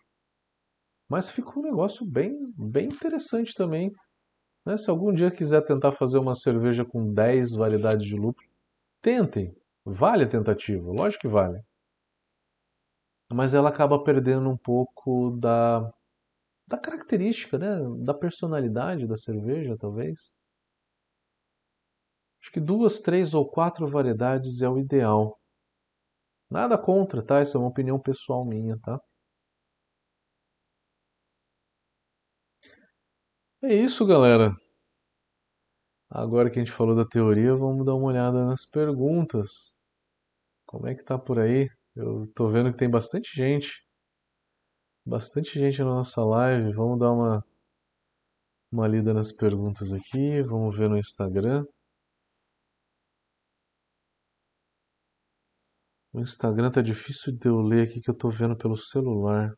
Mas 1.10 1.30
fica 1.30 1.58
um 1.60 1.64
negócio 1.64 2.06
bem, 2.06 2.34
bem 2.58 2.88
interessante 2.88 3.54
também 3.54 3.92
né? 4.66 4.78
Se 4.78 4.90
algum 4.90 5.14
dia 5.14 5.32
quiser 5.32 5.62
tentar 5.66 5.92
fazer 5.92 6.18
uma 6.18 6.36
cerveja 6.36 6.86
com 6.86 7.14
10 7.14 7.54
variedades 7.54 8.06
de 8.06 8.16
lúpulo, 8.16 8.48
tentem. 9.02 9.56
Vale 9.86 10.24
a 10.24 10.30
tentativa, 10.30 10.92
lógico 10.92 11.22
que 11.24 11.28
vale. 11.28 11.62
Mas 13.32 13.54
ela 13.54 13.70
acaba 13.70 14.02
perdendo 14.04 14.50
um 14.50 14.58
pouco 14.58 15.32
da, 15.32 15.92
da 16.68 16.78
característica, 16.78 17.58
né? 17.58 17.80
da 18.06 18.14
personalidade 18.14 19.08
da 19.08 19.18
cerveja, 19.18 19.78
talvez. 19.78 20.20
Acho 22.42 22.52
que 22.52 22.60
duas, 22.60 23.00
três 23.00 23.34
ou 23.34 23.50
quatro 23.50 23.88
variedades 23.90 24.62
é 24.62 24.70
o 24.70 24.78
ideal. 24.78 25.38
Nada 26.54 26.78
contra, 26.78 27.26
tá? 27.26 27.42
Isso 27.42 27.58
é 27.58 27.60
uma 27.60 27.70
opinião 27.70 28.00
pessoal 28.00 28.46
minha, 28.46 28.78
tá? 28.80 29.02
É 33.64 33.74
isso, 33.74 34.06
galera. 34.06 34.56
Agora 36.12 36.52
que 36.52 36.60
a 36.60 36.64
gente 36.64 36.72
falou 36.72 36.96
da 36.96 37.06
teoria, 37.06 37.56
vamos 37.56 37.84
dar 37.84 37.96
uma 37.96 38.06
olhada 38.06 38.46
nas 38.46 38.68
perguntas. 38.68 39.76
Como 40.68 40.88
é 40.88 40.94
que 40.96 41.04
tá 41.04 41.18
por 41.18 41.40
aí? 41.40 41.70
Eu 41.96 42.28
tô 42.36 42.50
vendo 42.50 42.72
que 42.72 42.78
tem 42.78 42.90
bastante 42.90 43.32
gente. 43.36 43.72
Bastante 45.06 45.60
gente 45.60 45.80
na 45.80 45.86
nossa 45.86 46.24
live. 46.24 46.72
Vamos 46.74 47.00
dar 47.00 47.12
uma, 47.12 47.44
uma 48.72 48.88
lida 48.88 49.12
nas 49.12 49.32
perguntas 49.32 49.92
aqui. 49.92 50.44
Vamos 50.44 50.78
ver 50.78 50.88
no 50.90 51.00
Instagram. 51.00 51.66
O 56.14 56.20
Instagram 56.22 56.72
tá 56.72 56.82
difícil 56.82 57.36
de 57.36 57.48
eu 57.48 57.60
ler 57.60 57.88
aqui 57.88 58.00
que 58.00 58.10
eu 58.10 58.16
tô 58.16 58.30
vendo 58.30 58.56
pelo 58.56 58.78
celular. 58.78 59.52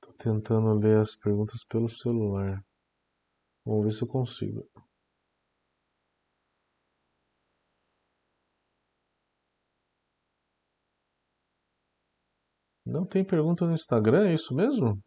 Tô 0.00 0.12
tentando 0.12 0.74
ler 0.78 0.98
as 0.98 1.14
perguntas 1.16 1.64
pelo 1.64 1.88
celular. 1.88 2.62
Vamos 3.64 3.84
ver 3.86 3.92
se 3.92 4.02
eu 4.02 4.08
consigo. 4.08 4.68
Não 12.86 13.06
tem 13.06 13.24
pergunta 13.24 13.64
no 13.66 13.72
Instagram, 13.72 14.28
é 14.28 14.34
isso 14.34 14.54
mesmo? 14.54 15.02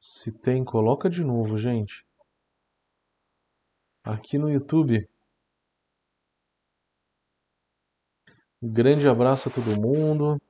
Se 0.00 0.32
tem, 0.32 0.64
coloca 0.64 1.08
de 1.08 1.22
novo, 1.24 1.56
gente. 1.58 2.04
Aqui 4.04 4.38
no 4.38 4.50
YouTube. 4.50 5.06
Um 8.62 8.72
grande 8.72 9.06
abraço 9.08 9.48
a 9.48 9.52
todo 9.52 9.80
mundo. 9.80 10.40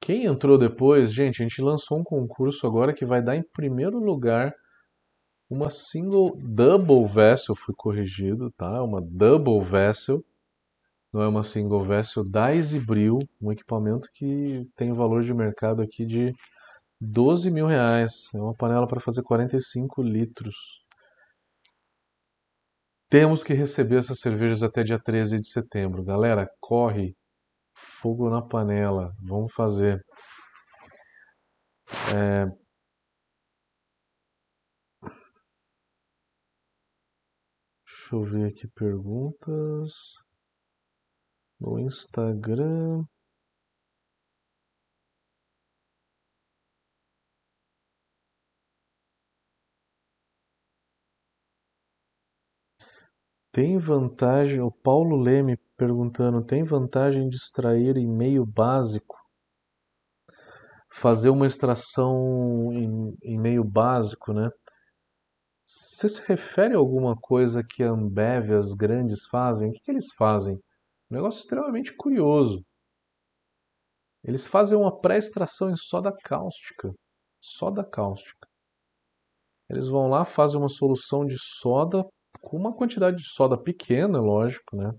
Quem 0.00 0.24
entrou 0.24 0.58
depois, 0.58 1.12
gente, 1.12 1.42
a 1.42 1.46
gente 1.46 1.60
lançou 1.60 1.98
um 1.98 2.04
concurso 2.04 2.66
agora 2.66 2.94
que 2.94 3.04
vai 3.04 3.22
dar 3.22 3.36
em 3.36 3.42
primeiro 3.42 3.98
lugar 3.98 4.54
uma 5.48 5.68
single 5.68 6.36
double 6.36 7.06
vessel, 7.06 7.54
fui 7.54 7.74
corrigido, 7.74 8.50
tá? 8.52 8.82
Uma 8.82 9.00
double 9.00 9.62
vessel, 9.62 10.24
não 11.12 11.20
é 11.22 11.28
uma 11.28 11.42
single 11.42 11.82
vessel 11.82 12.24
da 12.24 12.54
Exibril, 12.54 13.18
um 13.40 13.52
equipamento 13.52 14.08
que 14.14 14.66
tem 14.76 14.92
valor 14.92 15.22
de 15.22 15.34
mercado 15.34 15.82
aqui 15.82 16.06
de 16.06 16.32
12 17.00 17.50
mil 17.50 17.66
reais. 17.66 18.28
É 18.34 18.38
uma 18.38 18.54
panela 18.54 18.86
para 18.86 19.00
fazer 19.00 19.22
45 19.22 20.02
litros. 20.02 20.56
Temos 23.08 23.42
que 23.42 23.52
receber 23.54 23.98
essas 23.98 24.20
cervejas 24.20 24.62
até 24.62 24.84
dia 24.84 24.98
13 24.98 25.40
de 25.40 25.48
setembro. 25.48 26.04
Galera, 26.04 26.48
corre! 26.60 27.16
Fogo 28.00 28.30
na 28.30 28.42
panela. 28.42 29.12
Vamos 29.22 29.52
fazer. 29.52 30.04
É... 32.14 32.46
Deixa 37.84 38.16
eu 38.16 38.22
ver 38.24 38.46
aqui 38.48 38.68
perguntas. 38.68 39.92
No 41.60 41.78
Instagram. 41.78 43.04
Tem 53.52 53.78
vantagem, 53.78 54.60
o 54.60 54.70
Paulo 54.70 55.16
Leme 55.16 55.56
perguntando, 55.76 56.44
tem 56.44 56.62
vantagem 56.62 57.28
de 57.28 57.34
extrair 57.34 57.96
em 57.96 58.06
meio 58.06 58.46
básico? 58.46 59.16
Fazer 60.92 61.30
uma 61.30 61.46
extração 61.46 62.72
em, 62.72 63.38
meio 63.38 63.64
básico, 63.64 64.32
né? 64.32 64.50
Você 65.66 66.08
se 66.08 66.22
refere 66.28 66.74
a 66.74 66.78
alguma 66.78 67.16
coisa 67.16 67.62
que 67.64 67.82
a 67.82 67.90
Ambev, 67.90 68.52
as 68.52 68.72
grandes 68.72 69.26
fazem? 69.26 69.70
O 69.70 69.72
que, 69.72 69.80
que 69.80 69.90
eles 69.90 70.12
fazem? 70.16 70.54
Um 71.10 71.14
negócio 71.16 71.40
extremamente 71.40 71.92
curioso. 71.96 72.64
Eles 74.22 74.46
fazem 74.46 74.78
uma 74.78 74.96
pré-extração 74.96 75.70
em 75.70 75.76
soda 75.76 76.12
cáustica. 76.24 76.92
Soda 77.40 77.84
cáustica. 77.84 78.48
Eles 79.68 79.88
vão 79.88 80.08
lá, 80.08 80.24
fazem 80.24 80.58
uma 80.60 80.68
solução 80.68 81.24
de 81.24 81.36
soda 81.38 82.04
com 82.40 82.56
uma 82.56 82.72
quantidade 82.74 83.18
de 83.18 83.28
soda 83.28 83.56
pequena, 83.56 84.20
lógico, 84.20 84.76
né? 84.76 84.92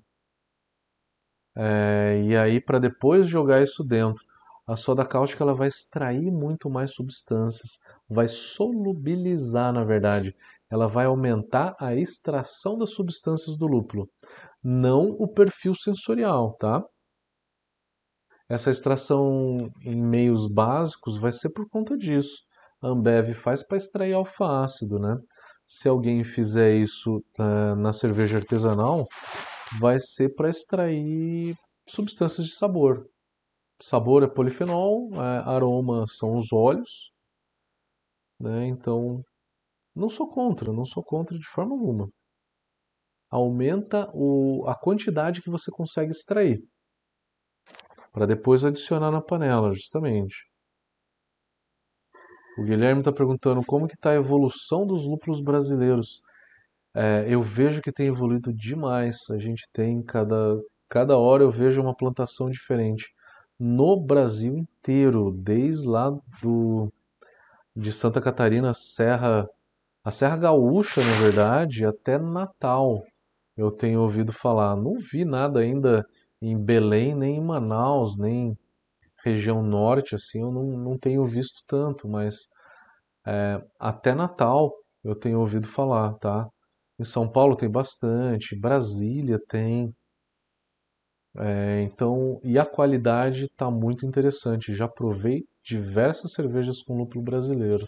É, 1.55 2.21
e 2.23 2.35
aí 2.35 2.61
para 2.61 2.79
depois 2.79 3.27
jogar 3.27 3.61
isso 3.61 3.83
dentro, 3.83 4.23
a 4.65 4.75
soda 4.75 5.05
cáustica 5.05 5.43
ela 5.43 5.53
vai 5.53 5.67
extrair 5.67 6.31
muito 6.31 6.69
mais 6.69 6.93
substâncias, 6.93 7.79
vai 8.09 8.27
solubilizar, 8.27 9.73
na 9.73 9.83
verdade, 9.83 10.33
ela 10.69 10.87
vai 10.87 11.05
aumentar 11.05 11.75
a 11.77 11.93
extração 11.93 12.77
das 12.77 12.91
substâncias 12.91 13.57
do 13.57 13.67
lúpulo, 13.67 14.09
não 14.63 15.09
o 15.19 15.27
perfil 15.27 15.75
sensorial, 15.75 16.53
tá? 16.53 16.83
Essa 18.47 18.71
extração 18.71 19.57
em 19.81 19.95
meios 19.95 20.47
básicos 20.47 21.17
vai 21.17 21.31
ser 21.31 21.49
por 21.51 21.67
conta 21.69 21.97
disso. 21.97 22.43
A 22.81 22.87
Ambev 22.87 23.33
faz 23.33 23.63
para 23.65 23.77
extrair 23.77 24.13
alfa-ácido, 24.13 24.99
né? 24.99 25.17
Se 25.71 25.87
alguém 25.87 26.21
fizer 26.21 26.75
isso 26.75 27.23
uh, 27.39 27.75
na 27.77 27.93
cerveja 27.93 28.37
artesanal, 28.37 29.07
vai 29.79 30.01
ser 30.01 30.35
para 30.35 30.49
extrair 30.49 31.55
substâncias 31.87 32.45
de 32.45 32.53
sabor. 32.53 33.09
Sabor 33.81 34.21
é 34.21 34.27
polifenol, 34.27 35.09
é, 35.13 35.37
aroma 35.45 36.05
são 36.07 36.35
os 36.35 36.51
óleos, 36.51 37.13
né? 38.37 38.67
Então, 38.67 39.23
não 39.95 40.09
sou 40.09 40.29
contra, 40.29 40.73
não 40.73 40.83
sou 40.83 41.01
contra 41.01 41.39
de 41.39 41.45
forma 41.45 41.73
alguma. 41.73 42.09
Aumenta 43.29 44.11
o, 44.13 44.65
a 44.67 44.75
quantidade 44.75 45.41
que 45.41 45.49
você 45.49 45.71
consegue 45.71 46.11
extrair, 46.11 46.61
para 48.11 48.25
depois 48.25 48.65
adicionar 48.65 49.09
na 49.09 49.21
panela, 49.21 49.71
justamente. 49.71 50.50
O 52.57 52.63
Guilherme 52.63 53.01
está 53.01 53.11
perguntando 53.11 53.63
como 53.65 53.87
que 53.87 53.95
está 53.95 54.11
a 54.11 54.15
evolução 54.15 54.85
dos 54.85 55.05
lúpulos 55.05 55.41
brasileiros. 55.41 56.21
É, 56.93 57.25
eu 57.27 57.41
vejo 57.41 57.81
que 57.81 57.91
tem 57.91 58.07
evoluído 58.07 58.53
demais. 58.53 59.29
A 59.29 59.37
gente 59.37 59.67
tem 59.73 60.01
cada 60.01 60.59
cada 60.89 61.17
hora 61.17 61.43
eu 61.43 61.51
vejo 61.51 61.81
uma 61.81 61.95
plantação 61.95 62.49
diferente 62.49 63.13
no 63.57 63.95
Brasil 63.95 64.57
inteiro, 64.57 65.31
desde 65.31 65.87
lá 65.87 66.09
do 66.41 66.91
de 67.75 67.91
Santa 67.93 68.19
Catarina, 68.19 68.73
Serra, 68.73 69.47
a 70.03 70.11
Serra 70.11 70.35
Gaúcha, 70.37 71.01
na 71.01 71.13
verdade, 71.21 71.85
até 71.85 72.17
Natal. 72.17 73.03
Eu 73.55 73.71
tenho 73.71 74.01
ouvido 74.01 74.33
falar. 74.33 74.75
Não 74.75 74.95
vi 74.99 75.23
nada 75.23 75.59
ainda 75.59 76.05
em 76.41 76.57
Belém, 76.57 77.15
nem 77.15 77.37
em 77.37 77.41
Manaus, 77.41 78.17
nem 78.17 78.57
região 79.23 79.61
norte, 79.63 80.15
assim, 80.15 80.41
eu 80.41 80.51
não, 80.51 80.63
não 80.77 80.97
tenho 80.97 81.25
visto 81.25 81.61
tanto, 81.67 82.07
mas 82.07 82.47
é, 83.27 83.63
até 83.79 84.15
Natal 84.15 84.73
eu 85.03 85.15
tenho 85.15 85.39
ouvido 85.39 85.67
falar, 85.67 86.13
tá? 86.15 86.49
Em 86.99 87.03
São 87.05 87.29
Paulo 87.31 87.55
tem 87.55 87.69
bastante, 87.69 88.55
Brasília 88.59 89.39
tem. 89.49 89.93
É, 91.37 91.81
então, 91.81 92.39
e 92.43 92.57
a 92.59 92.65
qualidade 92.65 93.45
está 93.45 93.69
muito 93.69 94.05
interessante. 94.05 94.73
Já 94.73 94.87
provei 94.87 95.45
diversas 95.63 96.33
cervejas 96.33 96.81
com 96.81 96.97
lúpulo 96.97 97.23
brasileiro. 97.23 97.87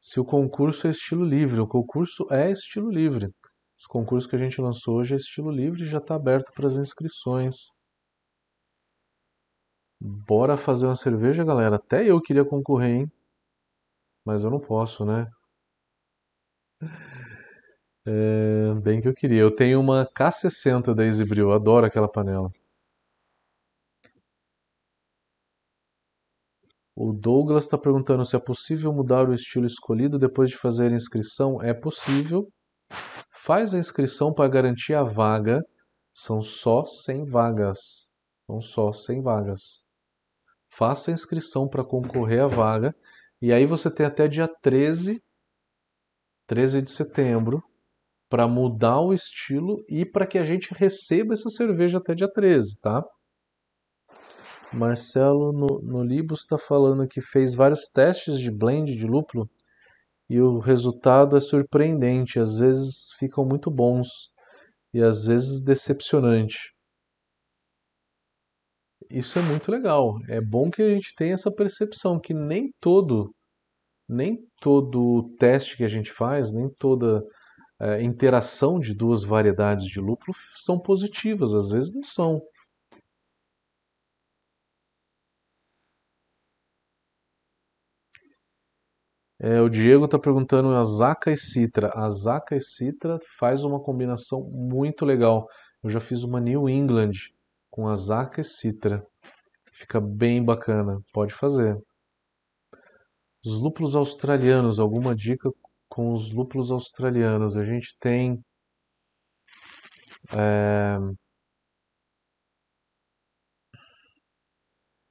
Se 0.00 0.20
o 0.20 0.24
concurso 0.24 0.86
é 0.86 0.90
estilo 0.90 1.24
livre, 1.24 1.60
o 1.60 1.66
concurso 1.66 2.28
é 2.30 2.48
estilo 2.48 2.88
livre. 2.90 3.32
Esse 3.84 3.88
concurso 3.92 4.26
que 4.26 4.34
a 4.34 4.38
gente 4.38 4.62
lançou 4.62 4.96
hoje 4.96 5.12
é 5.12 5.16
estilo 5.18 5.50
livre 5.50 5.82
e 5.82 5.86
já 5.86 5.98
está 5.98 6.14
aberto 6.14 6.50
para 6.54 6.66
as 6.66 6.76
inscrições. 6.76 7.70
Bora 10.00 10.56
fazer 10.56 10.86
uma 10.86 10.96
cerveja, 10.96 11.44
galera. 11.44 11.76
Até 11.76 12.10
eu 12.10 12.18
queria 12.20 12.46
concorrer, 12.46 13.00
hein? 13.00 13.12
Mas 14.24 14.42
eu 14.44 14.50
não 14.50 14.60
posso, 14.60 15.04
né? 15.04 15.26
É, 18.06 18.74
bem 18.82 19.00
que 19.00 19.08
eu 19.08 19.14
queria. 19.14 19.40
Eu 19.40 19.54
tenho 19.54 19.80
uma 19.80 20.06
K60 20.06 20.94
da 20.94 21.06
Exibril, 21.06 21.52
adoro 21.52 21.86
aquela 21.86 22.06
panela. 22.06 22.50
O 26.94 27.12
Douglas 27.12 27.64
está 27.64 27.78
perguntando 27.78 28.24
se 28.24 28.36
é 28.36 28.38
possível 28.38 28.92
mudar 28.92 29.26
o 29.28 29.32
estilo 29.32 29.64
escolhido 29.64 30.18
depois 30.18 30.50
de 30.50 30.58
fazer 30.58 30.92
a 30.92 30.96
inscrição. 30.96 31.62
É 31.62 31.72
possível. 31.72 32.46
Faz 33.44 33.74
a 33.74 33.78
inscrição 33.78 34.32
para 34.32 34.48
garantir 34.48 34.94
a 34.94 35.02
vaga. 35.02 35.62
São 36.14 36.40
só 36.40 36.86
100 36.86 37.26
vagas. 37.26 38.08
São 38.46 38.58
só 38.62 38.90
100 38.90 39.20
vagas. 39.20 39.84
Faça 40.70 41.10
a 41.10 41.14
inscrição 41.14 41.68
para 41.68 41.84
concorrer 41.84 42.42
à 42.42 42.46
vaga. 42.46 42.96
E 43.42 43.52
aí 43.52 43.66
você 43.66 43.90
tem 43.90 44.06
até 44.06 44.26
dia 44.26 44.48
13, 44.62 45.22
13 46.46 46.80
de 46.80 46.90
setembro, 46.90 47.62
para 48.30 48.48
mudar 48.48 49.00
o 49.00 49.12
estilo 49.12 49.84
e 49.90 50.06
para 50.06 50.26
que 50.26 50.38
a 50.38 50.44
gente 50.44 50.72
receba 50.72 51.34
essa 51.34 51.50
cerveja 51.50 51.98
até 51.98 52.14
dia 52.14 52.32
13, 52.32 52.78
tá? 52.80 53.04
Marcelo 54.72 55.52
no, 55.52 55.82
no 55.82 56.02
Libus 56.02 56.40
está 56.40 56.56
falando 56.56 57.06
que 57.06 57.20
fez 57.20 57.54
vários 57.54 57.88
testes 57.88 58.40
de 58.40 58.50
blend 58.50 58.96
de 58.96 59.04
lúpulo 59.04 59.50
e 60.28 60.40
o 60.40 60.58
resultado 60.58 61.36
é 61.36 61.40
surpreendente. 61.40 62.38
Às 62.38 62.58
vezes 62.58 63.12
ficam 63.18 63.44
muito 63.44 63.70
bons 63.70 64.08
e 64.92 65.02
às 65.02 65.26
vezes 65.26 65.60
decepcionante. 65.60 66.74
Isso 69.10 69.38
é 69.38 69.42
muito 69.42 69.70
legal. 69.70 70.18
É 70.28 70.40
bom 70.40 70.70
que 70.70 70.82
a 70.82 70.88
gente 70.90 71.14
tenha 71.14 71.34
essa 71.34 71.52
percepção 71.52 72.18
que 72.18 72.32
nem 72.32 72.72
todo, 72.80 73.34
nem 74.08 74.38
todo 74.60 75.34
teste 75.38 75.76
que 75.76 75.84
a 75.84 75.88
gente 75.88 76.12
faz, 76.12 76.52
nem 76.52 76.68
toda 76.78 77.22
é, 77.80 78.02
interação 78.02 78.78
de 78.78 78.94
duas 78.94 79.24
variedades 79.24 79.84
de 79.84 80.00
lúpulo 80.00 80.34
são 80.56 80.78
positivas. 80.78 81.54
Às 81.54 81.70
vezes 81.70 81.92
não 81.92 82.02
são. 82.02 82.40
É, 89.46 89.60
o 89.60 89.68
Diego 89.68 90.06
está 90.06 90.18
perguntando 90.18 90.74
a 90.74 90.82
Zaca 90.82 91.30
e 91.30 91.36
Citra. 91.36 91.92
A 91.94 92.08
Zaca 92.08 92.56
e 92.56 92.62
Citra 92.62 93.20
faz 93.38 93.62
uma 93.62 93.78
combinação 93.78 94.42
muito 94.42 95.04
legal. 95.04 95.46
Eu 95.82 95.90
já 95.90 96.00
fiz 96.00 96.22
uma 96.22 96.40
New 96.40 96.66
England 96.66 97.12
com 97.70 97.86
a 97.86 97.94
Zaca 97.94 98.40
e 98.40 98.44
Citra. 98.44 99.06
Fica 99.70 100.00
bem 100.00 100.42
bacana. 100.42 100.98
Pode 101.12 101.34
fazer. 101.34 101.76
Os 103.44 103.58
lúpulos 103.58 103.94
australianos. 103.94 104.80
Alguma 104.80 105.14
dica 105.14 105.50
com 105.90 106.14
os 106.14 106.32
lúpulos 106.32 106.70
australianos? 106.70 107.54
A 107.54 107.66
gente 107.66 107.94
tem. 108.00 108.42
É... 110.34 110.96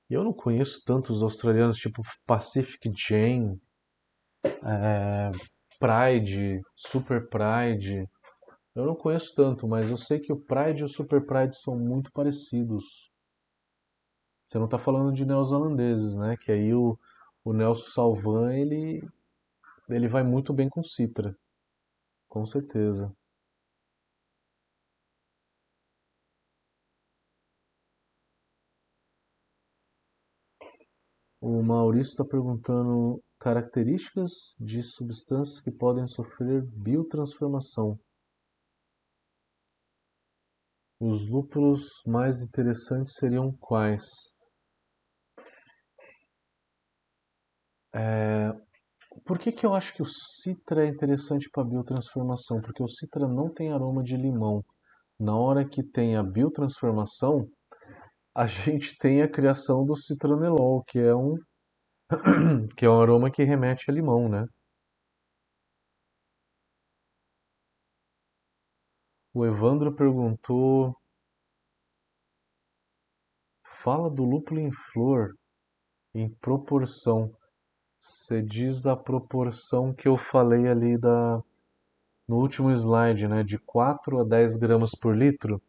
Eu 0.09 0.23
não 0.23 0.33
conheço 0.33 0.81
tantos 0.83 1.21
australianos, 1.21 1.77
tipo 1.77 2.01
Pacific 2.25 2.91
Jane 2.97 3.61
é, 4.45 5.31
Pride, 5.79 6.61
Super 6.75 7.27
Pride. 7.29 8.09
Eu 8.75 8.85
não 8.85 8.95
conheço 8.95 9.33
tanto, 9.35 9.67
mas 9.67 9.89
eu 9.89 9.97
sei 9.97 10.19
que 10.19 10.33
o 10.33 10.39
Pride 10.39 10.81
e 10.81 10.85
o 10.85 10.89
Super 10.89 11.25
Pride 11.25 11.55
são 11.55 11.77
muito 11.77 12.11
parecidos. 12.11 13.11
Você 14.45 14.57
não 14.57 14.65
está 14.65 14.77
falando 14.79 15.11
de 15.13 15.25
neozelandeses, 15.25 16.15
né? 16.15 16.37
Que 16.37 16.51
aí 16.51 16.73
o, 16.73 16.97
o 17.43 17.53
Nelson 17.53 17.89
Salvan, 17.91 18.53
ele, 18.53 19.01
ele 19.89 20.07
vai 20.07 20.23
muito 20.23 20.53
bem 20.53 20.69
com 20.69 20.83
Citra. 20.83 21.35
Com 22.29 22.45
certeza. 22.45 23.11
O 31.41 31.61
Maurício 31.61 32.11
está 32.11 32.25
perguntando 32.25 33.21
Características 33.43 34.55
de 34.57 34.81
substâncias 34.81 35.59
que 35.59 35.69
podem 35.69 36.07
sofrer 36.07 36.61
biotransformação. 36.61 37.99
Os 40.97 41.27
lúpulos 41.27 41.83
mais 42.07 42.39
interessantes 42.41 43.15
seriam 43.15 43.51
quais? 43.59 44.05
É... 47.93 48.53
Por 49.25 49.37
que, 49.37 49.51
que 49.51 49.65
eu 49.65 49.73
acho 49.73 49.93
que 49.93 50.01
o 50.01 50.05
citra 50.05 50.85
é 50.85 50.87
interessante 50.87 51.49
para 51.51 51.65
biotransformação? 51.65 52.61
Porque 52.61 52.81
o 52.81 52.87
citra 52.87 53.27
não 53.27 53.53
tem 53.53 53.73
aroma 53.73 54.01
de 54.03 54.15
limão. 54.15 54.63
Na 55.19 55.35
hora 55.35 55.67
que 55.67 55.83
tem 55.83 56.15
a 56.15 56.23
biotransformação, 56.23 57.45
a 58.33 58.47
gente 58.47 58.97
tem 58.97 59.21
a 59.21 59.29
criação 59.29 59.85
do 59.85 59.97
citronelol, 59.97 60.81
que 60.87 60.97
é 60.97 61.13
um 61.13 61.35
que 62.75 62.85
é 62.85 62.89
um 62.89 63.01
aroma 63.01 63.31
que 63.31 63.43
remete 63.43 63.89
a 63.89 63.93
limão, 63.93 64.29
né? 64.29 64.45
O 69.33 69.45
Evandro 69.45 69.93
perguntou: 69.95 70.95
Fala 73.65 74.09
do 74.09 74.23
lúpulo 74.23 74.59
em 74.59 74.71
flor 74.71 75.35
em 76.13 76.29
proporção. 76.29 77.35
Você 77.99 78.41
diz 78.41 78.85
a 78.85 78.95
proporção 78.95 79.93
que 79.93 80.07
eu 80.07 80.17
falei 80.17 80.67
ali 80.67 80.97
da 80.97 81.41
no 82.27 82.37
último 82.37 82.71
slide, 82.71 83.27
né, 83.27 83.43
de 83.43 83.59
4 83.59 84.19
a 84.19 84.23
10 84.23 84.55
gramas 84.57 84.91
por 84.95 85.15
litro. 85.15 85.61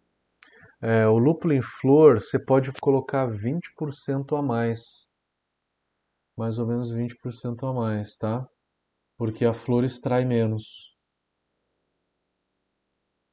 É, 0.80 1.06
o 1.06 1.18
lúpulo 1.18 1.52
em 1.52 1.62
flor 1.62 2.20
você 2.20 2.38
pode 2.38 2.72
colocar 2.72 3.26
20% 3.26 4.36
a 4.36 4.42
mais 4.42 5.08
mais 6.36 6.58
ou 6.58 6.66
menos 6.66 6.90
20% 6.90 7.66
a 7.66 7.72
mais, 7.72 8.16
tá? 8.16 8.48
Porque 9.16 9.44
a 9.44 9.54
flor 9.54 9.84
extrai 9.84 10.24
menos. 10.24 10.94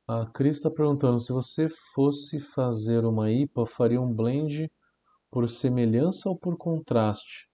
A 0.08 0.26
Cris 0.26 0.58
está 0.58 0.70
perguntando, 0.70 1.20
se 1.20 1.32
você 1.32 1.70
fosse 1.94 2.40
fazer 2.40 3.06
uma 3.06 3.32
IPA, 3.32 3.66
faria 3.66 4.02
um 4.02 4.14
blend 4.14 4.70
por 5.32 5.50
semelhança 5.50 6.28
ou 6.28 6.38
por 6.38 6.58
contraste? 6.58 7.50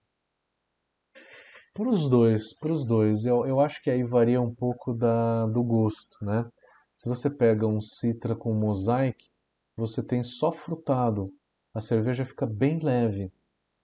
Para 1.74 1.90
os 1.90 2.10
dois, 2.10 2.54
para 2.56 2.72
os 2.72 2.84
dois. 2.84 3.26
Eu, 3.26 3.46
eu 3.46 3.60
acho 3.60 3.82
que 3.84 3.92
aí 3.92 4.04
varia 4.04 4.42
um 4.42 4.54
pouco 4.54 4.94
da, 4.94 5.46
do 5.46 5.64
gosto, 5.64 6.18
né? 6.26 6.50
Se 6.96 7.08
você 7.08 7.30
pega 7.30 7.68
um 7.68 7.80
Citra 7.80 8.36
com 8.36 8.52
Mosaic, 8.52 9.30
você 9.76 10.02
tem 10.02 10.24
só 10.24 10.52
frutado. 10.52 11.32
A 11.76 11.80
cerveja 11.80 12.26
fica 12.26 12.48
bem 12.48 12.80
leve. 12.80 13.32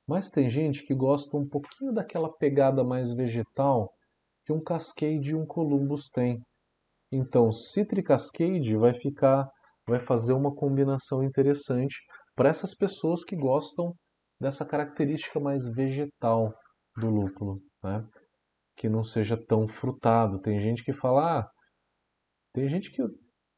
Mas 0.08 0.30
tem 0.30 0.50
gente 0.50 0.86
que 0.86 0.94
gosta 0.94 1.38
um 1.38 1.48
pouquinho 1.48 1.94
daquela 1.94 2.32
pegada 2.32 2.84
mais 2.84 3.14
vegetal 3.14 3.94
que 4.46 4.52
um 4.52 4.62
Cascade 4.62 5.32
e 5.32 5.36
um 5.36 5.46
Columbus 5.46 6.10
tem. 6.10 6.42
Então, 7.12 7.52
Citric 7.52 8.08
Cascade 8.08 8.76
vai 8.76 8.94
ficar, 8.94 9.50
vai 9.88 10.00
fazer 10.00 10.34
uma 10.34 10.54
combinação 10.54 11.24
interessante 11.24 11.96
para 12.36 12.50
essas 12.50 12.76
pessoas 12.76 13.24
que 13.24 13.36
gostam 13.36 13.96
dessa 14.40 14.66
característica 14.66 15.40
mais 15.40 15.68
vegetal 15.74 16.54
do 16.98 17.10
lúpulo, 17.10 17.62
né? 17.84 18.06
Que 18.76 18.90
não 18.90 19.04
seja 19.04 19.38
tão 19.38 19.68
frutado. 19.68 20.40
Tem 20.40 20.60
gente 20.60 20.84
que 20.84 20.92
fala, 20.92 21.40
ah, 21.40 21.50
tem 22.54 22.68
gente 22.68 22.92
que 22.92 23.02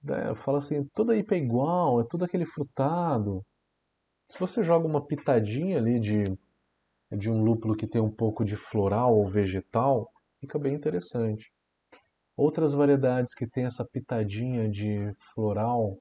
né, 0.04 0.36
fala 0.36 0.60
assim, 0.60 0.86
toda 0.94 1.18
IPA 1.18 1.36
é 1.36 1.38
igual, 1.40 2.02
é 2.02 2.06
tudo 2.08 2.26
aquele 2.26 2.46
frutado. 2.46 3.42
Se 4.30 4.40
você 4.40 4.64
joga 4.64 4.88
uma 4.88 5.06
pitadinha 5.06 5.78
ali 5.78 6.00
de, 6.00 6.24
de 7.16 7.30
um 7.30 7.44
lúpulo 7.44 7.76
que 7.76 7.88
tem 7.88 8.02
um 8.02 8.12
pouco 8.12 8.44
de 8.44 8.56
floral 8.56 9.16
ou 9.16 9.30
vegetal, 9.30 10.10
fica 10.40 10.60
bem 10.60 10.74
interessante. 10.74 11.52
Outras 12.38 12.74
variedades 12.74 13.34
que 13.34 13.48
tem 13.48 13.66
essa 13.66 13.86
pitadinha 13.86 14.70
de 14.70 15.14
floral, 15.34 15.98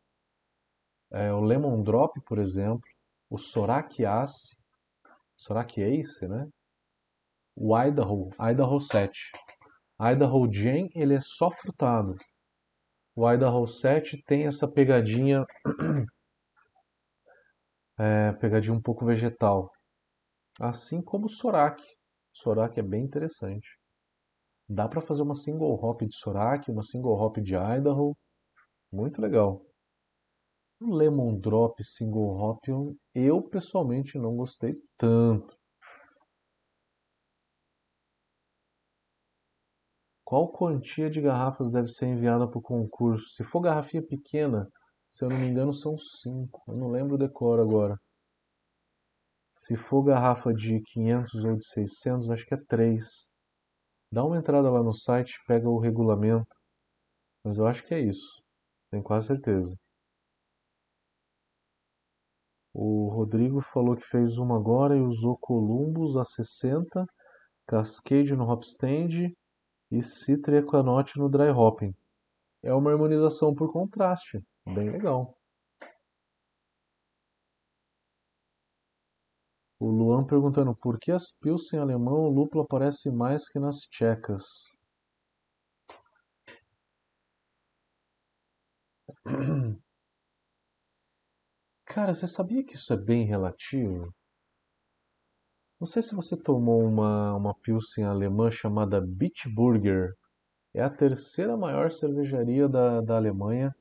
é 1.13 1.33
o 1.33 1.41
Lemon 1.41 1.81
Drop, 1.83 2.21
por 2.23 2.39
exemplo, 2.39 2.83
o 3.31 3.39
Sorak 3.39 4.05
Ace, 4.05 4.57
Sorak 5.37 5.81
Ace, 5.81 6.27
né? 6.27 6.49
O 7.57 7.79
Idaho, 7.79 8.31
Idaho 8.41 8.81
7. 8.81 9.31
Idaho 10.01 10.53
Jane, 10.53 10.91
ele 10.95 11.15
é 11.15 11.21
só 11.21 11.51
frutado. 11.51 12.17
O 13.15 13.31
Idaho 13.31 13.65
7 13.65 14.21
tem 14.25 14.47
essa 14.47 14.67
pegadinha 14.67 15.45
é, 17.97 18.33
pegadinha 18.33 18.77
um 18.77 18.83
pouco 18.83 19.07
vegetal. 19.07 19.71
Assim 20.61 21.03
como 21.03 21.27
o 21.27 21.29
Sorak. 21.29 21.83
Sorak 22.33 22.79
é 22.79 22.83
bem 22.83 23.05
interessante. 23.05 23.69
Dá 24.69 24.89
para 24.89 25.01
fazer 25.01 25.23
uma 25.23 25.35
single 25.35 25.75
hop 25.83 26.03
de 26.03 26.17
Sorak, 26.17 26.71
uma 26.71 26.83
single 26.83 27.21
hop 27.21 27.39
de 27.39 27.55
Idaho. 27.55 28.17
Muito 28.93 29.21
legal. 29.21 29.65
O 30.81 30.95
Lemon 30.95 31.39
Drop 31.39 31.83
Single 31.83 32.37
Hop 32.37 32.63
eu, 33.15 33.43
pessoalmente 33.43 34.19
não 34.19 34.37
gostei 34.37 34.75
tanto. 34.99 35.57
Qual 40.25 40.53
quantia 40.53 41.09
de 41.09 41.21
garrafas 41.21 41.71
deve 41.71 41.89
ser 41.89 42.07
enviada 42.07 42.47
para 42.49 42.59
o 42.59 42.63
concurso? 42.63 43.31
Se 43.31 43.45
for 43.45 43.61
garrafinha 43.61 44.03
pequena, 44.03 44.69
se 45.09 45.25
eu 45.25 45.29
não 45.31 45.39
me 45.39 45.47
engano, 45.47 45.73
são 45.73 45.97
cinco. 45.99 46.63
Eu 46.69 46.77
não 46.77 46.89
lembro 46.91 47.15
o 47.15 47.19
decoro 47.19 47.63
agora. 47.63 47.99
Se 49.55 49.77
for 49.77 50.03
garrafa 50.03 50.53
de 50.53 50.81
500 50.81 51.45
ou 51.45 51.57
de 51.57 51.67
600, 51.67 52.31
acho 52.31 52.45
que 52.45 52.55
é 52.55 52.57
3. 52.57 53.31
Dá 54.11 54.25
uma 54.25 54.37
entrada 54.37 54.71
lá 54.71 54.83
no 54.83 54.93
site, 54.93 55.39
pega 55.47 55.69
o 55.69 55.79
regulamento. 55.79 56.57
Mas 57.45 57.59
eu 57.59 57.67
acho 57.67 57.85
que 57.85 57.95
é 57.95 58.01
isso. 58.01 58.43
Tenho 58.91 59.03
quase 59.03 59.29
certeza. 59.29 59.77
O 62.73 63.09
Rodrigo 63.09 63.61
falou 63.61 63.97
que 63.97 64.03
fez 64.03 64.37
uma 64.37 64.57
agora 64.57 64.97
e 64.97 65.01
usou 65.01 65.39
Columbus 65.39 66.17
a 66.17 66.25
60, 66.25 67.07
Cascade 67.67 68.35
no 68.35 68.51
Hopstand 68.51 69.33
e 69.91 70.03
Citra 70.03 70.59
Equanote 70.59 71.19
no 71.19 71.29
Dry 71.29 71.51
Hopping. 71.51 71.95
É 72.63 72.75
uma 72.75 72.91
harmonização 72.91 73.55
por 73.55 73.73
contraste. 73.73 74.43
Bem 74.67 74.91
legal. 74.91 75.37
Luan 80.15 80.25
perguntando 80.25 80.77
por 80.77 80.97
que 81.01 81.11
as 81.11 81.33
Pilsen 81.33 81.81
alemão 81.81 82.21
o 82.21 82.29
lúpulo 82.29 82.63
aparece 82.63 83.11
mais 83.11 83.49
que 83.49 83.59
nas 83.59 83.81
tchecas? 83.81 84.45
Cara, 91.85 92.15
você 92.15 92.29
sabia 92.29 92.63
que 92.65 92.77
isso 92.77 92.93
é 92.93 92.97
bem 92.97 93.25
relativo? 93.27 94.15
Não 95.81 95.87
sei 95.87 96.01
se 96.01 96.15
você 96.15 96.37
tomou 96.37 96.85
uma, 96.85 97.35
uma 97.35 97.53
Pilsen 97.53 98.05
alemã 98.05 98.53
chamada 98.53 99.01
Bitburger. 99.01 100.15
É 100.73 100.81
a 100.83 100.91
terceira 100.91 101.57
maior 101.57 101.91
cervejaria 101.91 102.69
da, 102.69 103.01
da 103.01 103.17
Alemanha. 103.17 103.75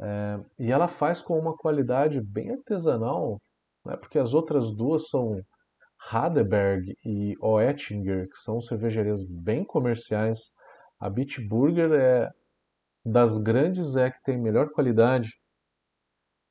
É, 0.00 0.40
e 0.56 0.70
ela 0.70 0.86
faz 0.86 1.20
com 1.20 1.36
uma 1.36 1.56
qualidade 1.56 2.20
bem 2.20 2.52
artesanal, 2.52 3.40
né? 3.88 3.96
porque 3.96 4.18
as 4.18 4.34
outras 4.34 4.70
duas 4.70 5.08
são 5.08 5.42
Radeberg 5.98 6.96
e 7.04 7.34
Oettinger, 7.40 8.28
que 8.28 8.36
são 8.38 8.60
cervejarias 8.60 9.24
bem 9.24 9.64
comerciais. 9.64 10.52
A 11.00 11.10
Bitburger 11.10 11.92
é 11.92 12.30
das 13.04 13.38
grandes 13.38 13.96
é 13.96 14.10
que 14.10 14.22
tem 14.22 14.38
melhor 14.38 14.70
qualidade. 14.70 15.30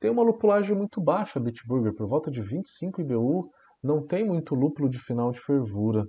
Tem 0.00 0.10
uma 0.10 0.22
lupulagem 0.22 0.76
muito 0.76 1.00
baixa 1.00 1.38
a 1.38 1.42
Bitburger, 1.42 1.94
por 1.94 2.06
volta 2.06 2.30
de 2.30 2.42
25 2.42 3.00
IBU, 3.00 3.50
não 3.82 4.06
tem 4.06 4.24
muito 4.24 4.54
lúpulo 4.54 4.88
de 4.88 4.98
final 4.98 5.30
de 5.30 5.40
fervura. 5.40 6.06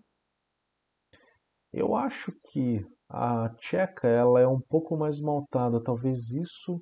Eu 1.72 1.95
acho 1.95 2.31
que 2.47 2.85
a 3.07 3.49
tcheca 3.57 4.07
ela 4.07 4.39
é 4.39 4.47
um 4.47 4.60
pouco 4.60 4.97
mais 4.97 5.19
maltada, 5.19 5.81
talvez 5.81 6.31
isso 6.31 6.81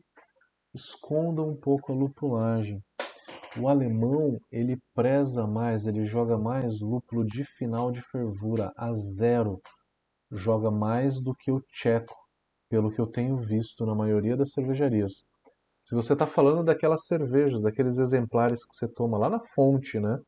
esconda 0.74 1.42
um 1.42 1.56
pouco 1.56 1.92
a 1.92 1.96
lupulagem. 1.96 2.82
O 3.60 3.68
alemão, 3.68 4.40
ele 4.52 4.78
preza 4.94 5.48
mais, 5.48 5.88
ele 5.88 6.04
joga 6.04 6.38
mais 6.38 6.80
lúpulo 6.80 7.26
de 7.26 7.44
final 7.44 7.92
de 7.92 8.02
fervura, 8.02 8.72
a 8.78 8.92
zero. 8.92 9.60
Joga 10.30 10.70
mais 10.70 11.20
do 11.20 11.34
que 11.34 11.52
o 11.52 11.60
tcheco, 11.62 12.16
pelo 12.70 12.92
que 12.92 13.00
eu 13.02 13.08
tenho 13.08 13.38
visto 13.38 13.86
na 13.86 13.96
maioria 13.96 14.38
das 14.38 14.52
cervejarias. 14.52 15.28
Se 15.84 15.96
você 15.96 16.14
está 16.14 16.28
falando 16.28 16.66
daquelas 16.66 17.06
cervejas, 17.06 17.64
daqueles 17.64 17.98
exemplares 17.98 18.64
que 18.64 18.76
você 18.76 18.88
toma 18.88 19.18
lá 19.18 19.30
na 19.30 19.40
fonte, 19.40 20.00
né? 20.00 20.20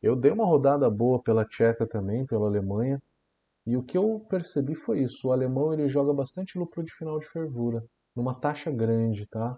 Eu 0.00 0.14
dei 0.14 0.30
uma 0.30 0.44
rodada 0.44 0.88
boa 0.90 1.20
pela 1.20 1.44
Tcheca 1.44 1.86
também, 1.86 2.26
pela 2.26 2.46
Alemanha, 2.46 3.00
e 3.66 3.76
o 3.76 3.82
que 3.82 3.96
eu 3.96 4.24
percebi 4.28 4.74
foi 4.74 5.00
isso. 5.02 5.28
O 5.28 5.32
alemão 5.32 5.72
ele 5.72 5.88
joga 5.88 6.12
bastante 6.12 6.58
lúpulo 6.58 6.84
de 6.84 6.92
final 6.92 7.18
de 7.18 7.28
fervura, 7.28 7.84
numa 8.14 8.34
taxa 8.34 8.70
grande, 8.70 9.26
tá? 9.26 9.56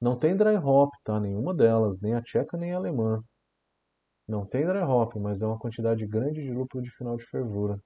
Não 0.00 0.18
tem 0.18 0.36
dry 0.36 0.56
hop, 0.56 0.90
tá? 1.04 1.20
Nenhuma 1.20 1.54
delas, 1.54 2.00
nem 2.00 2.12
a 2.14 2.20
tcheca 2.20 2.56
nem 2.56 2.72
a 2.74 2.76
alemã. 2.78 3.22
Não 4.28 4.46
tem 4.46 4.64
dry 4.64 4.78
hop, 4.82 5.16
mas 5.16 5.42
é 5.42 5.46
uma 5.46 5.58
quantidade 5.58 6.06
grande 6.06 6.40
de 6.44 6.52
lúpulo 6.52 6.84
de 6.84 6.90
final 6.92 7.16
de 7.16 7.26
fervura. 7.26 7.80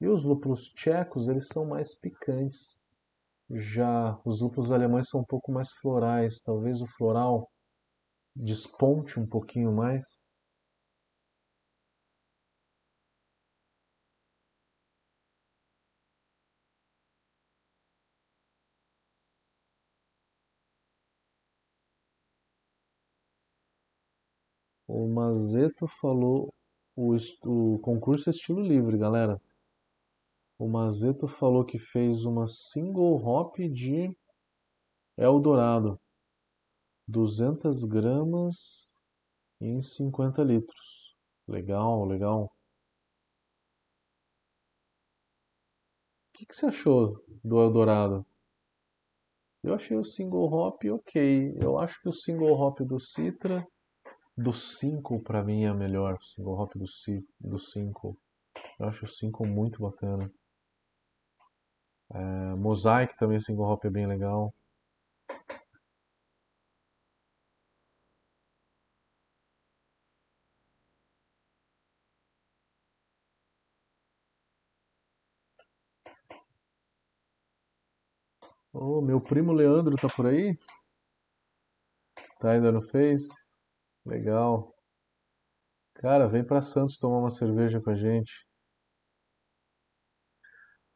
E 0.00 0.08
os 0.08 0.24
lúpulos 0.24 0.70
tchecos, 0.70 1.28
eles 1.28 1.48
são 1.48 1.66
mais 1.66 1.94
picantes. 1.94 2.82
Já 3.50 4.20
os 4.24 4.40
lúpulos 4.40 4.72
alemães 4.72 5.08
são 5.08 5.20
um 5.20 5.24
pouco 5.26 5.52
mais 5.52 5.72
florais, 5.72 6.40
talvez 6.42 6.82
o 6.82 6.86
floral 6.86 7.50
desponte 8.36 9.20
um 9.20 9.26
pouquinho 9.26 9.72
mais. 9.72 10.24
O 24.88 25.06
Mazeto 25.26 25.88
falou 25.88 26.54
o, 26.94 27.16
o 27.46 27.80
concurso 27.80 28.30
é 28.30 28.32
estilo 28.32 28.60
livre, 28.60 28.96
galera. 28.96 29.40
O 30.56 30.68
Mazeto 30.68 31.26
falou 31.26 31.64
que 31.64 31.80
fez 31.80 32.24
uma 32.24 32.46
single 32.46 33.16
hop 33.16 33.56
de 33.58 34.16
Eldorado. 35.18 35.98
200 37.08 37.84
gramas 37.84 38.94
em 39.60 39.82
50 39.82 40.44
litros. 40.44 41.16
Legal, 41.48 42.04
legal. 42.04 42.44
O 42.44 42.48
que, 46.34 46.46
que 46.46 46.54
você 46.54 46.66
achou 46.66 47.20
do 47.42 47.60
Eldorado? 47.60 48.24
Eu 49.64 49.74
achei 49.74 49.96
o 49.96 50.04
single 50.04 50.52
hop 50.52 50.84
ok. 50.84 51.58
Eu 51.60 51.80
acho 51.80 52.00
que 52.00 52.08
o 52.08 52.12
single 52.12 52.52
hop 52.52 52.78
do 52.82 53.00
Citra, 53.00 53.66
do 54.36 54.52
5 54.52 55.20
para 55.20 55.42
mim 55.42 55.64
é 55.64 55.72
melhor. 55.72 56.14
O 56.14 56.24
single 56.24 56.58
hop 56.58 56.74
do, 56.74 56.86
do 57.40 57.58
5. 57.58 58.18
Eu 58.78 58.88
acho 58.88 59.04
o 59.04 59.08
5 59.08 59.46
muito 59.46 59.80
bacana. 59.80 60.30
É, 62.12 62.54
Mosaic 62.56 63.16
também, 63.18 63.40
single 63.40 63.66
hop 63.66 63.84
é 63.84 63.90
bem 63.90 64.06
legal. 64.06 64.54
Ô, 78.72 79.00
meu 79.00 79.20
primo 79.20 79.52
Leandro 79.52 79.96
tá 79.96 80.08
por 80.08 80.26
aí? 80.26 80.56
Tá 82.38 82.52
ainda 82.52 82.72
no 82.72 82.82
Face? 82.82 83.45
Legal. 84.06 84.72
Cara, 85.94 86.28
vem 86.28 86.44
pra 86.44 86.60
Santos 86.62 86.96
tomar 86.96 87.18
uma 87.18 87.30
cerveja 87.30 87.80
com 87.80 87.90
a 87.90 87.94
gente. 87.96 88.46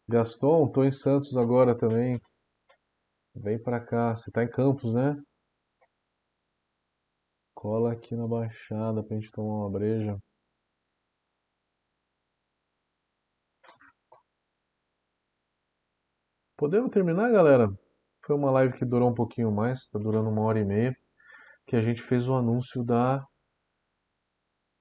Gaston, 0.08 0.68
tô 0.70 0.84
em 0.84 0.92
Santos 0.92 1.36
agora 1.36 1.76
também. 1.76 2.20
Vem 3.34 3.60
pra 3.60 3.80
cá. 3.80 4.14
Você 4.14 4.30
tá 4.30 4.44
em 4.44 4.50
Campos, 4.50 4.94
né? 4.94 5.16
Cola 7.54 7.92
aqui 7.92 8.14
na 8.14 8.26
Baixada 8.28 9.02
pra 9.02 9.16
gente 9.16 9.30
tomar 9.32 9.64
uma 9.64 9.70
breja. 9.70 10.16
Podemos 16.56 16.90
terminar, 16.90 17.30
galera? 17.32 17.68
Foi 18.24 18.36
uma 18.36 18.50
live 18.50 18.78
que 18.78 18.84
durou 18.84 19.10
um 19.10 19.14
pouquinho 19.14 19.50
mais, 19.50 19.80
está 19.80 19.98
durando 19.98 20.28
uma 20.30 20.42
hora 20.42 20.60
e 20.60 20.64
meia, 20.64 20.96
que 21.70 21.76
a 21.76 21.80
gente 21.80 22.02
fez 22.02 22.28
o 22.28 22.34
anúncio 22.34 22.82
da 22.82 23.24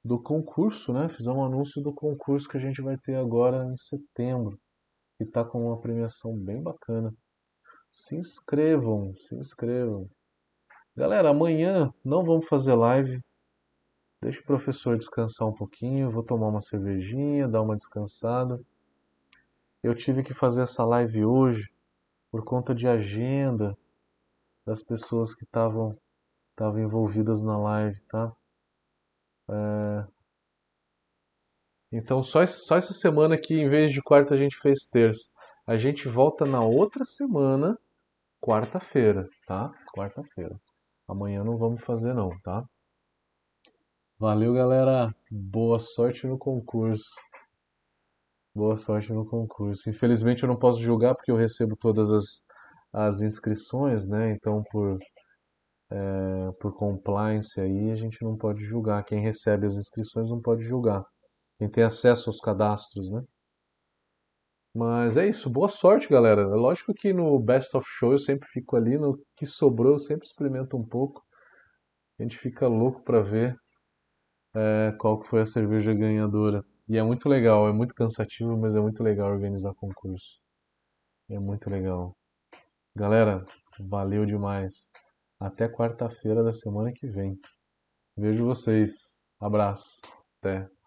do 0.04 0.20
concurso, 0.20 0.92
né? 0.92 1.08
Fizemos 1.08 1.38
um 1.38 1.46
anúncio 1.46 1.84
do 1.84 1.94
concurso 1.94 2.50
que 2.50 2.58
a 2.58 2.60
gente 2.60 2.82
vai 2.82 2.98
ter 2.98 3.14
agora 3.14 3.64
em 3.72 3.78
setembro, 3.78 4.60
que 5.16 5.24
está 5.24 5.46
com 5.46 5.68
uma 5.68 5.80
premiação 5.80 6.36
bem 6.36 6.64
bacana. 6.64 7.14
Se 7.92 8.16
inscrevam, 8.16 9.16
se 9.16 9.36
inscrevam. 9.36 10.10
Galera, 10.96 11.30
amanhã 11.30 11.94
não 12.04 12.24
vamos 12.24 12.48
fazer 12.48 12.74
live. 12.74 13.22
Deixa 14.20 14.42
o 14.42 14.46
professor 14.46 14.98
descansar 14.98 15.48
um 15.48 15.54
pouquinho, 15.54 16.10
vou 16.10 16.24
tomar 16.24 16.48
uma 16.48 16.60
cervejinha, 16.60 17.48
dar 17.48 17.62
uma 17.62 17.78
descansada. 17.78 18.60
Eu 19.84 19.94
tive 19.94 20.24
que 20.24 20.34
fazer 20.34 20.64
essa 20.64 20.84
live 20.84 21.24
hoje 21.24 21.72
por 22.32 22.44
conta 22.44 22.74
de 22.74 22.88
agenda 22.88 23.78
das 24.66 24.82
pessoas 24.82 25.36
que 25.36 25.44
estavam 25.44 25.96
estavam 26.60 26.82
envolvidas 26.82 27.42
na 27.42 27.58
live, 27.58 27.98
tá? 28.10 28.36
É... 29.50 30.08
Então 31.92 32.22
só, 32.22 32.46
só 32.46 32.76
essa 32.76 32.94
semana 32.94 33.36
aqui, 33.36 33.56
em 33.56 33.70
vez 33.70 33.92
de 33.92 34.02
quarta, 34.02 34.34
a 34.34 34.38
gente 34.38 34.58
fez 34.58 34.88
terça. 34.88 35.32
A 35.66 35.78
gente 35.78 36.08
volta 36.10 36.46
na 36.46 36.62
outra 36.62 37.06
semana, 37.06 37.78
quarta-feira, 38.42 39.28
tá? 39.48 39.72
Quarta-feira. 39.96 40.60
Amanhã 41.08 41.44
não 41.44 41.58
vamos 41.58 41.82
fazer 41.84 42.14
não, 42.14 42.30
tá? 42.42 42.64
Valeu, 44.20 44.54
galera. 44.54 45.16
Boa 45.32 45.80
sorte 45.80 46.28
no 46.28 46.38
concurso. 46.38 47.10
Boa 48.54 48.76
sorte 48.76 49.14
no 49.14 49.26
concurso. 49.26 49.90
Infelizmente 49.90 50.44
eu 50.44 50.50
não 50.50 50.60
posso 50.60 50.80
julgar 50.82 51.16
porque 51.16 51.32
eu 51.32 51.38
recebo 51.38 51.76
todas 51.78 52.12
as, 52.12 52.44
as 52.92 53.22
inscrições, 53.22 54.08
né? 54.08 54.32
Então 54.32 54.64
por, 54.72 55.00
é, 55.92 56.52
por 56.60 56.74
compliance 56.76 57.60
aí 57.60 57.92
a 57.92 57.96
gente 57.96 58.24
não 58.24 58.38
pode 58.38 58.64
julgar. 58.64 59.04
Quem 59.04 59.20
recebe 59.22 59.66
as 59.66 59.76
inscrições 59.76 60.30
não 60.30 60.42
pode 60.42 60.64
julgar. 60.64 61.04
Quem 61.58 61.70
tem 61.70 61.84
acesso 61.84 62.30
aos 62.30 62.40
cadastros, 62.40 63.12
né? 63.12 63.24
Mas 64.74 65.18
é 65.18 65.28
isso, 65.28 65.50
boa 65.50 65.68
sorte, 65.68 66.08
galera. 66.08 66.42
É 66.42 66.46
lógico 66.46 66.94
que 66.94 67.12
no 67.12 67.38
Best 67.40 67.76
of 67.76 67.86
Show 67.90 68.12
eu 68.14 68.20
sempre 68.20 68.48
fico 68.50 68.76
ali, 68.76 68.98
no 68.98 69.20
que 69.36 69.46
sobrou 69.46 69.94
eu 69.94 70.00
sempre 70.00 70.26
experimento 70.28 70.78
um 70.78 70.86
pouco. 70.86 71.24
A 72.20 72.24
gente 72.24 72.38
fica 72.38 72.68
louco 72.68 73.02
para 73.04 73.22
ver 73.22 73.58
é, 74.56 74.94
qual 75.00 75.20
que 75.20 75.28
foi 75.28 75.42
a 75.42 75.46
cerveja 75.46 75.94
ganhadora. 75.94 76.64
E 76.88 76.98
é 76.98 77.04
muito 77.04 77.30
legal, 77.30 77.68
é 77.68 77.74
muito 77.74 77.94
cansativo, 77.96 78.58
mas 78.58 78.76
é 78.76 78.80
muito 78.82 79.04
legal 79.04 79.32
organizar 79.32 79.74
concurso. 79.76 80.40
É 81.30 81.40
muito 81.40 81.70
legal. 81.70 82.16
Galera, 82.96 83.46
valeu 83.80 84.26
demais. 84.26 84.92
Até 85.40 85.70
quarta-feira 85.70 86.44
da 86.44 86.52
semana 86.52 86.92
que 86.92 87.08
vem. 87.08 87.40
Vejo 88.18 88.46
vocês. 88.46 89.24
Abraço. 89.40 90.02
Até. 90.42 90.79